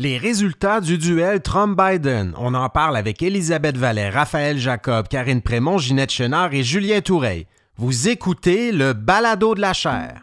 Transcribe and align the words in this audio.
Les 0.00 0.16
résultats 0.16 0.80
du 0.80 0.96
duel 0.96 1.42
Trump-Biden. 1.42 2.32
On 2.38 2.54
en 2.54 2.70
parle 2.70 2.96
avec 2.96 3.22
Elisabeth 3.22 3.76
Vallet, 3.76 4.08
Raphaël 4.08 4.56
Jacob, 4.56 5.08
Karine 5.08 5.42
Prémont, 5.42 5.76
Ginette 5.76 6.10
Chenard 6.10 6.54
et 6.54 6.62
Julien 6.62 7.02
Toureil. 7.02 7.46
Vous 7.76 8.08
écoutez 8.08 8.72
le 8.72 8.94
balado 8.94 9.54
de 9.54 9.60
la 9.60 9.74
chair. 9.74 10.22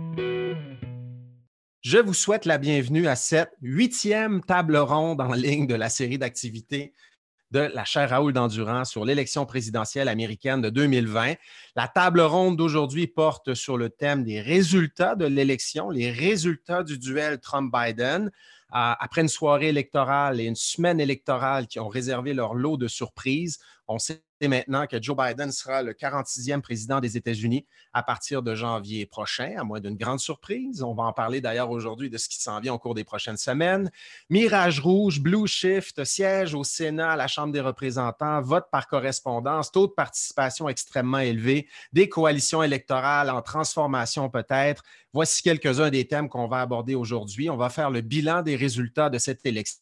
Je 1.81 1.97
vous 1.97 2.13
souhaite 2.13 2.45
la 2.45 2.59
bienvenue 2.59 3.07
à 3.07 3.15
cette 3.15 3.53
huitième 3.59 4.43
table 4.43 4.77
ronde 4.77 5.19
en 5.19 5.33
ligne 5.33 5.65
de 5.65 5.73
la 5.73 5.89
série 5.89 6.19
d'activités 6.19 6.93
de 7.49 7.71
la 7.73 7.83
chaire 7.85 8.11
Raoul 8.11 8.33
d'Endurance 8.33 8.91
sur 8.91 9.03
l'élection 9.03 9.47
présidentielle 9.47 10.07
américaine 10.07 10.61
de 10.61 10.69
2020. 10.69 11.33
La 11.75 11.87
table 11.87 12.21
ronde 12.21 12.55
d'aujourd'hui 12.55 13.07
porte 13.07 13.55
sur 13.55 13.77
le 13.77 13.89
thème 13.89 14.23
des 14.23 14.41
résultats 14.41 15.15
de 15.15 15.25
l'élection, 15.25 15.89
les 15.89 16.11
résultats 16.11 16.83
du 16.83 16.99
duel 16.99 17.39
Trump-Biden. 17.39 18.29
Après 18.69 19.21
une 19.21 19.27
soirée 19.27 19.69
électorale 19.69 20.39
et 20.39 20.45
une 20.45 20.55
semaine 20.55 20.99
électorale 20.99 21.65
qui 21.65 21.79
ont 21.79 21.89
réservé 21.89 22.35
leur 22.35 22.53
lot 22.53 22.77
de 22.77 22.87
surprises, 22.87 23.57
on 23.87 23.97
maintenant 24.47 24.87
que 24.87 25.01
Joe 25.01 25.15
Biden 25.15 25.51
sera 25.51 25.83
le 25.83 25.93
46e 25.93 26.61
président 26.61 26.99
des 26.99 27.17
États-Unis 27.17 27.65
à 27.93 28.03
partir 28.03 28.41
de 28.41 28.55
janvier 28.55 29.05
prochain, 29.05 29.55
à 29.57 29.63
moins 29.63 29.79
d'une 29.79 29.95
grande 29.95 30.19
surprise. 30.19 30.83
On 30.83 30.93
va 30.93 31.03
en 31.03 31.13
parler 31.13 31.41
d'ailleurs 31.41 31.69
aujourd'hui 31.69 32.09
de 32.09 32.17
ce 32.17 32.29
qui 32.29 32.41
s'en 32.41 32.59
vient 32.59 32.73
au 32.73 32.79
cours 32.79 32.95
des 32.95 33.03
prochaines 33.03 33.37
semaines. 33.37 33.91
Mirage 34.29 34.79
rouge, 34.79 35.19
Blue 35.19 35.47
Shift, 35.47 36.03
siège 36.03 36.53
au 36.53 36.63
Sénat, 36.63 37.11
à 37.11 37.15
la 37.15 37.27
Chambre 37.27 37.53
des 37.53 37.61
représentants, 37.61 38.41
vote 38.41 38.65
par 38.71 38.87
correspondance, 38.87 39.71
taux 39.71 39.87
de 39.87 39.93
participation 39.93 40.69
extrêmement 40.69 41.19
élevé, 41.19 41.67
des 41.93 42.09
coalitions 42.09 42.63
électorales 42.63 43.29
en 43.29 43.41
transformation 43.41 44.29
peut-être. 44.29 44.83
Voici 45.13 45.43
quelques-uns 45.43 45.89
des 45.89 46.07
thèmes 46.07 46.29
qu'on 46.29 46.47
va 46.47 46.61
aborder 46.61 46.95
aujourd'hui. 46.95 47.49
On 47.49 47.57
va 47.57 47.69
faire 47.69 47.89
le 47.89 48.01
bilan 48.01 48.41
des 48.41 48.55
résultats 48.55 49.09
de 49.09 49.17
cette 49.17 49.45
élection 49.45 49.80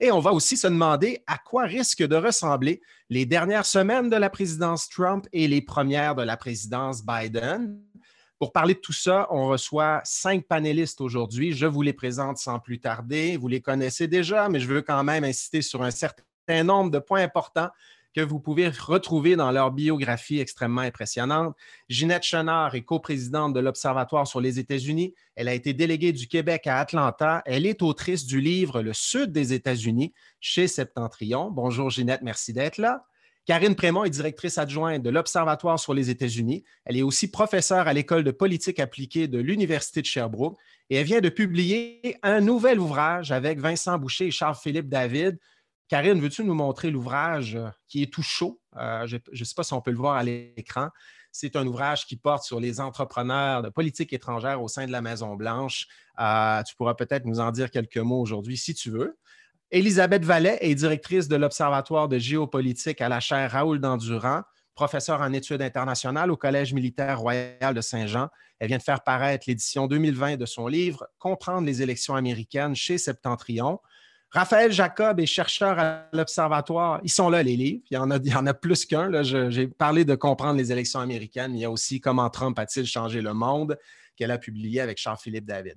et 0.00 0.12
on 0.12 0.20
va 0.20 0.32
aussi 0.32 0.56
se 0.56 0.66
demander 0.66 1.22
à 1.26 1.38
quoi 1.38 1.64
risquent 1.64 2.06
de 2.06 2.16
ressembler 2.16 2.80
les 3.08 3.26
dernières 3.26 3.66
semaines 3.66 4.10
de 4.10 4.16
la 4.16 4.30
présidence 4.30 4.88
Trump 4.88 5.26
et 5.32 5.48
les 5.48 5.62
premières 5.62 6.14
de 6.14 6.22
la 6.22 6.36
présidence 6.36 7.04
Biden. 7.04 7.80
Pour 8.38 8.52
parler 8.52 8.74
de 8.74 8.80
tout 8.80 8.92
ça, 8.92 9.26
on 9.30 9.48
reçoit 9.48 10.00
cinq 10.04 10.46
panélistes 10.46 11.00
aujourd'hui. 11.00 11.52
Je 11.52 11.66
vous 11.66 11.82
les 11.82 11.92
présente 11.92 12.38
sans 12.38 12.60
plus 12.60 12.78
tarder. 12.78 13.36
Vous 13.36 13.48
les 13.48 13.60
connaissez 13.60 14.06
déjà, 14.06 14.48
mais 14.48 14.60
je 14.60 14.68
veux 14.68 14.82
quand 14.82 15.02
même 15.02 15.24
insister 15.24 15.60
sur 15.60 15.82
un 15.82 15.90
certain 15.90 16.62
nombre 16.62 16.90
de 16.90 16.98
points 16.98 17.22
importants 17.22 17.70
que 18.18 18.24
vous 18.24 18.40
pouvez 18.40 18.68
retrouver 18.68 19.36
dans 19.36 19.52
leur 19.52 19.70
biographie 19.70 20.40
extrêmement 20.40 20.80
impressionnante. 20.80 21.54
Ginette 21.88 22.24
Chenard 22.24 22.74
est 22.74 22.82
coprésidente 22.82 23.54
de 23.54 23.60
l'Observatoire 23.60 24.26
sur 24.26 24.40
les 24.40 24.58
États-Unis. 24.58 25.14
Elle 25.36 25.46
a 25.46 25.54
été 25.54 25.72
déléguée 25.72 26.12
du 26.12 26.26
Québec 26.26 26.66
à 26.66 26.80
Atlanta. 26.80 27.42
Elle 27.46 27.64
est 27.64 27.80
autrice 27.80 28.26
du 28.26 28.40
livre 28.40 28.82
Le 28.82 28.92
Sud 28.92 29.30
des 29.30 29.52
États-Unis 29.52 30.12
chez 30.40 30.66
Septentrion. 30.66 31.52
Bonjour 31.52 31.90
Ginette, 31.90 32.22
merci 32.22 32.52
d'être 32.52 32.78
là. 32.78 33.04
Karine 33.46 33.76
Prémont 33.76 34.02
est 34.02 34.10
directrice 34.10 34.58
adjointe 34.58 35.02
de 35.04 35.10
l'Observatoire 35.10 35.78
sur 35.78 35.94
les 35.94 36.10
États-Unis. 36.10 36.64
Elle 36.86 36.96
est 36.96 37.02
aussi 37.02 37.30
professeure 37.30 37.86
à 37.86 37.92
l'École 37.92 38.24
de 38.24 38.32
politique 38.32 38.80
appliquée 38.80 39.28
de 39.28 39.38
l'Université 39.38 40.00
de 40.00 40.06
Sherbrooke 40.06 40.58
et 40.90 40.96
elle 40.96 41.06
vient 41.06 41.20
de 41.20 41.28
publier 41.28 42.16
un 42.24 42.40
nouvel 42.40 42.80
ouvrage 42.80 43.30
avec 43.30 43.60
Vincent 43.60 43.96
Boucher 43.96 44.26
et 44.26 44.30
Charles-Philippe 44.32 44.88
David 44.88 45.38
Karine, 45.88 46.20
veux-tu 46.20 46.44
nous 46.44 46.54
montrer 46.54 46.90
l'ouvrage 46.90 47.56
euh, 47.56 47.70
qui 47.88 48.02
est 48.02 48.12
tout 48.12 48.22
chaud? 48.22 48.60
Euh, 48.76 49.06
je 49.06 49.16
ne 49.16 49.44
sais 49.44 49.54
pas 49.54 49.62
si 49.62 49.72
on 49.72 49.80
peut 49.80 49.90
le 49.90 49.96
voir 49.96 50.16
à 50.16 50.22
l'écran. 50.22 50.90
C'est 51.32 51.56
un 51.56 51.66
ouvrage 51.66 52.06
qui 52.06 52.16
porte 52.16 52.44
sur 52.44 52.60
les 52.60 52.80
entrepreneurs 52.80 53.62
de 53.62 53.70
politique 53.70 54.12
étrangère 54.12 54.62
au 54.62 54.68
sein 54.68 54.86
de 54.86 54.92
la 54.92 55.00
Maison-Blanche. 55.00 55.86
Euh, 56.20 56.62
tu 56.62 56.74
pourras 56.76 56.94
peut-être 56.94 57.24
nous 57.24 57.40
en 57.40 57.50
dire 57.52 57.70
quelques 57.70 57.98
mots 57.98 58.20
aujourd'hui 58.20 58.56
si 58.56 58.74
tu 58.74 58.90
veux. 58.90 59.16
Elisabeth 59.70 60.24
Vallet 60.24 60.58
est 60.60 60.74
directrice 60.74 61.28
de 61.28 61.36
l'Observatoire 61.36 62.08
de 62.08 62.18
géopolitique 62.18 63.00
à 63.00 63.08
la 63.08 63.20
chaire 63.20 63.50
Raoul 63.50 63.80
d'Endurant, 63.80 64.42
professeure 64.74 65.20
en 65.20 65.32
études 65.32 65.62
internationales 65.62 66.30
au 66.30 66.36
Collège 66.36 66.72
militaire 66.72 67.20
royal 67.20 67.74
de 67.74 67.80
Saint-Jean. 67.80 68.28
Elle 68.58 68.68
vient 68.68 68.78
de 68.78 68.82
faire 68.82 69.02
paraître 69.02 69.44
l'édition 69.46 69.86
2020 69.86 70.36
de 70.36 70.46
son 70.46 70.66
livre 70.66 71.06
Comprendre 71.18 71.66
les 71.66 71.82
élections 71.82 72.14
américaines 72.14 72.74
chez 72.74 72.98
Septentrion. 72.98 73.80
Raphaël 74.30 74.72
Jacob 74.72 75.20
est 75.20 75.26
chercheur 75.26 75.78
à 75.78 76.04
l'Observatoire. 76.12 77.00
Ils 77.02 77.10
sont 77.10 77.30
là, 77.30 77.42
les 77.42 77.56
livres. 77.56 77.82
Il 77.90 77.94
y 77.94 78.34
en 78.34 78.46
a, 78.46 78.54
plus 78.54 78.84
qu'un. 78.84 79.22
J'ai 79.22 79.68
parlé 79.68 80.04
de 80.04 80.14
comprendre 80.14 80.58
les 80.58 80.70
élections 80.70 81.00
américaines. 81.00 81.54
Il 81.54 81.60
y 81.60 81.64
a 81.64 81.70
aussi 81.70 82.00
Comment 82.00 82.28
Trump 82.28 82.58
a-t-il 82.58 82.86
changé 82.86 83.22
le 83.22 83.32
monde 83.32 83.78
qu'elle 84.16 84.30
a 84.30 84.38
publié 84.38 84.80
avec 84.80 84.98
Charles-Philippe 84.98 85.46
David. 85.46 85.76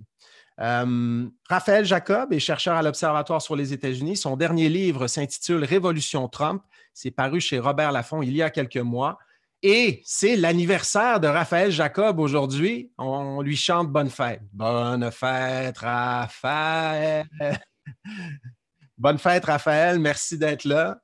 Euh, 0.59 1.27
Raphaël 1.47 1.85
Jacob 1.85 2.33
est 2.33 2.39
chercheur 2.39 2.75
à 2.75 2.81
l'Observatoire 2.81 3.41
sur 3.41 3.55
les 3.55 3.71
États-Unis. 3.71 4.17
Son 4.17 4.35
dernier 4.35 4.67
livre 4.67 5.07
s'intitule 5.07 5.63
Révolution 5.63 6.27
Trump. 6.27 6.63
C'est 6.93 7.11
paru 7.11 7.39
chez 7.39 7.59
Robert 7.59 7.91
Laffont 7.91 8.21
il 8.21 8.35
y 8.35 8.41
a 8.41 8.49
quelques 8.49 8.77
mois. 8.77 9.17
Et 9.63 10.01
c'est 10.05 10.35
l'anniversaire 10.35 11.19
de 11.19 11.27
Raphaël 11.27 11.71
Jacob 11.71 12.19
aujourd'hui. 12.19 12.91
On 12.97 13.41
lui 13.41 13.55
chante 13.55 13.89
Bonne 13.89 14.09
fête. 14.09 14.41
Bonne 14.51 15.09
fête, 15.11 15.77
Raphaël. 15.77 17.27
Bonne 18.97 19.17
fête, 19.17 19.45
Raphaël. 19.45 19.99
Merci 19.99 20.37
d'être 20.37 20.65
là. 20.65 21.01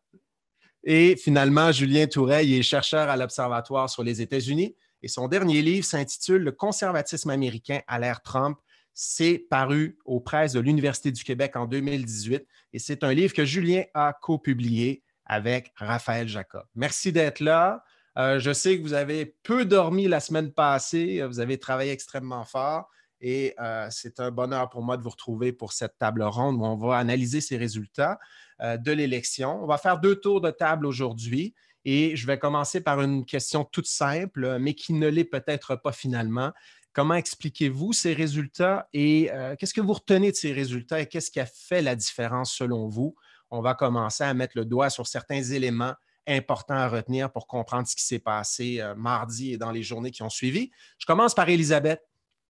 Et 0.84 1.16
finalement, 1.16 1.72
Julien 1.72 2.08
Toureil 2.08 2.56
est 2.56 2.64
chercheur 2.64 3.10
à 3.10 3.18
l'Observatoire 3.18 3.90
sur 3.90 4.04
les 4.04 4.22
États-Unis 4.22 4.76
et 5.02 5.08
son 5.08 5.28
dernier 5.28 5.62
livre 5.62 5.86
s'intitule 5.86 6.44
Le 6.44 6.52
conservatisme 6.52 7.30
américain 7.30 7.82
à 7.88 8.00
l'ère 8.00 8.22
Trump. 8.22 8.58
C'est 8.94 9.38
paru 9.50 9.98
aux 10.06 10.20
presses 10.20 10.54
de 10.54 10.60
l'Université 10.60 11.12
du 11.12 11.24
Québec 11.24 11.56
en 11.56 11.66
2018 11.66 12.48
et 12.74 12.80
c'est 12.80 13.04
un 13.04 13.14
livre 13.14 13.34
que 13.34 13.46
Julien 13.46 13.84
a 13.94 14.14
copublié 14.14 15.04
avec 15.26 15.72
Raphaël 15.76 16.28
Jacob. 16.28 16.64
Merci 16.74 17.12
d'être 17.12 17.40
là. 17.40 17.84
Euh, 18.18 18.40
je 18.40 18.52
sais 18.54 18.78
que 18.78 18.84
vous 18.84 18.94
avez 18.94 19.26
peu 19.44 19.66
dormi 19.66 20.08
la 20.08 20.20
semaine 20.20 20.52
passée. 20.52 21.22
Vous 21.28 21.40
avez 21.40 21.60
travaillé 21.60 21.92
extrêmement 21.92 22.46
fort. 22.46 22.90
Et 23.22 23.56
euh, 23.60 23.88
c'est 23.90 24.20
un 24.20 24.32
bonheur 24.32 24.70
pour 24.70 24.84
moi 24.84 24.98
de 24.98 25.02
vous 25.02 25.10
retrouver 25.10 25.52
pour 25.52 25.74
cette 25.74 25.98
table 25.98 26.24
ronde 26.24 26.58
où 26.58 26.66
on 26.66 26.76
va 26.76 26.98
analyser 26.98 27.42
ces 27.42 27.58
résultats 27.58 28.20
euh, 28.62 28.78
de 28.78 28.92
l'élection. 28.92 29.64
On 29.64 29.68
va 29.68 29.78
faire 29.78 30.00
deux 30.00 30.16
tours 30.16 30.42
de 30.42 30.52
table 30.52 30.86
aujourd'hui 30.86 31.56
et 31.84 32.16
je 32.16 32.28
vais 32.28 32.38
commencer 32.38 32.82
par 32.82 33.02
une 33.02 33.26
question 33.26 33.64
toute 33.64 33.88
simple, 33.88 34.58
mais 34.60 34.74
qui 34.74 34.94
ne 34.94 35.08
l'est 35.08 35.24
peut-être 35.24 35.76
pas 35.76 35.92
finalement. 35.92 36.52
Comment 36.94 37.16
expliquez-vous 37.16 37.94
ces 37.94 38.14
résultats 38.14 38.88
et 38.94 39.32
euh, 39.32 39.56
qu'est-ce 39.56 39.74
que 39.74 39.82
vous 39.82 39.94
retenez 39.94 40.32
de 40.32 40.36
ces 40.36 40.52
résultats 40.52 41.02
et 41.02 41.06
qu'est-ce 41.08 41.32
qui 41.32 41.40
a 41.40 41.46
fait 41.46 41.82
la 41.82 41.96
différence 41.96 42.54
selon 42.54 42.88
vous? 42.88 43.16
On 43.50 43.62
va 43.62 43.74
commencer 43.74 44.24
à 44.24 44.34
mettre 44.34 44.58
le 44.58 44.66
doigt 44.66 44.90
sur 44.90 45.08
certains 45.08 45.42
éléments 45.42 45.94
importants 46.28 46.76
à 46.76 46.90
retenir 46.90 47.32
pour 47.32 47.48
comprendre 47.48 47.88
ce 47.88 47.96
qui 47.96 48.04
s'est 48.04 48.20
passé 48.20 48.84
mardi 48.98 49.54
et 49.54 49.58
dans 49.58 49.72
les 49.72 49.84
journées 49.84 50.12
qui 50.12 50.24
ont 50.24 50.30
suivi. 50.30 50.72
Je 51.00 51.06
commence 51.06 51.34
par 51.34 51.48
Elisabeth. 51.48 52.02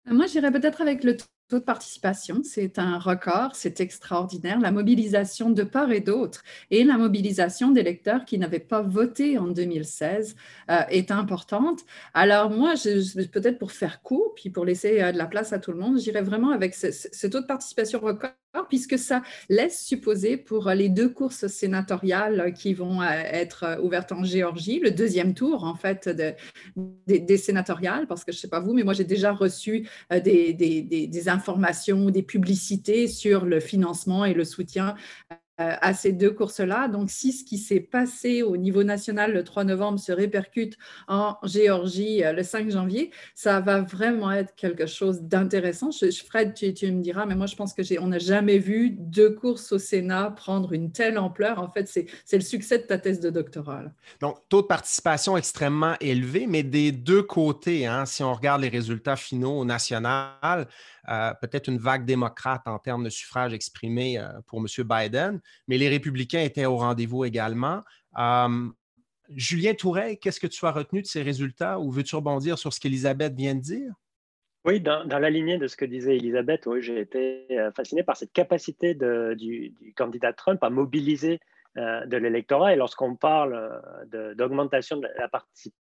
Moi, 0.06 0.28
j'irais 0.28 0.52
peut-être 0.52 0.82
avec 0.82 1.04
le 1.04 1.18
taux 1.52 1.60
de 1.60 1.66
participation. 1.66 2.42
C'est 2.46 2.80
un 2.80 2.98
record, 2.98 3.56
c'est 3.56 3.82
extraordinaire. 3.82 4.60
La 4.62 4.72
mobilisation 4.72 5.50
de 5.50 5.64
part 5.64 5.92
et 5.92 6.00
d'autre 6.00 6.44
et 6.70 6.86
la 6.86 6.98
mobilisation 6.98 7.72
d'électeurs 7.72 8.24
qui 8.24 8.38
n'avaient 8.38 8.59
pas 8.59 8.82
voté 8.82 9.38
en 9.38 9.48
2016 9.48 10.36
euh, 10.70 10.80
est 10.90 11.12
importante. 11.12 11.82
Alors 12.14 12.50
moi, 12.52 12.76
peut-être 13.34 13.59
pour 13.59 13.74
faire 13.74 14.02
court, 14.02 14.34
puis 14.34 14.50
pour 14.50 14.64
laisser 14.64 15.02
euh, 15.02 15.12
de 15.12 15.18
la 15.18 15.26
place 15.26 15.52
à 15.52 15.59
tout 15.59 15.74
le 15.74 15.78
monde, 15.78 16.00
j'irais 16.00 16.22
vraiment 16.22 16.52
avec 16.52 16.74
ce, 16.74 17.28
taux 17.28 17.42
de 17.42 17.46
participation 17.46 18.00
record 18.00 18.32
puisque 18.68 19.00
ça 19.00 19.24
laisse 19.47 19.82
supposer 19.82 20.36
pour 20.36 20.70
les 20.72 20.90
deux 20.90 21.08
courses 21.08 21.47
sénatoriales 21.47 22.54
qui 22.54 22.74
vont 22.74 23.02
euh, 23.02 23.06
être 23.09 23.80
ouvertes 23.82 24.12
en 24.12 24.26
Géorgie, 24.26 24.80
le 24.80 24.92
deuxième 24.92 25.34
tour 25.34 25.64
en 25.64 25.76
fait 25.76 26.09
des 27.08 27.38
sénatoriales, 27.38 28.08
parce 28.08 28.26
que 28.26 28.32
je 28.34 28.38
ne 28.38 28.42
sais 28.42 28.50
pas 28.50 28.59
vous, 28.59 28.74
mais 28.74 28.84
moi 28.84 28.94
j'ai 28.94 29.06
déjà 29.06 29.32
reçu 29.32 29.88
des, 30.12 30.54
des, 30.54 30.82
des, 30.82 31.08
des 31.08 31.30
des 32.11 32.23
publicités 32.23 33.08
sur 33.08 33.46
le 33.46 33.59
financement 33.59 34.26
et 34.26 34.34
le 34.34 34.43
soutien 34.43 34.96
à 35.58 35.93
ces 35.93 36.11
deux 36.11 36.32
courses-là. 36.32 36.88
Donc, 36.88 37.09
si 37.09 37.32
ce 37.34 37.43
qui 37.43 37.58
s'est 37.58 37.79
passé 37.79 38.41
au 38.41 38.58
niveau 38.58 38.84
national 38.84 39.34
le 39.34 39.43
3 39.43 39.64
novembre 39.66 39.99
se 39.99 40.11
répercute 40.11 40.78
en 41.08 41.38
Géorgie 41.43 42.22
le 42.23 42.43
5 42.43 42.72
janvier, 42.72 43.11
ça 43.35 43.59
va 43.59 43.82
vraiment 43.82 44.32
être 44.32 44.55
quelque 44.55 44.85
chose 44.85 45.22
d'intéressant. 45.22 45.90
Fred, 46.28 46.53
tu, 46.53 46.73
tu, 46.73 46.91
me 46.91 47.02
diras, 47.02 47.26
mais 47.26 47.35
moi, 47.35 47.46
je 47.46 47.55
pense 47.55 47.73
que 47.73 47.82
on 47.99 48.08
n'a 48.08 48.20
jamais 48.20 48.58
vu 48.58 48.91
deux 48.91 49.32
courses 49.32 49.72
au 49.72 49.78
Sénat 49.78 50.32
prendre 50.35 50.73
une 50.73 50.91
telle 50.91 51.17
ampleur. 51.17 51.59
En 51.59 51.70
fait, 51.70 51.87
c'est 51.87 52.37
le 52.37 52.41
succès 52.41 52.78
de 52.79 52.84
ta 52.84 52.97
thèse 52.97 53.20
de 53.20 53.29
doctorat. 53.29 53.84
Donc, 54.20 54.37
taux 54.49 54.61
de 54.61 54.67
participation 54.67 55.37
extrêmement 55.37 55.96
élevé, 55.99 56.47
mais 56.47 56.64
des 56.64 56.91
deux 56.91 57.23
côtés, 57.23 57.85
hein, 57.85 58.05
si 58.05 58.23
on 58.23 58.34
regarde 58.34 58.61
les 58.61 58.70
résultats 58.70 59.16
finaux 59.16 59.59
au 59.59 59.66
national, 59.66 60.67
euh, 61.09 61.34
peut-être 61.42 61.68
une 61.68 61.78
vague 61.78 62.06
démocrate 62.06 62.62
en 62.68 62.80
termes 62.80 63.03
de 63.03 63.09
suffrage 63.09 63.53
exprimé 63.53 64.18
euh, 64.18 64.28
pour 64.48 64.59
M. 64.59 64.68
Biden, 64.88 65.42
mais 65.68 65.78
les 65.78 65.90
républicains 65.90 66.42
étaient 66.42 66.66
au 66.66 66.78
rendez-vous 66.78 67.26
également. 67.26 67.82
Euh, 68.18 68.70
Julien 69.30 69.74
Touret, 69.74 70.18
qu'est-ce 70.18 70.40
que 70.40 70.48
tu 70.48 70.66
as 70.66 70.72
retenu 70.72 71.02
de 71.02 71.08
ces 71.08 71.22
résultats 71.22 71.80
ou 71.80 71.90
veux-tu 71.92 72.16
rebondir 72.16 72.58
sur 72.58 72.74
ce 72.74 72.80
qu'Elisabeth 72.80 73.34
vient 73.34 73.56
de 73.56 73.62
dire? 73.62 73.94
Oui, 74.64 74.80
dans, 74.80 75.08
la 75.08 75.30
lignée 75.30 75.58
de 75.58 75.68
ce 75.68 75.76
que 75.76 75.86
disait 75.86 76.18
Elisabeth, 76.18 76.68
j'ai 76.82 77.00
été 77.00 77.47
fasciné 77.76 78.04
par 78.04 78.16
cette 78.16 78.32
capacité 78.32 78.94
du, 78.94 79.74
candidat 79.96 80.34
Trump 80.34 80.62
à 80.62 80.70
mobiliser 80.70 81.40
de 81.76 82.18
l'électorat. 82.18 82.74
Et 82.74 82.76
lorsqu'on 82.76 83.16
parle 83.16 83.82
d'augmentation 84.36 84.97
de, 84.97 85.08
la 85.18 85.30
participation, 85.30 85.82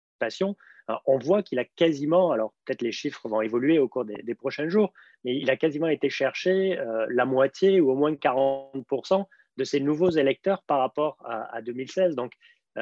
on 1.05 1.17
voit 1.19 1.43
qu'il 1.43 1.59
a 1.59 1.65
quasiment, 1.65 2.31
alors 2.31 2.53
peut-être 2.65 2.81
les 2.81 2.91
chiffres 2.91 3.27
vont 3.27 3.41
évoluer 3.41 3.79
au 3.79 3.87
cours 3.87 4.05
des, 4.05 4.35
prochains 4.35 4.69
jours, 4.69 4.93
mais 5.23 5.35
il 5.35 5.49
a 5.49 5.57
quasiment 5.57 5.87
été 5.87 6.09
chercher 6.09 6.79
la 7.09 7.25
moitié 7.25 7.79
ou 7.79 7.91
au 7.91 7.95
moins 7.95 8.13
40% 8.13 9.25
de 9.57 9.63
ses 9.63 9.79
nouveaux 9.79 10.09
électeurs 10.09 10.63
par 10.63 10.79
rapport 10.79 11.17
à, 11.25 11.61
2016. 11.61 12.15
Donc, 12.15 12.33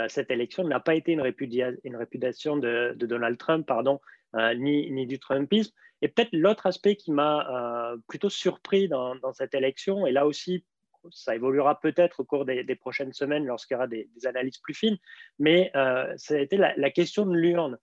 cette 0.08 0.32
élection 0.32 0.64
n'a 0.64 0.80
pas 0.80 0.96
été 0.96 1.12
une, 1.12 1.22
répudiation 1.22 2.58
de, 2.58 2.96
Donald 2.96 3.38
Trump, 3.38 3.66
pardon, 3.68 4.00
ni, 4.56 5.06
du 5.06 5.20
Trumpisme. 5.20 5.74
Et 6.02 6.08
peut-être 6.08 6.30
l'autre 6.32 6.68
aspect 6.68 6.96
qui 6.96 7.12
m'a 7.12 7.96
plutôt 8.08 8.30
surpris 8.30 8.88
dans, 8.88 9.34
cette 9.34 9.54
élection, 9.54 10.06
et 10.06 10.12
là 10.12 10.26
aussi, 10.26 10.64
ça 11.12 11.36
évoluera 11.36 11.80
peut-être 11.80 12.22
au 12.22 12.26
cours 12.26 12.46
des, 12.46 12.76
prochaines 12.76 13.14
semaines 13.14 13.46
lorsqu'il 13.46 13.76
y 13.76 13.78
aura 13.78 13.88
des, 13.88 14.10
analyses 14.26 14.58
plus 14.58 14.74
fines, 14.74 14.98
mais 15.40 15.72
ça 15.74 16.36
a 16.36 16.38
été 16.38 16.58
la, 16.58 16.92
question 16.92 17.26
de 17.26 17.36
l'urne. 17.36 17.78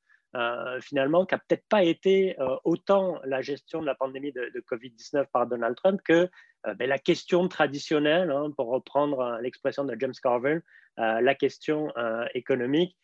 finalement, 0.80 1.26
qui 1.26 1.34
n'a 1.34 1.38
peut-être 1.38 1.66
pas 1.68 1.82
été 1.82 2.36
autant 2.64 3.20
la 3.24 3.42
gestion 3.42 3.80
de 3.80 3.86
la 3.86 3.94
pandémie 3.94 4.32
de, 4.32 4.64
Covid-19 4.70 5.26
par 5.32 5.46
Donald 5.46 5.76
Trump 5.76 6.00
que 6.04 6.28
ben, 6.64 6.88
la 6.88 6.98
question 6.98 7.48
traditionnelle, 7.48 8.30
hein, 8.30 8.50
pour 8.56 8.68
reprendre 8.68 9.38
l'expression 9.40 9.84
de 9.84 9.96
James 9.98 10.14
Carville, 10.22 10.62
la 10.96 11.34
question 11.34 11.92
économique, 12.34 12.96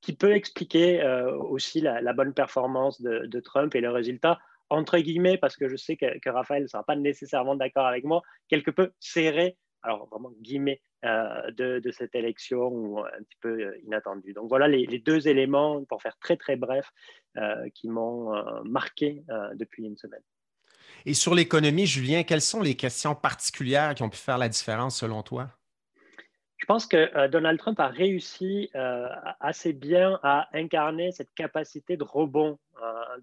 qui 0.00 0.14
peut 0.14 0.32
expliquer 0.32 1.02
aussi 1.38 1.80
la, 1.80 2.12
bonne 2.12 2.34
performance 2.34 3.00
de, 3.00 3.26
de, 3.26 3.40
Trump 3.40 3.74
et 3.74 3.80
le 3.80 3.90
résultat 3.90 4.38
entre 4.72 4.98
guillemets, 4.98 5.36
parce 5.36 5.56
que 5.56 5.68
je 5.68 5.76
sais 5.76 5.96
que, 5.96 6.30
Raphaël 6.30 6.62
ne 6.62 6.66
sera 6.66 6.82
pas 6.82 6.96
nécessairement 6.96 7.54
d'accord 7.54 7.86
avec 7.86 8.04
moi, 8.04 8.22
quelque 8.48 8.70
peu 8.70 8.92
serré, 9.00 9.56
alors 9.82 10.08
vraiment 10.08 10.32
guillemets, 10.40 10.80
euh, 11.04 11.50
de, 11.50 11.90
cette 11.90 12.14
élection 12.14 12.68
ou 12.68 13.00
un 13.00 13.22
petit 13.24 13.36
peu 13.40 13.60
euh, 13.60 13.78
inattendue. 13.84 14.32
Donc 14.32 14.48
voilà 14.48 14.68
les, 14.68 14.98
deux 14.98 15.28
éléments, 15.28 15.84
pour 15.84 16.00
faire 16.00 16.16
très 16.18 16.36
très 16.36 16.56
bref, 16.56 16.88
euh, 17.36 17.68
qui 17.74 17.88
m'ont 17.88 18.32
marqué 18.64 19.22
depuis 19.54 19.84
une 19.84 19.96
semaine. 19.96 20.22
Et 21.04 21.14
sur 21.14 21.34
l'économie, 21.34 21.86
Julien, 21.86 22.22
quelles 22.22 22.40
sont 22.40 22.62
les 22.62 22.74
questions 22.74 23.14
particulières 23.14 23.94
qui 23.94 24.02
ont 24.02 24.10
pu 24.10 24.18
faire 24.18 24.38
la 24.38 24.48
différence 24.48 24.98
selon 24.98 25.22
toi? 25.22 25.50
Je 26.56 26.66
pense 26.66 26.86
que 26.86 27.26
Donald 27.26 27.58
Trump 27.58 27.80
a 27.80 27.88
réussi 27.88 28.70
assez 29.40 29.72
bien 29.72 30.20
à 30.22 30.48
incarner 30.52 31.10
cette 31.10 31.34
capacité 31.34 31.96
de 31.96 32.04
rebond 32.04 32.58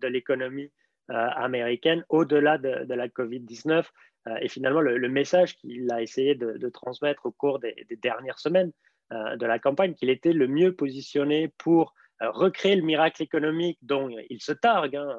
de 0.01 0.07
l'économie 0.07 0.69
américaine 1.09 2.03
au-delà 2.09 2.57
de, 2.57 2.93
la 2.93 3.07
COVID-19. 3.07 3.85
Euh, 4.27 4.35
et 4.41 4.47
finalement, 4.47 4.81
le, 4.81 5.09
message 5.09 5.55
qu'il 5.57 5.91
a 5.91 6.01
essayé 6.01 6.35
de, 6.35 6.69
transmettre 6.69 7.25
au 7.25 7.31
cours 7.31 7.59
des, 7.59 7.85
dernières 8.01 8.39
semaines 8.39 8.71
euh, 9.11 9.35
de 9.35 9.45
la 9.45 9.59
campagne, 9.59 9.93
qu'il 9.95 10.09
était 10.09 10.33
le 10.33 10.47
mieux 10.47 10.75
positionné 10.75 11.47
pour 11.57 11.93
recréer 12.21 12.75
le 12.75 12.81
miracle 12.81 13.23
économique 13.23 13.79
dont 13.81 14.09
il 14.29 14.41
se 14.41 14.51
targue. 14.51 14.97
Hein, 14.97 15.17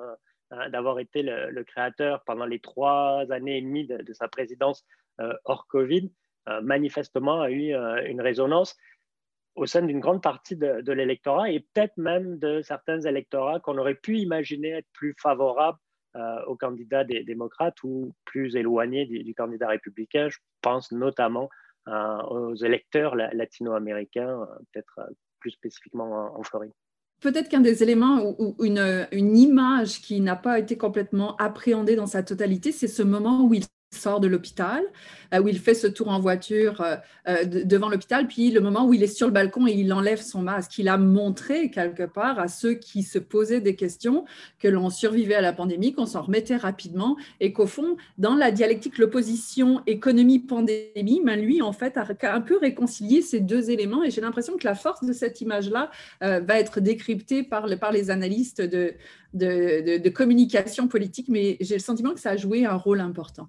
hein, 0.51 0.69
d'avoir 0.71 0.99
été 0.99 1.23
le, 1.23 1.63
créateur 1.65 2.23
pendant 2.25 2.45
les 2.45 2.59
trois 2.59 3.25
années 3.31 3.59
et 3.59 3.63
demie 3.63 3.87
de, 3.87 4.13
sa 4.13 4.29
présidence 4.29 4.85
hors 5.45 5.67
Covid, 5.69 6.11
manifestement 6.63 7.41
a 7.41 7.51
eu 7.51 7.73
une 8.07 8.21
résonance 8.21 8.77
au 9.57 9.67
sein 9.67 9.83
d'une 9.83 10.01
grande 10.01 10.23
partie 10.23 10.57
de, 10.57 10.93
l'électorat 10.93 11.51
et 11.51 11.61
peut-être 11.61 11.97
même 11.97 12.39
de 12.39 12.63
certains 12.63 13.01
électorats 13.01 13.61
qu'on 13.61 13.79
aurait 13.79 13.95
pu 13.95 14.19
imaginer 14.19 14.71
être 14.71 14.89
plus 14.93 15.15
favorables 15.21 15.79
euh, 16.17 16.45
au 16.47 16.57
candidat 16.57 17.05
des 17.05 17.23
démocrates 17.25 17.83
ou 17.83 18.15
plus 18.25 18.57
éloignés 18.57 19.07
du, 19.07 19.35
candidat 19.35 19.69
républicain. 19.69 20.29
Je 20.29 20.39
pense 20.63 20.93
notamment 20.93 21.49
euh, 21.89 22.23
aux 22.23 22.55
électeurs 22.55 23.17
latino-américains, 23.17 24.41
euh, 24.41 24.47
peut-être 24.73 25.11
plus 25.41 25.51
spécifiquement 25.51 26.37
en, 26.39 26.43
Floride. 26.43 26.73
Peut-être 27.21 27.49
qu'un 27.49 27.61
des 27.61 27.83
éléments 27.83 28.35
ou, 28.39 28.57
une, 28.65 29.07
une, 29.13 29.37
image 29.37 30.01
qui 30.01 30.21
n'a 30.21 30.37
pas 30.37 30.59
été 30.59 30.79
complètement 30.79 31.37
appréhendée 31.37 31.97
dans 31.97 32.07
sa 32.07 32.23
totalité, 32.23 32.73
c'est 32.73 32.89
ce 32.89 33.03
moment 33.03 33.45
où 33.45 33.53
il 33.53 33.65
sort 33.91 34.21
de 34.21 34.29
l'hôpital, 34.29 34.83
euh, 35.35 35.41
où 35.41 35.49
il 35.49 35.59
fait 35.59 35.75
ce 35.75 35.87
tour 35.87 36.09
en 36.09 36.21
voiture 36.21 36.81
euh, 36.81 36.97
euh, 37.29 37.45
devant 37.45 37.89
l'hôpital, 37.89 38.29
puis 38.29 38.51
le 38.51 38.61
moment 38.61 38.87
où 38.87 38.95
il 38.95 39.03
est 39.03 39.09
sur 39.09 39.27
le 39.27 39.33
balcon 39.33 39.67
et 39.67 39.73
il 39.73 39.93
enlève 39.93 40.21
son 40.21 40.43
masque, 40.43 40.79
il 40.79 40.89
a 40.89 40.97
montré 40.97 41.71
quelque 41.71 42.05
part 42.05 42.39
à 42.39 42.49
ceux 42.49 42.75
qui 42.75 43.03
se 43.03 43.19
posaient 43.19 43.61
des 43.61 43.75
questions 43.75 44.25
que 44.61 44.69
l'on 44.69 44.91
survivait 44.91 45.35
à 45.35 45.41
la 45.41 45.53
pandémie, 45.53 45.93
qu'on 45.93 46.07
s'en 46.07 46.23
remettait 46.23 46.57
rapidement 46.57 47.17
et 47.41 47.53
qu'au 47.53 47.67
fond, 47.67 47.97
dans 48.19 48.37
la 48.37 48.53
dialectique, 48.53 48.97
l'opposition 48.99 49.83
économie-pandémie, 49.87 51.23
ben 51.25 51.41
lui, 51.41 51.61
en 51.61 51.73
fait, 51.73 51.97
a 51.97 52.35
un 52.35 52.41
peu 52.41 52.59
réconcilié 52.59 53.23
ces 53.23 53.41
deux 53.41 53.71
éléments 53.71 54.05
et 54.05 54.11
j'ai 54.11 54.21
l'impression 54.21 54.57
que 54.57 54.65
la 54.65 54.75
force 54.75 55.05
de 55.05 55.13
cette 55.13 55.41
image-là 55.41 55.91
va 56.21 56.59
être 56.59 56.81
décryptée 56.81 57.43
par, 57.43 57.67
par 57.79 57.93
les 57.93 58.11
analystes 58.11 58.61
de, 58.61 58.95
de, 59.33 60.09
communication 60.09 60.89
politique, 60.89 61.29
mais 61.29 61.57
j'ai 61.61 61.75
le 61.75 61.81
sentiment 61.81 62.13
que 62.15 62.21
ça 62.21 62.31
a 62.31 62.37
joué 62.37 62.65
un 62.65 62.77
rôle 62.77 63.01
important. 63.01 63.49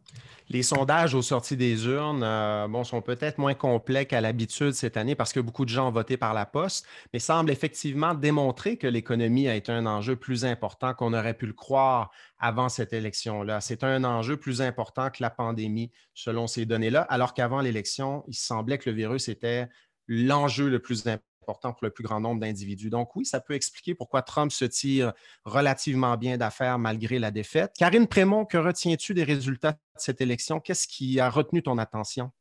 Les 0.49 0.63
sondages 0.63 1.15
aux 1.15 1.21
sorties 1.21 1.55
des 1.55 1.87
urnes 1.87 2.23
euh, 2.23 2.67
bon, 2.67 2.83
sont 2.83 3.01
peut-être 3.01 3.37
moins 3.37 3.53
complets 3.53 4.05
qu'à 4.05 4.19
l'habitude 4.19 4.73
cette 4.73 4.97
année 4.97 5.15
parce 5.15 5.31
que 5.31 5.39
beaucoup 5.39 5.63
de 5.63 5.69
gens 5.69 5.87
ont 5.87 5.91
voté 5.91 6.17
par 6.17 6.33
la 6.33 6.45
poste, 6.45 6.85
mais 7.13 7.19
semblent 7.19 7.51
effectivement 7.51 8.13
démontrer 8.13 8.77
que 8.77 8.87
l'économie 8.87 9.47
a 9.47 9.55
été 9.55 9.71
un 9.71 9.85
enjeu 9.85 10.17
plus 10.17 10.43
important 10.43 10.93
qu'on 10.93 11.13
aurait 11.13 11.35
pu 11.35 11.45
le 11.45 11.53
croire 11.53 12.11
avant 12.37 12.67
cette 12.67 12.91
élection-là. 12.91 13.61
C'est 13.61 13.83
un 13.83 14.03
enjeu 14.03 14.35
plus 14.35 14.61
important 14.61 15.09
que 15.09 15.21
la 15.21 15.29
pandémie, 15.29 15.91
selon 16.13 16.47
ces 16.47 16.65
données-là, 16.65 17.01
alors 17.03 17.33
qu'avant 17.33 17.61
l'élection, 17.61 18.23
il 18.27 18.35
semblait 18.35 18.77
que 18.77 18.89
le 18.89 18.95
virus 18.95 19.29
était 19.29 19.69
l'enjeu 20.07 20.69
le 20.69 20.79
plus 20.79 21.07
important 21.07 21.30
important 21.41 21.73
pour 21.73 21.85
le 21.85 21.91
plus 21.91 22.03
grand 22.03 22.19
nombre 22.19 22.39
d'individus. 22.39 22.89
Donc 22.89 23.15
oui, 23.15 23.25
ça 23.25 23.39
peut 23.39 23.53
expliquer 23.53 23.95
pourquoi 23.95 24.21
Trump 24.21 24.51
se 24.51 24.65
tire 24.65 25.13
relativement 25.43 26.17
bien 26.17 26.37
d'affaires 26.37 26.77
malgré 26.79 27.19
la 27.19 27.31
défaite. 27.31 27.73
Karine 27.77 28.07
Prémont, 28.07 28.45
que 28.45 28.57
retiens-tu 28.57 29.13
des 29.13 29.23
résultats 29.23 29.73
de 29.73 29.77
cette 29.95 30.21
élection? 30.21 30.59
Qu'est-ce 30.59 30.87
qui 30.87 31.19
a 31.19 31.29
retenu 31.29 31.63
ton 31.63 31.77
attention? 31.77 32.31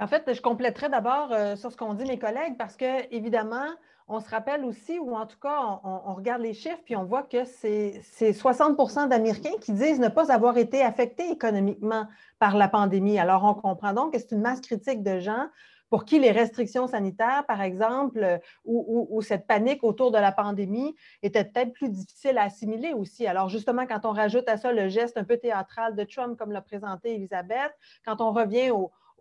En 0.00 0.06
fait, 0.06 0.32
je 0.32 0.40
compléterai 0.40 0.88
d'abord 0.88 1.32
euh, 1.32 1.54
sur 1.54 1.70
ce 1.70 1.76
qu'ont 1.76 1.94
dit 1.94 2.04
mes 2.04 2.18
collègues 2.18 2.56
parce 2.56 2.76
que, 2.76 3.14
évidemment, 3.14 3.66
on 4.08 4.20
se 4.20 4.28
rappelle 4.28 4.64
aussi, 4.64 4.98
ou 4.98 5.14
en 5.14 5.26
tout 5.26 5.38
cas, 5.38 5.80
on, 5.84 6.14
regarde 6.14 6.42
les 6.42 6.54
chiffres, 6.54 6.80
puis 6.84 6.96
on 6.96 7.04
voit 7.04 7.22
que 7.22 7.44
c'est 7.44 8.00
60% 8.20 9.08
d'Américains 9.08 9.56
qui 9.60 9.72
disent 9.72 10.00
ne 10.00 10.08
pas 10.08 10.32
avoir 10.32 10.58
été 10.58 10.82
affectés 10.82 11.30
économiquement 11.30 12.08
par 12.38 12.56
la 12.56 12.68
pandémie. 12.68 13.18
Alors, 13.18 13.44
on 13.44 13.54
comprend 13.54 13.92
donc 13.92 14.12
que 14.12 14.18
c'est 14.18 14.32
une 14.32 14.40
masse 14.40 14.60
critique 14.60 15.02
de 15.02 15.20
gens 15.20 15.46
pour 15.92 16.06
qui 16.06 16.18
les 16.18 16.30
restrictions 16.30 16.86
sanitaires, 16.86 17.44
par 17.46 17.60
exemple, 17.60 18.40
ou, 18.64 19.20
cette 19.20 19.46
panique 19.46 19.84
autour 19.84 20.10
de 20.10 20.16
la 20.16 20.32
pandémie 20.32 20.96
était 21.22 21.44
peut-être 21.44 21.74
plus 21.74 21.90
difficile 21.90 22.38
à 22.38 22.44
assimiler 22.44 22.94
aussi. 22.94 23.26
Alors, 23.26 23.50
justement, 23.50 23.86
quand 23.86 24.06
on 24.06 24.12
rajoute 24.12 24.48
à 24.48 24.56
ça 24.56 24.72
le 24.72 24.88
geste 24.88 25.18
un 25.18 25.24
peu 25.24 25.36
théâtral 25.36 25.94
de 25.94 26.02
Trump, 26.04 26.38
comme 26.38 26.50
l'a 26.50 26.62
présenté 26.62 27.16
Elisabeth, 27.16 27.74
quand 28.06 28.22
on 28.22 28.32
revient 28.32 28.70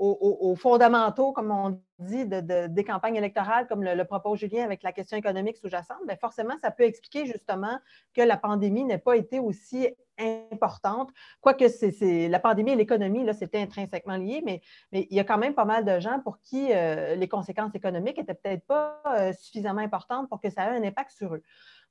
aux, 0.01 0.55
fondamentaux, 0.55 1.31
comme 1.31 1.51
on 1.51 1.79
dit, 2.00 2.25
des 2.25 2.84
campagnes 2.84 3.15
électorales, 3.15 3.67
comme 3.67 3.84
le, 3.84 4.03
propos 4.03 4.36
Julien 4.36 4.63
avec 4.63 4.81
la 4.81 4.91
question 4.91 5.15
économique 5.15 5.58
sous-jacente, 5.58 6.00
bien 6.08 6.15
forcément, 6.15 6.58
ça 6.60 6.72
peut 6.72 6.84
expliquer 6.84 7.25
justement 7.27 7.77
que 8.15 8.22
la 8.22 8.36
pandémie 8.36 8.84
n'ait 8.84 8.98
pas 8.98 9.15
été 9.15 9.39
aussi 9.39 9.89
importante. 10.51 11.12
Quoique 11.39 11.67
c'est, 11.67 12.27
la 12.27 12.39
pandémie 12.39 12.72
et 12.72 12.75
l'économie, 12.75 13.24
là, 13.24 13.34
c'était 13.34 13.62
intrinsèquement 13.62 14.17
lié, 14.17 14.41
mais, 14.43 14.62
mais, 14.91 15.08
il 15.12 15.15
y 15.15 15.20
a 15.20 15.24
quand 15.24 15.38
même 15.38 15.53
pas 15.53 15.65
mal 15.65 15.86
de 15.86 16.00
gens 16.00 16.20
pour 16.24 16.39
qui 16.39 16.70
les 16.70 17.27
conséquences 17.27 17.75
économiques 17.75 18.17
n'étaient 18.17 18.34
peut-être 18.34 18.65
pas 18.65 19.01
suffisamment 19.34 19.81
importantes 19.81 20.29
pour 20.29 20.41
que 20.41 20.50
ça 20.50 20.65
ait 20.65 20.77
un 20.77 20.84
impact 20.84 21.12
sur 21.12 21.36
eux. 21.36 21.43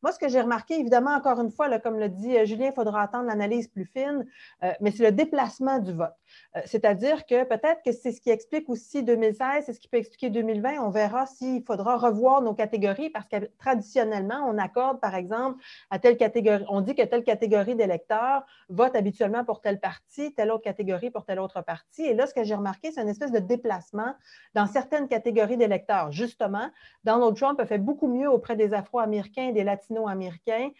Moi, 0.02 0.12
ce 0.12 0.18
que 0.18 0.28
j'ai 0.28 0.40
remarqué, 0.40 0.78
évidemment, 0.80 1.10
encore 1.10 1.40
une 1.40 1.50
fois, 1.50 1.78
comme 1.78 1.98
le 1.98 2.08
dit 2.08 2.36
euh, 2.36 2.46
Julien, 2.46 2.68
il 2.68 2.72
faudra 2.72 3.02
attendre 3.02 3.26
l'analyse 3.26 3.68
plus 3.68 3.84
fine, 3.84 4.26
euh, 4.62 4.72
mais 4.80 4.90
c'est 4.92 5.04
le 5.04 5.12
déplacement 5.12 5.78
du 5.78 5.92
vote. 5.92 6.14
Euh, 6.56 6.60
c'est-à-dire 6.64 7.26
que 7.26 7.44
peut-être 7.44 7.82
que 7.84 7.92
c'est 7.92 8.12
ce 8.12 8.20
qui 8.20 8.30
explique 8.30 8.68
aussi 8.70 9.02
2016, 9.02 9.64
c'est 9.66 9.72
ce 9.74 9.80
qui 9.80 9.88
peut 9.88 9.98
expliquer 9.98 10.30
2020. 10.30 10.78
On 10.80 10.88
verra 10.88 11.26
s'il 11.26 11.62
faudra 11.64 11.98
revoir 11.98 12.40
nos 12.40 12.54
catégories 12.54 13.10
parce 13.10 13.28
que 13.28 13.36
traditionnellement, 13.58 14.46
on 14.48 14.56
accorde, 14.56 15.00
par 15.00 15.14
exemple, 15.14 15.62
à 15.90 15.98
telle 15.98 16.16
catégorie, 16.16 16.64
on 16.68 16.80
dit 16.80 16.94
que 16.94 17.02
telle 17.02 17.24
catégorie 17.24 17.74
d'électeurs 17.74 18.44
vote 18.70 18.96
habituellement 18.96 19.44
pour 19.44 19.60
telle 19.60 19.80
partie, 19.80 20.32
telle 20.32 20.50
autre 20.50 20.64
catégorie 20.64 21.10
pour 21.10 21.26
telle 21.26 21.40
autre 21.40 21.62
partie. 21.62 22.02
Et 22.02 22.14
là, 22.14 22.26
ce 22.26 22.32
que 22.32 22.42
j'ai 22.42 22.54
remarqué, 22.54 22.90
c'est 22.90 23.02
une 23.02 23.08
espèce 23.08 23.32
de 23.32 23.38
déplacement 23.38 24.14
dans 24.54 24.66
certaines 24.66 25.08
catégories 25.08 25.58
d'électeurs. 25.58 26.10
Justement, 26.10 26.70
Donald 27.04 27.36
Trump 27.36 27.60
a 27.60 27.66
fait 27.66 27.78
beaucoup 27.78 28.08
mieux 28.08 28.30
auprès 28.30 28.56
des 28.56 28.72
Afro-Américains 28.72 29.48
et 29.48 29.52
des 29.52 29.64
Latino-Américains 29.90 30.70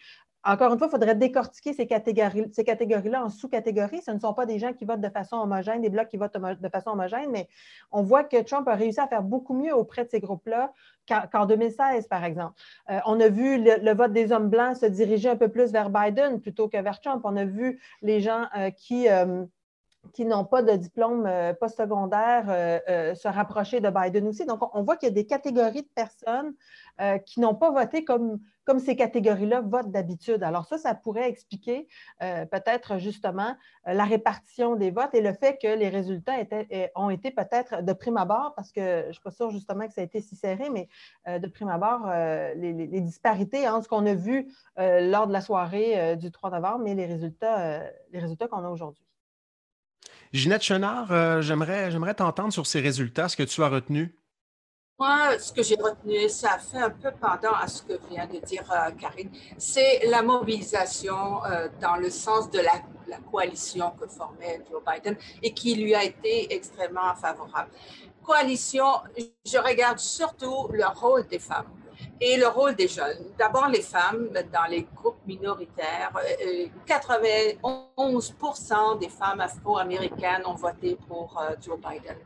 encore 0.43 0.73
une 0.73 0.79
fois, 0.79 0.87
il 0.87 0.91
faudrait 0.91 1.15
décortiquer 1.15 1.73
ces 1.73 1.85
catégories-là 1.85 2.49
ces 2.51 3.15
en 3.23 3.29
sous-catégories. 3.29 4.01
Ce 4.01 4.11
ne 4.11 4.19
sont 4.19 4.33
pas 4.33 4.45
des 4.47 4.57
gens 4.57 4.73
qui 4.73 4.85
votent 4.85 5.01
de 5.01 5.09
façon 5.09 5.37
homogène, 5.37 5.81
des 5.81 5.89
blocs 5.89 6.07
qui 6.07 6.17
votent 6.17 6.35
de 6.35 6.69
façon 6.69 6.91
homogène, 6.91 7.29
mais 7.31 7.47
on 7.91 8.01
voit 8.01 8.23
que 8.23 8.41
Trump 8.41 8.67
a 8.67 8.75
réussi 8.75 8.99
à 8.99 9.07
faire 9.07 9.21
beaucoup 9.21 9.53
mieux 9.53 9.75
auprès 9.75 10.03
de 10.03 10.09
ces 10.09 10.19
groupes-là 10.19 10.73
qu'en 11.31 11.45
2016, 11.45 12.07
par 12.07 12.23
exemple. 12.23 12.55
Euh, 12.89 12.99
on 13.05 13.19
a 13.19 13.29
vu 13.29 13.61
le, 13.63 13.93
vote 13.93 14.13
des 14.13 14.31
hommes 14.31 14.49
blancs 14.49 14.77
se 14.77 14.85
diriger 14.87 15.29
un 15.29 15.35
peu 15.35 15.49
plus 15.49 15.71
vers 15.71 15.89
Biden 15.89 16.41
plutôt 16.41 16.67
que 16.67 16.77
vers 16.81 16.99
Trump. 17.01 17.21
On 17.23 17.35
a 17.35 17.45
vu 17.45 17.79
les 18.01 18.19
gens 18.19 18.47
euh, 18.57 18.71
qui... 18.71 19.09
Euh, 19.09 19.45
qui 20.13 20.25
n'ont 20.25 20.45
pas 20.45 20.61
de 20.61 20.73
diplôme 20.73 21.29
postsecondaire 21.59 22.45
se 23.15 23.27
rapprocher 23.27 23.79
de 23.79 23.89
Biden 23.89 24.27
aussi. 24.27 24.45
Donc, 24.45 24.59
on, 24.75 24.83
voit 24.83 24.97
qu'il 24.97 25.09
y 25.09 25.11
a 25.11 25.15
des 25.15 25.25
catégories 25.25 25.83
de 25.83 25.89
personnes 25.95 26.53
qui 27.25 27.39
n'ont 27.39 27.55
pas 27.55 27.71
voté 27.71 28.03
comme, 28.03 28.39
comme 28.65 28.79
ces 28.79 28.95
catégories-là 28.95 29.61
votent 29.61 29.91
d'habitude. 29.91 30.43
Alors 30.43 30.65
ça, 30.65 30.77
ça 30.77 30.93
pourrait 30.93 31.29
expliquer 31.29 31.87
euh, 32.21 32.45
peut-être 32.45 32.99
justement 32.99 33.55
euh, 33.87 33.93
la 33.93 34.05
répartition 34.05 34.75
des 34.75 34.91
votes 34.91 35.13
et 35.13 35.21
le 35.21 35.33
fait 35.33 35.57
que 35.61 35.67
les 35.67 35.89
résultats 35.89 36.33
ont 36.95 37.09
été 37.09 37.31
peut-être 37.31 37.83
de 37.83 37.93
prime 37.93 38.17
abord, 38.17 38.53
parce 38.55 38.71
que 38.71 39.01
je 39.03 39.07
ne 39.07 39.11
suis 39.13 39.21
pas 39.21 39.31
sûre 39.31 39.49
justement 39.51 39.87
que 39.87 39.93
ça 39.93 40.01
a 40.01 40.03
été 40.03 40.21
si 40.21 40.35
serré, 40.35 40.69
mais 40.69 40.87
euh, 41.27 41.39
de 41.39 41.47
prime 41.47 41.69
abord, 41.69 42.07
les, 42.55 43.01
disparités 43.01 43.67
entre 43.67 43.83
ce 43.83 43.89
qu'on 43.89 44.05
a 44.05 44.13
vu 44.13 44.47
lors 44.77 45.27
de 45.27 45.33
la 45.33 45.41
soirée 45.41 46.15
du 46.15 46.31
3 46.31 46.51
novembre 46.51 46.87
et 46.87 46.95
les 46.95 47.05
résultats, 47.05 47.81
les 48.11 48.19
résultats 48.19 48.47
qu'on 48.47 48.63
a 48.63 48.69
aujourd'hui. 48.69 49.03
Ginette 50.33 50.61
Chenard, 50.61 51.41
j'aimerais 51.41 52.13
t'entendre 52.13 52.53
sur 52.53 52.65
ces 52.65 52.79
résultats, 52.79 53.27
ce 53.29 53.35
que 53.35 53.43
tu 53.43 53.61
as 53.63 53.69
retenu. 53.69 54.15
Moi, 55.01 55.39
ce 55.39 55.51
que 55.51 55.63
j'ai 55.63 55.77
retenu, 55.81 56.29
ça 56.29 56.59
fait 56.59 56.77
un 56.77 56.91
peu 56.91 57.09
pendant 57.19 57.55
à 57.55 57.67
ce 57.67 57.81
que 57.81 57.93
vient 58.07 58.27
de 58.27 58.37
dire 58.45 58.71
euh, 58.71 58.91
Karine, 58.91 59.31
c'est 59.57 60.05
la 60.05 60.21
mobilisation 60.21 61.43
euh, 61.43 61.69
dans 61.81 61.95
le 61.95 62.11
sens 62.11 62.51
de 62.51 62.59
la, 62.59 62.83
coalition 63.31 63.91
que 63.99 64.07
formait 64.07 64.61
Joe 64.69 64.79
Biden 64.85 65.17
et 65.41 65.55
qui 65.55 65.73
lui 65.73 65.95
a 65.95 66.03
été 66.03 66.53
extrêmement 66.53 67.15
favorable. 67.15 67.71
Coalition, 68.23 68.85
je 69.43 69.57
regarde 69.57 69.97
surtout 69.97 70.67
le 70.71 70.85
rôle 70.85 71.25
des 71.27 71.39
femmes 71.39 71.65
et 72.21 72.37
le 72.37 72.47
rôle 72.47 72.75
des 72.75 72.87
jeunes. 72.87 73.33
D'abord, 73.37 73.67
les 73.67 73.81
femmes 73.81 74.29
dans 74.53 74.69
les 74.69 74.83
groupes 74.95 75.25
minoritaires. 75.25 76.13
91% 76.87 77.55
euh, 77.97 78.95
des 78.99 79.09
femmes 79.09 79.41
afro-américaines 79.41 80.43
ont 80.45 80.53
voté 80.53 80.97
pour 81.07 81.41
Joe 81.59 81.77
Biden. 81.79 82.17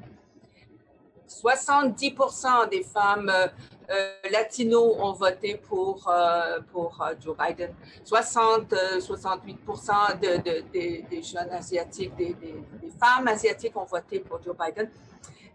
70% 1.27 2.69
des 2.69 2.83
femmes 2.83 3.29
euh, 3.29 3.47
euh, 3.89 4.11
latinos 4.31 4.95
ont 4.99 5.13
voté 5.13 5.55
pour, 5.55 6.07
euh, 6.07 6.59
pour 6.71 7.03
Joe 7.23 7.35
Biden. 7.37 7.73
60, 8.03 8.73
68 8.99 9.59
de, 10.21 10.71
des 10.71 11.23
jeunes 11.23 11.51
asiatiques, 11.51 12.15
des, 12.15 12.35
femmes 12.99 13.27
asiatiques 13.27 13.75
ont 13.75 13.85
voté 13.85 14.19
pour 14.19 14.41
Joe 14.41 14.55
Biden. 14.57 14.89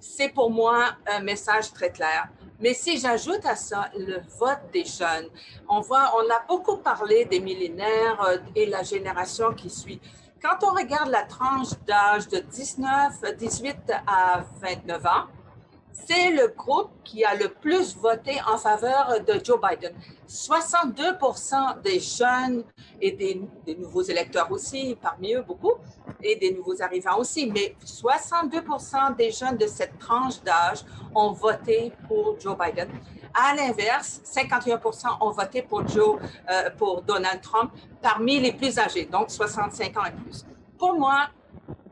C'est 0.01 0.31
pour 0.31 0.51
moi 0.51 0.97
un 1.07 1.21
message 1.21 1.73
très 1.73 1.91
clair. 1.91 2.29
Mais 2.59 2.75
si 2.75 2.99
j'ajoute 2.99 3.45
à 3.45 3.55
ça 3.55 3.91
le 3.97 4.21
vote 4.39 4.61
des 4.73 4.85
jeunes, 4.85 5.29
on 5.69 5.81
voit, 5.81 6.13
on 6.17 6.31
a 6.31 6.45
beaucoup 6.49 6.79
parlé 6.79 7.25
des 7.27 7.41
millénaires 7.41 8.41
et 8.55 8.67
la 8.67 8.83
génération 8.83 9.53
qui 9.53 9.71
suit. 9.71 10.01
Quand 10.43 10.67
on 10.67 10.75
regarde 10.75 11.11
la 11.11 11.25
tranche 11.25 11.69
d'âge 11.87 12.29
de 12.29 12.39
19, 12.39 13.37
18 13.39 13.77
à 14.07 14.45
29 14.63 15.07
ans, 15.07 15.27
c'est 15.93 16.31
le 16.31 16.49
groupe 16.49 16.91
qui 17.05 17.25
a 17.25 17.35
le 17.35 17.49
plus 17.49 17.97
voté 17.97 18.41
en 18.47 18.59
faveur 18.59 19.21
de 19.27 19.45
Joe 19.45 19.59
Biden. 19.61 19.93
62% 20.29 21.83
des 21.83 21.99
jeunes 21.99 22.65
et 23.01 23.13
des, 23.13 23.75
nouveaux 23.77 24.03
électeurs 24.03 24.51
aussi, 24.51 24.97
parmi 25.01 25.35
eux 25.35 25.43
beaucoup, 25.43 25.75
et 26.23 26.37
des 26.37 26.53
nouveaux 26.53 26.81
arrivants 26.83 27.19
aussi, 27.19 27.51
mais 27.51 27.77
62% 27.85 29.17
des 29.17 29.31
jeunes 29.31 29.57
de 29.57 29.67
cette 29.67 29.99
tranche 29.99 30.43
d'âge 30.43 30.85
ont 31.15 31.33
voté 31.33 31.93
pour 32.07 32.39
Joe 32.39 32.57
Biden. 32.57 32.89
À 33.35 33.55
l'inverse, 33.55 34.21
51% 34.25 35.19
ont 35.21 35.31
voté 35.31 35.63
pour 35.63 35.87
Joe, 35.87 36.19
euh, 36.51 36.71
pour 36.77 37.03
Donald 37.03 37.41
Trump 37.41 37.73
parmi 38.03 38.41
les 38.41 38.53
plus 38.53 38.79
âgés, 38.79 39.05
donc 39.05 39.31
65 39.31 39.97
ans 39.97 40.05
et 40.05 40.13
plus. 40.13 40.45
Pour 40.79 40.95
moi, 40.95 41.29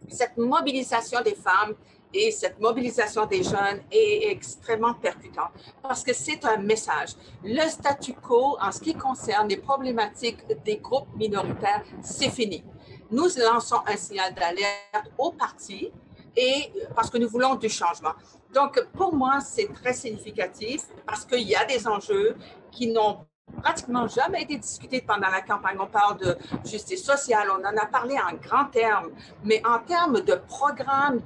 cette 0.08 0.36
mobilisation 0.36 1.20
des 1.22 1.34
femmes 1.34 1.74
et 2.12 2.30
cette 2.30 2.58
mobilisation 2.58 3.26
des 3.26 3.42
jeunes 3.42 3.80
est 3.90 4.30
extrêmement 4.30 4.94
percutante 4.94 5.50
parce 5.82 6.02
que 6.02 6.12
c'est 6.12 6.44
un 6.44 6.56
message. 6.56 7.10
Le 7.44 7.68
statu 7.68 8.14
quo 8.14 8.56
en 8.60 8.72
ce 8.72 8.80
qui 8.80 8.94
concerne 8.94 9.48
les 9.48 9.56
problématiques 9.58 10.44
des 10.64 10.78
groupes 10.78 11.08
minoritaires, 11.16 11.82
c'est 12.02 12.30
fini. 12.30 12.64
Nous 13.10 13.28
lançons 13.38 13.80
un 13.86 13.96
signal 13.96 14.34
d'alerte 14.34 15.10
aux 15.16 15.32
partis 15.32 15.90
et 16.36 16.72
parce 16.94 17.10
que 17.10 17.18
nous 17.18 17.28
voulons 17.28 17.54
du 17.56 17.68
changement. 17.68 18.12
Donc, 18.54 18.80
pour 18.94 19.14
moi, 19.14 19.40
c'est 19.40 19.72
très 19.72 19.92
significatif 19.92 20.82
parce 21.06 21.24
qu'il 21.24 21.42
y 21.42 21.54
a 21.54 21.64
des 21.64 21.86
enjeux 21.86 22.36
qui 22.70 22.88
n'ont 22.88 23.26
pratiquement 23.62 24.06
jamais 24.06 24.42
été 24.42 24.56
discutés 24.56 25.00
pendant 25.00 25.28
la 25.28 25.40
campagne. 25.40 25.76
On 25.80 25.86
parle 25.86 26.18
de 26.18 26.36
justice 26.64 27.04
sociale, 27.04 27.48
on 27.50 27.64
en 27.64 27.76
a 27.76 27.86
parlé 27.86 28.14
en 28.14 28.34
grands 28.36 28.66
termes, 28.66 29.10
mais 29.44 29.62
en 29.66 29.78
termes 29.80 30.20
de 30.20 30.34
programmes 30.34 31.20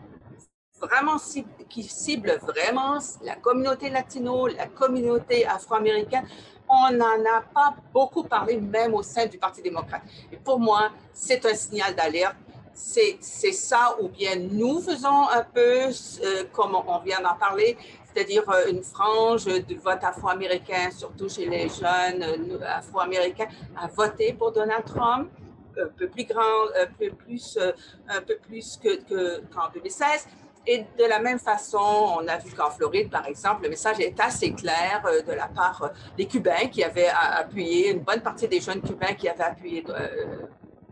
vraiment 0.87 1.17
qui 1.69 1.83
cible 1.85 2.39
vraiment 2.43 2.99
la 3.23 3.37
communauté 3.37 3.91
latino, 3.91 4.47
la 4.47 4.67
communauté 4.67 5.47
afro-américaine, 5.47 6.27
on 6.69 6.93
n'en 6.93 7.25
a 7.37 7.43
pas 7.55 7.75
beaucoup 7.93 8.25
parlé, 8.25 8.57
même 8.61 8.95
au 8.95 9.03
sein 9.03 9.27
du 9.27 9.39
Parti 9.39 9.63
démocrate. 9.63 10.03
Et 10.33 10.37
pour 10.37 10.59
moi, 10.59 10.91
c'est 11.13 11.45
un 11.45 11.55
signal 11.55 11.95
d'alerte. 11.95 12.37
C'est 12.75 13.53
ça, 13.53 13.97
ou 14.01 14.09
bien 14.09 14.35
nous 14.37 14.81
faisons 14.81 15.29
un 15.29 15.45
peu, 15.45 15.89
euh, 15.89 16.45
comme 16.53 16.75
on 16.75 16.99
vient 17.01 17.21
d'en 17.21 17.35
parler, 17.35 17.77
c'est-à-dire 18.07 18.49
euh, 18.49 18.71
une 18.71 18.83
frange 18.83 19.45
du 19.45 19.77
vote 19.77 20.03
afro-américain, 20.03 20.91
surtout 20.91 21.29
chez 21.29 21.47
les 21.47 21.69
jeunes 21.69 22.23
euh, 22.23 22.67
afro-américains, 22.67 23.49
à 23.77 23.89
voter 23.89 24.33
pour 24.33 24.53
Donald 24.53 24.87
Trump 24.87 25.29
un 25.79 25.89
peu 25.99 26.09
plus 26.09 26.25
grand, 26.25 26.65
un 26.81 26.87
peu 26.99 27.11
plus, 27.11 27.59
un 28.09 28.21
peu 28.21 28.37
plus 28.37 28.79
qu'en 28.83 29.69
que, 29.69 29.75
2016. 29.75 30.27
Et 30.65 30.85
de 30.97 31.05
la 31.09 31.19
même 31.19 31.41
façon, 31.41 31.79
on 32.21 32.29
a 32.29 32.37
vu 32.39 32.53
qu'en 32.55 32.71
Floride, 32.71 33.11
par 33.11 33.27
exemple, 33.27 33.65
le 33.65 33.71
message 33.71 33.99
est 33.99 34.19
assez 34.21 34.53
clair 34.53 35.03
euh, 35.07 35.21
de 35.23 35.33
la 35.33 35.49
part 35.49 35.83
euh, 35.83 35.89
des 36.17 36.27
Cubains 36.27 36.69
qui 36.71 36.85
avaient 36.85 37.09
appuyé, 37.09 37.91
une 37.91 38.01
bonne 38.01 38.21
partie 38.21 38.47
des 38.47 38.61
jeunes 38.61 38.81
Cubains 38.81 39.15
qui 39.15 39.29
avaient 39.29 39.43
appuyé 39.43 39.85
euh, 39.89 40.47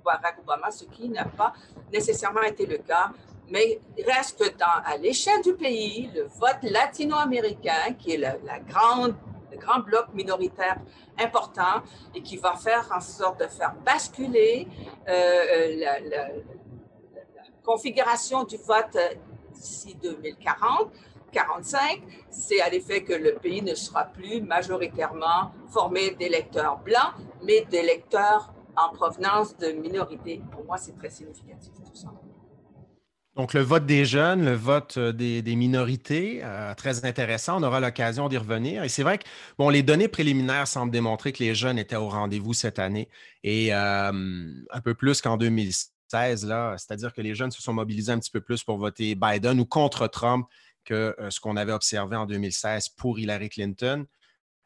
Barack 0.05 0.41
Obama, 0.41 0.73
ce 0.73 0.85
qui 0.87 1.09
n'a 1.09 1.25
pas 1.25 1.53
nécessairement 1.93 2.43
été 2.43 2.67
le 2.67 2.79
cas. 2.79 3.13
Mais 3.49 3.81
reste 4.07 4.39
que 4.39 4.65
à 4.65 4.97
l'échelle 4.97 5.41
du 5.43 5.55
pays, 5.55 6.11
le 6.15 6.23
vote 6.23 6.63
latino-américain, 6.63 7.95
qui 7.99 8.15
est 8.15 8.17
le 8.17 9.57
grand 9.57 9.81
bloc 9.81 10.07
minoritaire 10.15 10.79
important 11.19 11.83
et 12.15 12.23
qui 12.23 12.37
va 12.37 12.55
faire 12.55 12.89
en 12.95 13.01
sorte 13.01 13.41
de 13.41 13.49
faire 13.49 13.75
basculer 13.85 14.69
la, 15.07 16.29
configuration 17.65 18.45
du 18.45 18.57
vote 18.57 18.97
d'ici 19.61 19.97
2040, 20.03 20.91
45, 21.33 22.03
c'est 22.31 22.61
à 22.61 22.69
l'effet 22.69 23.05
que 23.05 23.13
le 23.13 23.35
pays 23.35 23.63
ne 23.63 23.75
sera 23.75 24.05
plus 24.05 24.41
majoritairement 24.41 25.53
formé 25.69 26.11
d'électeurs 26.13 26.79
blancs, 26.79 27.15
mais 27.45 27.65
d'électeurs 27.71 28.53
en 28.77 28.95
provenance 28.95 29.57
de 29.59 29.73
minorités. 29.73 30.43
Pour 30.51 30.65
moi, 30.65 30.77
c'est 30.79 30.97
très 30.97 31.11
significatif 31.11 31.73
tout 31.75 31.95
ça. 31.95 32.09
Donc, 33.37 33.55
le 33.55 33.61
vote 33.61 33.87
des 33.87 34.05
jeunes, 34.05 34.45
le 34.45 34.55
vote 34.55 34.97
euh, 34.99 35.13
des, 35.13 35.57
minorités, 35.57 36.41
euh, 36.43 36.75
très 36.75 37.05
intéressant. 37.05 37.61
On 37.61 37.63
aura 37.63 37.81
l'occasion 37.81 38.29
d'y 38.29 38.37
revenir. 38.37 38.83
Et 38.83 38.89
c'est 38.89 39.05
vrai 39.05 39.19
que 39.19 39.25
bon, 39.57 39.69
les 39.69 39.83
données 39.83 40.09
préliminaires 40.09 40.67
semblent 40.67 40.93
démontrer 40.93 41.33
que 41.33 41.43
les 41.43 41.55
jeunes 41.55 41.79
étaient 41.79 41.97
au 41.97 42.09
rendez-vous 42.09 42.55
cette 42.55 42.79
année 42.79 43.09
et 43.45 43.73
euh, 43.73 44.11
un 44.11 44.81
peu 44.83 44.95
plus 44.95 45.23
qu'en 45.23 45.37
2016. 46.11 46.47
Là, 46.47 46.77
c'est-à-dire 46.79 47.13
que 47.13 47.21
les 47.21 47.35
jeunes 47.35 47.51
se 47.51 47.63
sont 47.63 47.73
mobilisés 47.73 48.13
un 48.13 48.19
petit 48.19 48.31
peu 48.31 48.41
plus 48.41 48.63
pour 48.65 48.79
voter 48.79 49.15
Biden 49.15 49.61
ou 49.61 49.65
contre 49.65 50.07
Trump 50.07 50.47
que 50.85 51.15
ce 51.29 51.41
qu'on 51.41 51.57
avait 51.57 51.73
observé 51.73 52.17
en 52.17 52.27
2016 52.27 52.91
pour 52.91 53.19
Hillary 53.19 53.49
Clinton. 53.49 54.07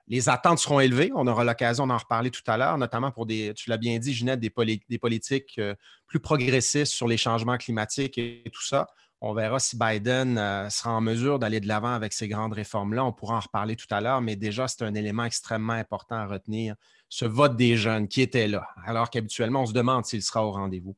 Les 0.06 0.28
attentes 0.28 0.58
seront 0.58 0.80
élevées. 0.80 1.10
On 1.14 1.26
aura 1.26 1.44
l'occasion 1.44 1.86
d'en 1.86 1.96
reparler 1.96 2.30
tout 2.30 2.42
à 2.46 2.56
l'heure, 2.56 2.76
notamment 2.76 3.10
pour 3.10 3.24
des, 3.26 3.54
tu 3.54 3.70
l'as 3.70 3.78
bien 3.78 3.98
dit, 3.98 4.12
Ginette, 4.12 4.40
des, 4.40 4.52
des 4.88 4.98
politiques 4.98 5.54
euh, 5.58 5.74
plus 6.06 6.20
progressistes 6.20 6.92
sur 6.92 7.08
les 7.08 7.16
changements 7.16 7.56
climatiques 7.56 8.18
et, 8.18 8.44
tout 8.52 8.62
ça. 8.62 8.86
On 9.22 9.32
verra 9.32 9.58
si 9.58 9.78
Biden 9.78 10.36
euh, 10.36 10.68
sera 10.68 10.90
en 10.92 11.00
mesure 11.00 11.38
d'aller 11.38 11.58
de 11.58 11.66
l'avant 11.66 11.94
avec 11.94 12.12
ces 12.12 12.28
grandes 12.28 12.52
réformes-là. 12.52 13.02
On 13.02 13.12
pourra 13.12 13.36
en 13.36 13.40
reparler 13.40 13.76
tout 13.76 13.86
à 13.90 14.02
l'heure, 14.02 14.20
mais 14.20 14.36
déjà, 14.36 14.68
c'est 14.68 14.82
un 14.82 14.94
élément 14.94 15.24
extrêmement 15.24 15.72
important 15.72 16.16
à 16.16 16.26
retenir, 16.26 16.74
ce 17.08 17.24
vote 17.24 17.56
des 17.56 17.76
jeunes 17.78 18.06
qui 18.06 18.20
était 18.20 18.48
là, 18.48 18.66
alors 18.84 19.08
qu'habituellement, 19.08 19.62
on 19.62 19.66
se 19.66 19.72
demande 19.72 20.04
s'il 20.04 20.22
sera 20.22 20.44
au 20.44 20.50
rendez-vous. 20.50 20.94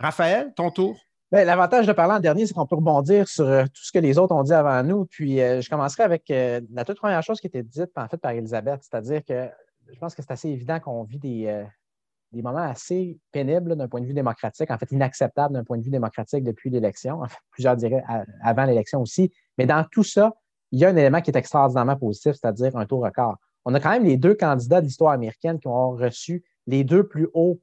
Raphaël, 0.00 0.54
ton 0.56 0.70
tour. 0.70 0.98
Ben, 1.30 1.46
l'avantage 1.46 1.86
de 1.86 1.92
parler 1.92 2.14
en 2.14 2.20
dernier, 2.20 2.46
c'est 2.46 2.54
qu'on 2.54 2.66
peut 2.66 2.76
rebondir 2.76 3.28
sur 3.28 3.44
euh, 3.44 3.64
tout 3.64 3.84
ce 3.84 3.92
que 3.92 3.98
les 3.98 4.18
autres 4.18 4.34
ont 4.34 4.42
dit 4.42 4.54
avant 4.54 4.82
nous. 4.82 5.04
Puis 5.04 5.40
euh, 5.40 5.60
je 5.60 5.68
commencerai 5.68 6.02
avec 6.02 6.30
euh, 6.30 6.62
la 6.72 6.86
toute 6.86 6.96
première 6.96 7.22
chose 7.22 7.38
qui 7.38 7.46
était 7.46 7.62
dite 7.62 7.90
en 7.96 8.08
fait 8.08 8.16
par 8.16 8.32
Elisabeth, 8.32 8.80
c'est-à-dire 8.82 9.22
que 9.22 9.48
je 9.92 9.98
pense 9.98 10.14
que 10.14 10.22
c'est 10.22 10.32
assez 10.32 10.48
évident 10.48 10.80
qu'on 10.80 11.04
vit 11.04 11.18
des, 11.18 11.66
moments 12.32 12.58
assez 12.58 13.18
pénibles 13.30 13.76
d'un 13.76 13.88
point 13.88 14.00
de 14.00 14.06
vue 14.06 14.14
démocratique, 14.14 14.70
en 14.70 14.78
fait 14.78 14.90
inacceptables 14.90 15.52
d'un 15.52 15.64
point 15.64 15.76
de 15.76 15.82
vue 15.82 15.90
démocratique 15.90 16.44
depuis 16.44 16.70
l'élection, 16.70 17.20
en 17.20 17.28
fait, 17.28 17.38
plusieurs 17.50 17.76
diraient 17.76 18.04
avant 18.42 18.64
l'élection 18.64 19.02
aussi. 19.02 19.32
Mais 19.58 19.66
dans 19.66 19.84
tout 19.90 20.04
ça, 20.04 20.32
il 20.70 20.78
y 20.78 20.84
a 20.84 20.88
un 20.88 20.96
élément 20.96 21.20
qui 21.20 21.30
est 21.30 21.36
extraordinairement 21.36 21.96
positif, 21.96 22.32
c'est-à-dire 22.32 22.76
un 22.76 22.86
taux 22.86 23.00
record. 23.00 23.36
On 23.64 23.74
a 23.74 23.80
quand 23.80 23.90
même 23.90 24.04
les 24.04 24.16
deux 24.16 24.34
candidats 24.34 24.80
de 24.80 24.86
l'histoire 24.86 25.12
américaine 25.12 25.58
qui 25.58 25.66
ont 25.66 25.90
reçu 25.90 26.44
les 26.66 26.84
deux 26.84 27.06
plus 27.06 27.28
hauts 27.34 27.60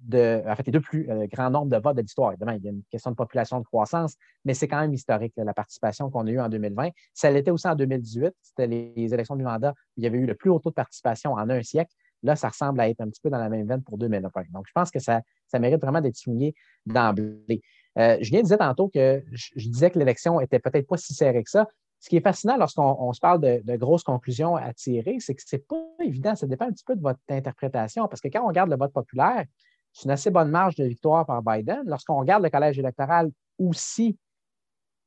de, 0.00 0.42
en 0.46 0.56
fait, 0.56 0.66
les 0.66 0.72
deux 0.72 0.80
plus 0.80 1.08
euh, 1.10 1.26
grands 1.26 1.50
nombres 1.50 1.70
de 1.70 1.82
votes 1.82 1.96
de 1.96 2.02
l'histoire. 2.02 2.32
Évidemment, 2.32 2.52
il 2.52 2.62
y 2.62 2.68
a 2.68 2.70
une 2.70 2.82
question 2.90 3.10
de 3.10 3.16
population 3.16 3.58
de 3.58 3.64
croissance, 3.64 4.16
mais 4.44 4.54
c'est 4.54 4.68
quand 4.68 4.80
même 4.80 4.92
historique, 4.92 5.32
la 5.36 5.54
participation 5.54 6.10
qu'on 6.10 6.26
a 6.26 6.30
eue 6.30 6.40
en 6.40 6.48
2020. 6.48 6.90
Ça 7.12 7.30
l'était 7.30 7.50
aussi 7.50 7.66
en 7.68 7.74
2018. 7.74 8.32
C'était 8.40 8.66
les, 8.66 9.14
élections 9.14 9.36
du 9.36 9.44
mandat 9.44 9.70
où 9.70 10.00
il 10.00 10.04
y 10.04 10.06
avait 10.06 10.18
eu 10.18 10.26
le 10.26 10.34
plus 10.34 10.50
haut 10.50 10.58
taux 10.58 10.70
de 10.70 10.74
participation 10.74 11.32
en 11.32 11.48
un 11.48 11.62
siècle. 11.62 11.94
Là, 12.22 12.36
ça 12.36 12.48
ressemble 12.48 12.80
à 12.80 12.88
être 12.88 13.00
un 13.00 13.08
petit 13.08 13.20
peu 13.20 13.30
dans 13.30 13.38
la 13.38 13.48
même 13.48 13.66
veine 13.66 13.82
pour 13.82 13.98
2020. 13.98 14.30
Donc, 14.52 14.64
je 14.66 14.72
pense 14.74 14.90
que 14.90 14.98
ça, 14.98 15.20
mérite 15.58 15.80
vraiment 15.80 16.00
d'être 16.00 16.16
souligné 16.16 16.54
d'emblée. 16.86 17.60
Euh, 17.98 18.16
Julien 18.20 18.42
disait 18.42 18.56
tantôt 18.56 18.88
que 18.88 19.22
je, 19.30 19.68
disais 19.68 19.90
que 19.90 19.98
l'élection 19.98 20.40
était 20.40 20.58
peut-être 20.58 20.86
pas 20.86 20.96
si 20.96 21.14
serrée 21.14 21.44
que 21.44 21.50
ça 21.50 21.68
ce 22.04 22.10
qui 22.10 22.18
est 22.18 22.20
fascinant 22.20 22.58
lorsqu'on 22.58 23.14
se 23.14 23.18
parle 23.18 23.40
de, 23.40 23.76
grosses 23.76 24.02
conclusions 24.02 24.56
à 24.56 24.74
tirer, 24.74 25.16
c'est 25.20 25.34
que 25.34 25.40
ce 25.42 25.56
n'est 25.56 25.62
pas 25.62 25.82
évident. 26.00 26.36
Ça 26.36 26.46
dépend 26.46 26.66
un 26.66 26.70
petit 26.70 26.84
peu 26.84 26.94
de 26.94 27.00
votre 27.00 27.18
interprétation. 27.30 28.06
Parce 28.08 28.20
que 28.20 28.28
quand 28.28 28.44
on 28.44 28.48
regarde 28.48 28.68
le 28.68 28.76
vote 28.76 28.92
populaire, 28.92 29.46
c'est 29.90 30.04
une 30.04 30.10
assez 30.10 30.30
bonne 30.30 30.50
marge 30.50 30.74
de 30.74 30.84
victoire 30.84 31.24
par 31.24 31.42
Biden. 31.42 31.80
Lorsqu'on 31.86 32.18
regarde 32.18 32.42
le 32.42 32.50
collège 32.50 32.78
électoral 32.78 33.30
aussi, 33.58 34.18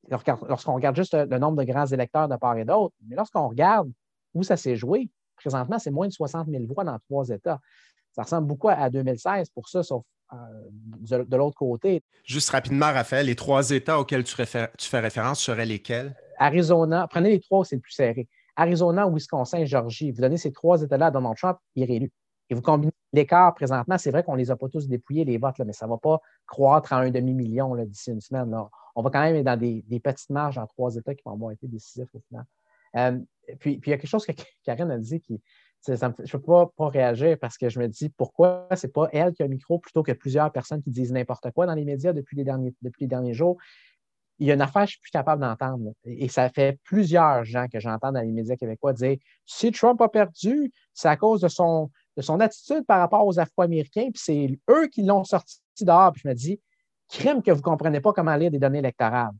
lorsqu'on 0.10 0.74
regarde 0.74 0.96
juste 0.96 1.14
le 1.14 1.38
nombre 1.38 1.64
de 1.64 1.72
grands 1.72 1.86
électeurs 1.86 2.28
de 2.28 2.36
part 2.36 2.58
et 2.58 2.66
d'autre, 2.66 2.96
mais 3.08 3.16
lorsqu'on 3.16 3.48
regarde 3.48 3.92
où 4.34 4.42
ça 4.42 4.58
s'est 4.58 4.76
joué, 4.76 5.08
présentement, 5.36 5.78
c'est 5.78 5.92
moins 5.92 6.08
de 6.08 6.14
60 6.14 6.48
000 6.50 6.64
voix 6.66 6.84
dans 6.84 6.98
trois 6.98 7.30
États. 7.30 7.60
Ça 8.14 8.24
ressemble 8.24 8.48
beaucoup 8.48 8.70
à 8.70 8.90
2016 8.90 9.52
pour 9.52 9.70
ça, 9.70 9.84
sauf 9.84 10.04
euh, 10.34 10.38
de, 11.26 11.38
l'autre 11.38 11.58
côté. 11.58 12.02
Juste 12.24 12.50
rapidement, 12.50 12.92
Raphaël, 12.92 13.28
les 13.28 13.36
trois 13.36 13.70
États 13.70 14.00
auxquels 14.00 14.24
tu, 14.24 14.36
tu 14.36 14.90
fais 14.90 15.00
référence 15.00 15.42
seraient 15.42 15.68
lesquels? 15.68 16.16
Arizona, 16.38 17.08
prenez 17.10 17.30
les 17.30 17.40
trois, 17.40 17.66
c'est 17.66 17.76
le 17.76 17.82
plus 17.82 17.94
serré. 17.94 18.28
Arizona, 18.56 19.08
Wisconsin, 19.08 19.66
Georgie. 19.66 20.12
Vous 20.12 20.22
donnez 20.22 20.38
ces 20.38 20.52
trois 20.52 20.82
États-là 20.82 21.08
à 21.08 21.12
Donald 21.12 21.38
Trump, 21.38 21.58
il 21.76 21.84
est 21.84 21.86
réélu. 21.86 22.12
Et 22.50 22.56
vous 22.56 22.62
combinez 22.62 22.92
l'écart 23.14 23.54
présentement, 23.54 23.98
c'est 23.98 24.12
vrai 24.12 24.24
qu'on 24.24 24.34
ne 24.34 24.38
les 24.38 24.52
a 24.52 24.56
pas 24.56 24.70
tous 24.70 24.88
dépouillés, 24.88 25.26
les 25.26 25.38
votes, 25.38 25.60
mais 25.66 25.74
ça 25.74 25.86
ne 25.86 25.92
va 25.92 25.98
pas 25.98 26.20
croître 26.46 26.94
à 26.94 26.98
un 26.98 27.12
demi-million 27.12 27.76
d'ici 27.86 28.12
une 28.12 28.22
semaine. 28.22 28.56
On 28.96 29.02
va 29.02 29.10
quand 29.10 29.22
même 29.22 29.36
être 29.36 29.46
dans 29.46 29.58
des, 29.58 29.84
petites 30.04 30.30
marges 30.30 30.58
en 30.58 30.66
trois 30.66 30.96
États 30.96 31.14
qui 31.14 31.22
vont 31.26 31.34
avoir 31.34 31.52
été 31.52 31.68
décisifs 31.68 32.10
au 32.14 32.20
final. 32.28 32.46
Euh, 32.96 33.20
puis, 33.60 33.82
il 33.86 33.90
y 33.90 33.94
a 33.94 33.98
quelque 33.98 34.10
chose 34.10 34.26
que 34.26 34.32
Karine 34.64 34.92
a 34.92 34.98
dit 34.98 35.20
qui. 35.20 35.42
je 35.86 35.92
ne 35.92 36.32
peux 36.32 36.40
pas, 36.40 36.72
pas, 36.76 36.90
réagir 36.90 37.38
parce 37.40 37.58
que 37.58 37.70
je 37.70 37.80
me 37.80 37.88
dis 37.88 38.10
pourquoi 38.10 38.68
ce 38.76 38.88
n'est 38.88 38.94
pas 38.94 39.10
elle 39.12 39.34
qui 39.34 39.44
a 39.44 39.46
un 39.46 39.50
micro 39.50 39.80
plutôt 39.80 40.04
que 40.04 40.14
plusieurs 40.14 40.52
personnes 40.52 40.82
qui 40.82 40.90
disent 40.90 41.12
n'importe 41.12 41.52
quoi 41.52 41.66
dans 41.66 41.76
les 41.76 41.86
médias 41.86 42.14
depuis 42.14 42.38
les 42.38 42.44
derniers, 42.46 42.74
depuis 42.82 43.04
les 43.04 43.08
derniers 43.08 43.34
jours? 43.34 43.58
Il 44.40 44.48
y 44.48 44.52
a 44.52 44.54
une 44.54 44.62
affaire 44.62 44.84
que 44.84 44.88
je 44.88 44.92
suis 44.92 45.02
plus 45.02 45.12
capable 45.12 45.42
d'entendre. 45.42 45.94
Et 46.06 46.28
ça 46.28 46.50
fait 46.50 46.80
plusieurs 46.84 47.44
gens 47.44 47.68
que 47.68 47.80
j'entends 47.80 48.12
dans 48.12 48.22
les 48.22 48.32
médias 48.32 48.56
québécois 48.56 48.94
dire 48.94 49.18
si 49.46 49.72
Trump 49.72 50.00
a 50.02 50.10
perdu, 50.10 50.72
c'est 50.94 51.08
à 51.08 51.16
cause 51.16 51.42
de 51.42 51.48
son, 51.48 51.90
de 52.16 52.22
son 52.22 52.40
attitude 52.40 52.86
par 52.86 53.00
rapport 53.00 53.26
aux 53.26 53.40
Afro-Américains, 53.40 54.10
puis 54.14 54.22
c'est 54.24 54.60
eux 54.70 54.88
qui 54.88 55.04
l'ont 55.04 55.24
sorti 55.24 55.60
dehors. 55.82 56.12
Puis 56.12 56.22
je 56.24 56.30
me 56.30 56.34
dis 56.34 56.60
crime 57.10 57.42
que 57.42 57.52
vous 57.52 57.58
ne 57.58 57.64
comprenez 57.64 58.00
pas 58.00 58.14
comment 58.14 58.36
lire 58.36 58.52
des 58.52 58.60
données 58.60 58.80
électorales. 58.80 59.34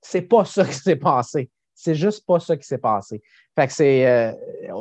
C'est 0.00 0.22
pas 0.22 0.44
ça 0.44 0.64
qui 0.64 0.74
s'est 0.74 0.96
passé. 0.96 1.50
C'est 1.74 1.94
juste 1.94 2.26
pas 2.26 2.38
ça 2.38 2.56
qui 2.56 2.66
s'est 2.66 2.78
passé. 2.78 3.22
Fait 3.54 3.66
que 3.66 3.72
c'est, 3.72 4.06
euh, 4.06 4.32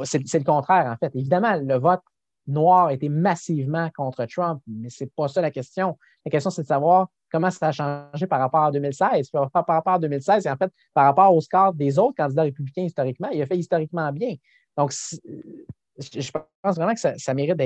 c'est, 0.04 0.34
le 0.34 0.44
contraire, 0.44 0.86
en 0.86 0.98
fait. 0.98 1.16
Évidemment, 1.16 1.56
le 1.56 1.76
vote 1.78 2.02
noir 2.48 2.90
était 2.90 3.10
massivement 3.10 3.90
contre 3.96 4.26
Trump, 4.26 4.62
mais 4.68 4.90
c'est 4.90 5.12
pas 5.16 5.28
ça 5.28 5.42
la 5.42 5.52
question. 5.52 5.98
La 6.26 6.32
question, 6.32 6.50
c'est 6.50 6.64
de 6.64 6.68
savoir 6.68 7.08
comment 7.32 7.50
ça 7.50 7.68
a 7.68 7.72
changé 7.72 8.28
par 8.28 8.40
rapport 8.40 8.66
à 8.66 8.72
2016. 8.72 9.30
Par 9.32 9.50
rapport 9.54 9.94
à 9.94 10.00
2016, 10.00 10.46
et 10.46 10.50
en 10.50 10.58
fait, 10.58 10.72
par 10.94 11.06
rapport 11.06 11.34
au 11.34 11.42
score 11.42 11.74
des 11.74 11.98
autres 11.98 12.16
candidats 12.16 12.44
républicains 12.44 12.84
historiquement, 12.84 13.30
il 13.30 13.42
a 13.42 13.46
fait 13.46 13.58
historiquement 13.58 14.12
bien. 14.12 14.36
Donc, 14.78 14.92
je 14.92 16.32
pense 16.62 16.76
vraiment 16.76 16.94
que 16.94 17.00
ça, 17.00 17.34
mérite 17.34 17.58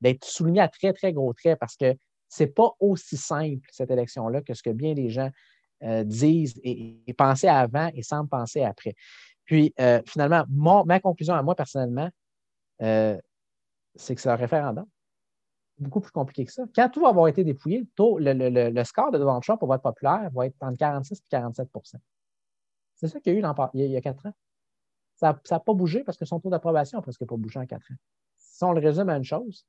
d'être 0.00 0.24
souligné 0.24 0.60
à 0.60 0.68
très, 0.68 0.92
très 0.92 1.12
gros 1.12 1.32
traits 1.32 1.58
parce 1.58 1.76
que 1.76 1.94
ce 2.28 2.42
n'est 2.42 2.50
pas 2.50 2.70
aussi 2.80 3.16
simple, 3.16 3.66
cette 3.70 3.90
élection-là, 3.90 4.40
que 4.42 4.54
ce 4.54 4.62
que 4.62 4.70
bien 4.70 4.94
les 4.94 5.10
gens 5.10 5.30
euh, 5.82 6.02
disent 6.04 6.58
et, 6.64 7.02
pensaient 7.16 7.48
avant 7.48 7.90
et 7.94 8.02
semblent 8.02 8.28
penser 8.28 8.62
après. 8.62 8.94
Puis, 9.44 9.74
euh, 9.80 10.00
finalement, 10.06 10.44
ma 10.86 11.00
conclusion 11.00 11.34
à 11.34 11.42
moi, 11.42 11.54
personnellement, 11.54 12.08
euh, 12.80 13.18
c'est 13.94 14.14
que 14.14 14.20
c'est 14.20 14.30
un 14.30 14.36
référendum 14.36 14.86
beaucoup 15.78 16.00
plus 16.00 16.10
compliqué 16.10 16.44
que 16.44 16.52
ça. 16.52 16.64
Quand 16.74 16.88
tout 16.88 17.00
va 17.00 17.08
avoir 17.08 17.28
été 17.28 17.44
dépouillé, 17.44 17.86
le, 17.98 18.84
score 18.84 19.10
de 19.10 19.18
Donald 19.18 19.42
Trump 19.42 19.58
pour 19.58 19.68
vote 19.68 19.82
populaire 19.82 20.30
va 20.32 20.46
être 20.46 20.56
entre 20.60 20.78
46 20.78 21.18
et 21.18 21.36
47% 21.36 21.66
C'est 22.94 23.08
ça 23.08 23.20
qu'il 23.20 23.32
y 23.32 23.36
a 23.36 23.38
eu 23.38 23.44
il 23.74 23.90
y 23.90 23.96
a 23.96 24.00
quatre 24.00 24.26
ans. 24.26 24.34
Ça 25.14 25.38
n'a 25.50 25.60
pas 25.60 25.74
bougé 25.74 26.02
parce 26.04 26.18
que 26.18 26.24
son 26.24 26.40
taux 26.40 26.50
d'approbation 26.50 26.98
n'a 26.98 27.02
presque 27.02 27.24
pas 27.24 27.36
bougé 27.36 27.58
en 27.58 27.66
quatre 27.66 27.90
ans. 27.90 27.96
Si 28.38 28.64
on 28.64 28.72
le 28.72 28.80
résume 28.80 29.08
à 29.08 29.16
une 29.16 29.24
chose, 29.24 29.64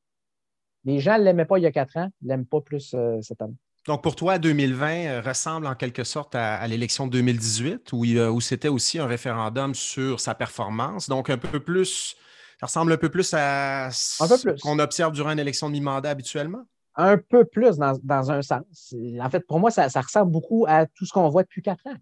les 0.84 1.00
gens 1.00 1.18
ne 1.18 1.24
l'aimaient 1.24 1.46
pas 1.46 1.58
il 1.58 1.64
y 1.64 1.68
a 1.68 1.72
quatre 1.72 1.98
ans, 1.98 2.10
ne 2.22 2.28
l'aiment 2.28 2.46
pas 2.46 2.62
plus 2.62 2.94
euh, 2.94 3.22
cette 3.22 3.42
année. 3.42 3.56
Donc, 3.86 4.02
pour 4.02 4.16
toi, 4.16 4.40
2020 4.40 4.88
euh, 4.88 5.22
ressemble 5.22 5.68
en 5.68 5.76
quelque 5.76 6.04
sorte 6.04 6.36
à, 6.36 6.66
l'élection 6.68 7.06
de 7.06 7.12
2018, 7.12 7.92
où, 7.92 8.06
où 8.06 8.42
c'était 8.42 8.70
aussi 8.70 8.98
un 9.00 9.08
référendum 9.08 9.76
sur 9.76 10.20
sa 10.20 10.36
performance. 10.36 11.10
Donc, 11.10 11.30
un 11.30 11.38
peu 11.38 11.60
plus 11.60 12.16
ça 12.60 12.68
ressemble 12.68 12.94
un 12.94 12.98
peu 12.98 13.10
plus 13.10 13.34
à 13.34 13.90
ce 13.92 14.62
qu'on 14.62 14.80
observe 14.80 15.14
durant 15.14 15.32
une 15.32 15.40
élection 15.40 15.68
de 15.68 15.74
mi-mandat 15.74 16.10
habituellement? 16.10 16.64
Un 16.96 17.18
peu 17.18 17.44
plus 17.46 17.78
dans, 17.78 18.32
un 18.32 18.42
sens. 18.42 18.94
En 19.20 19.30
fait, 19.30 19.46
pour 19.48 19.60
moi, 19.60 19.72
ça, 19.72 19.88
ressemble 19.88 20.32
beaucoup 20.32 20.66
à 20.68 20.86
tout 20.86 21.06
ce 21.06 21.14
qu'on 21.14 21.30
voit 21.30 21.44
depuis 21.44 21.62
quatre 21.62 21.86
ans. 21.88 21.98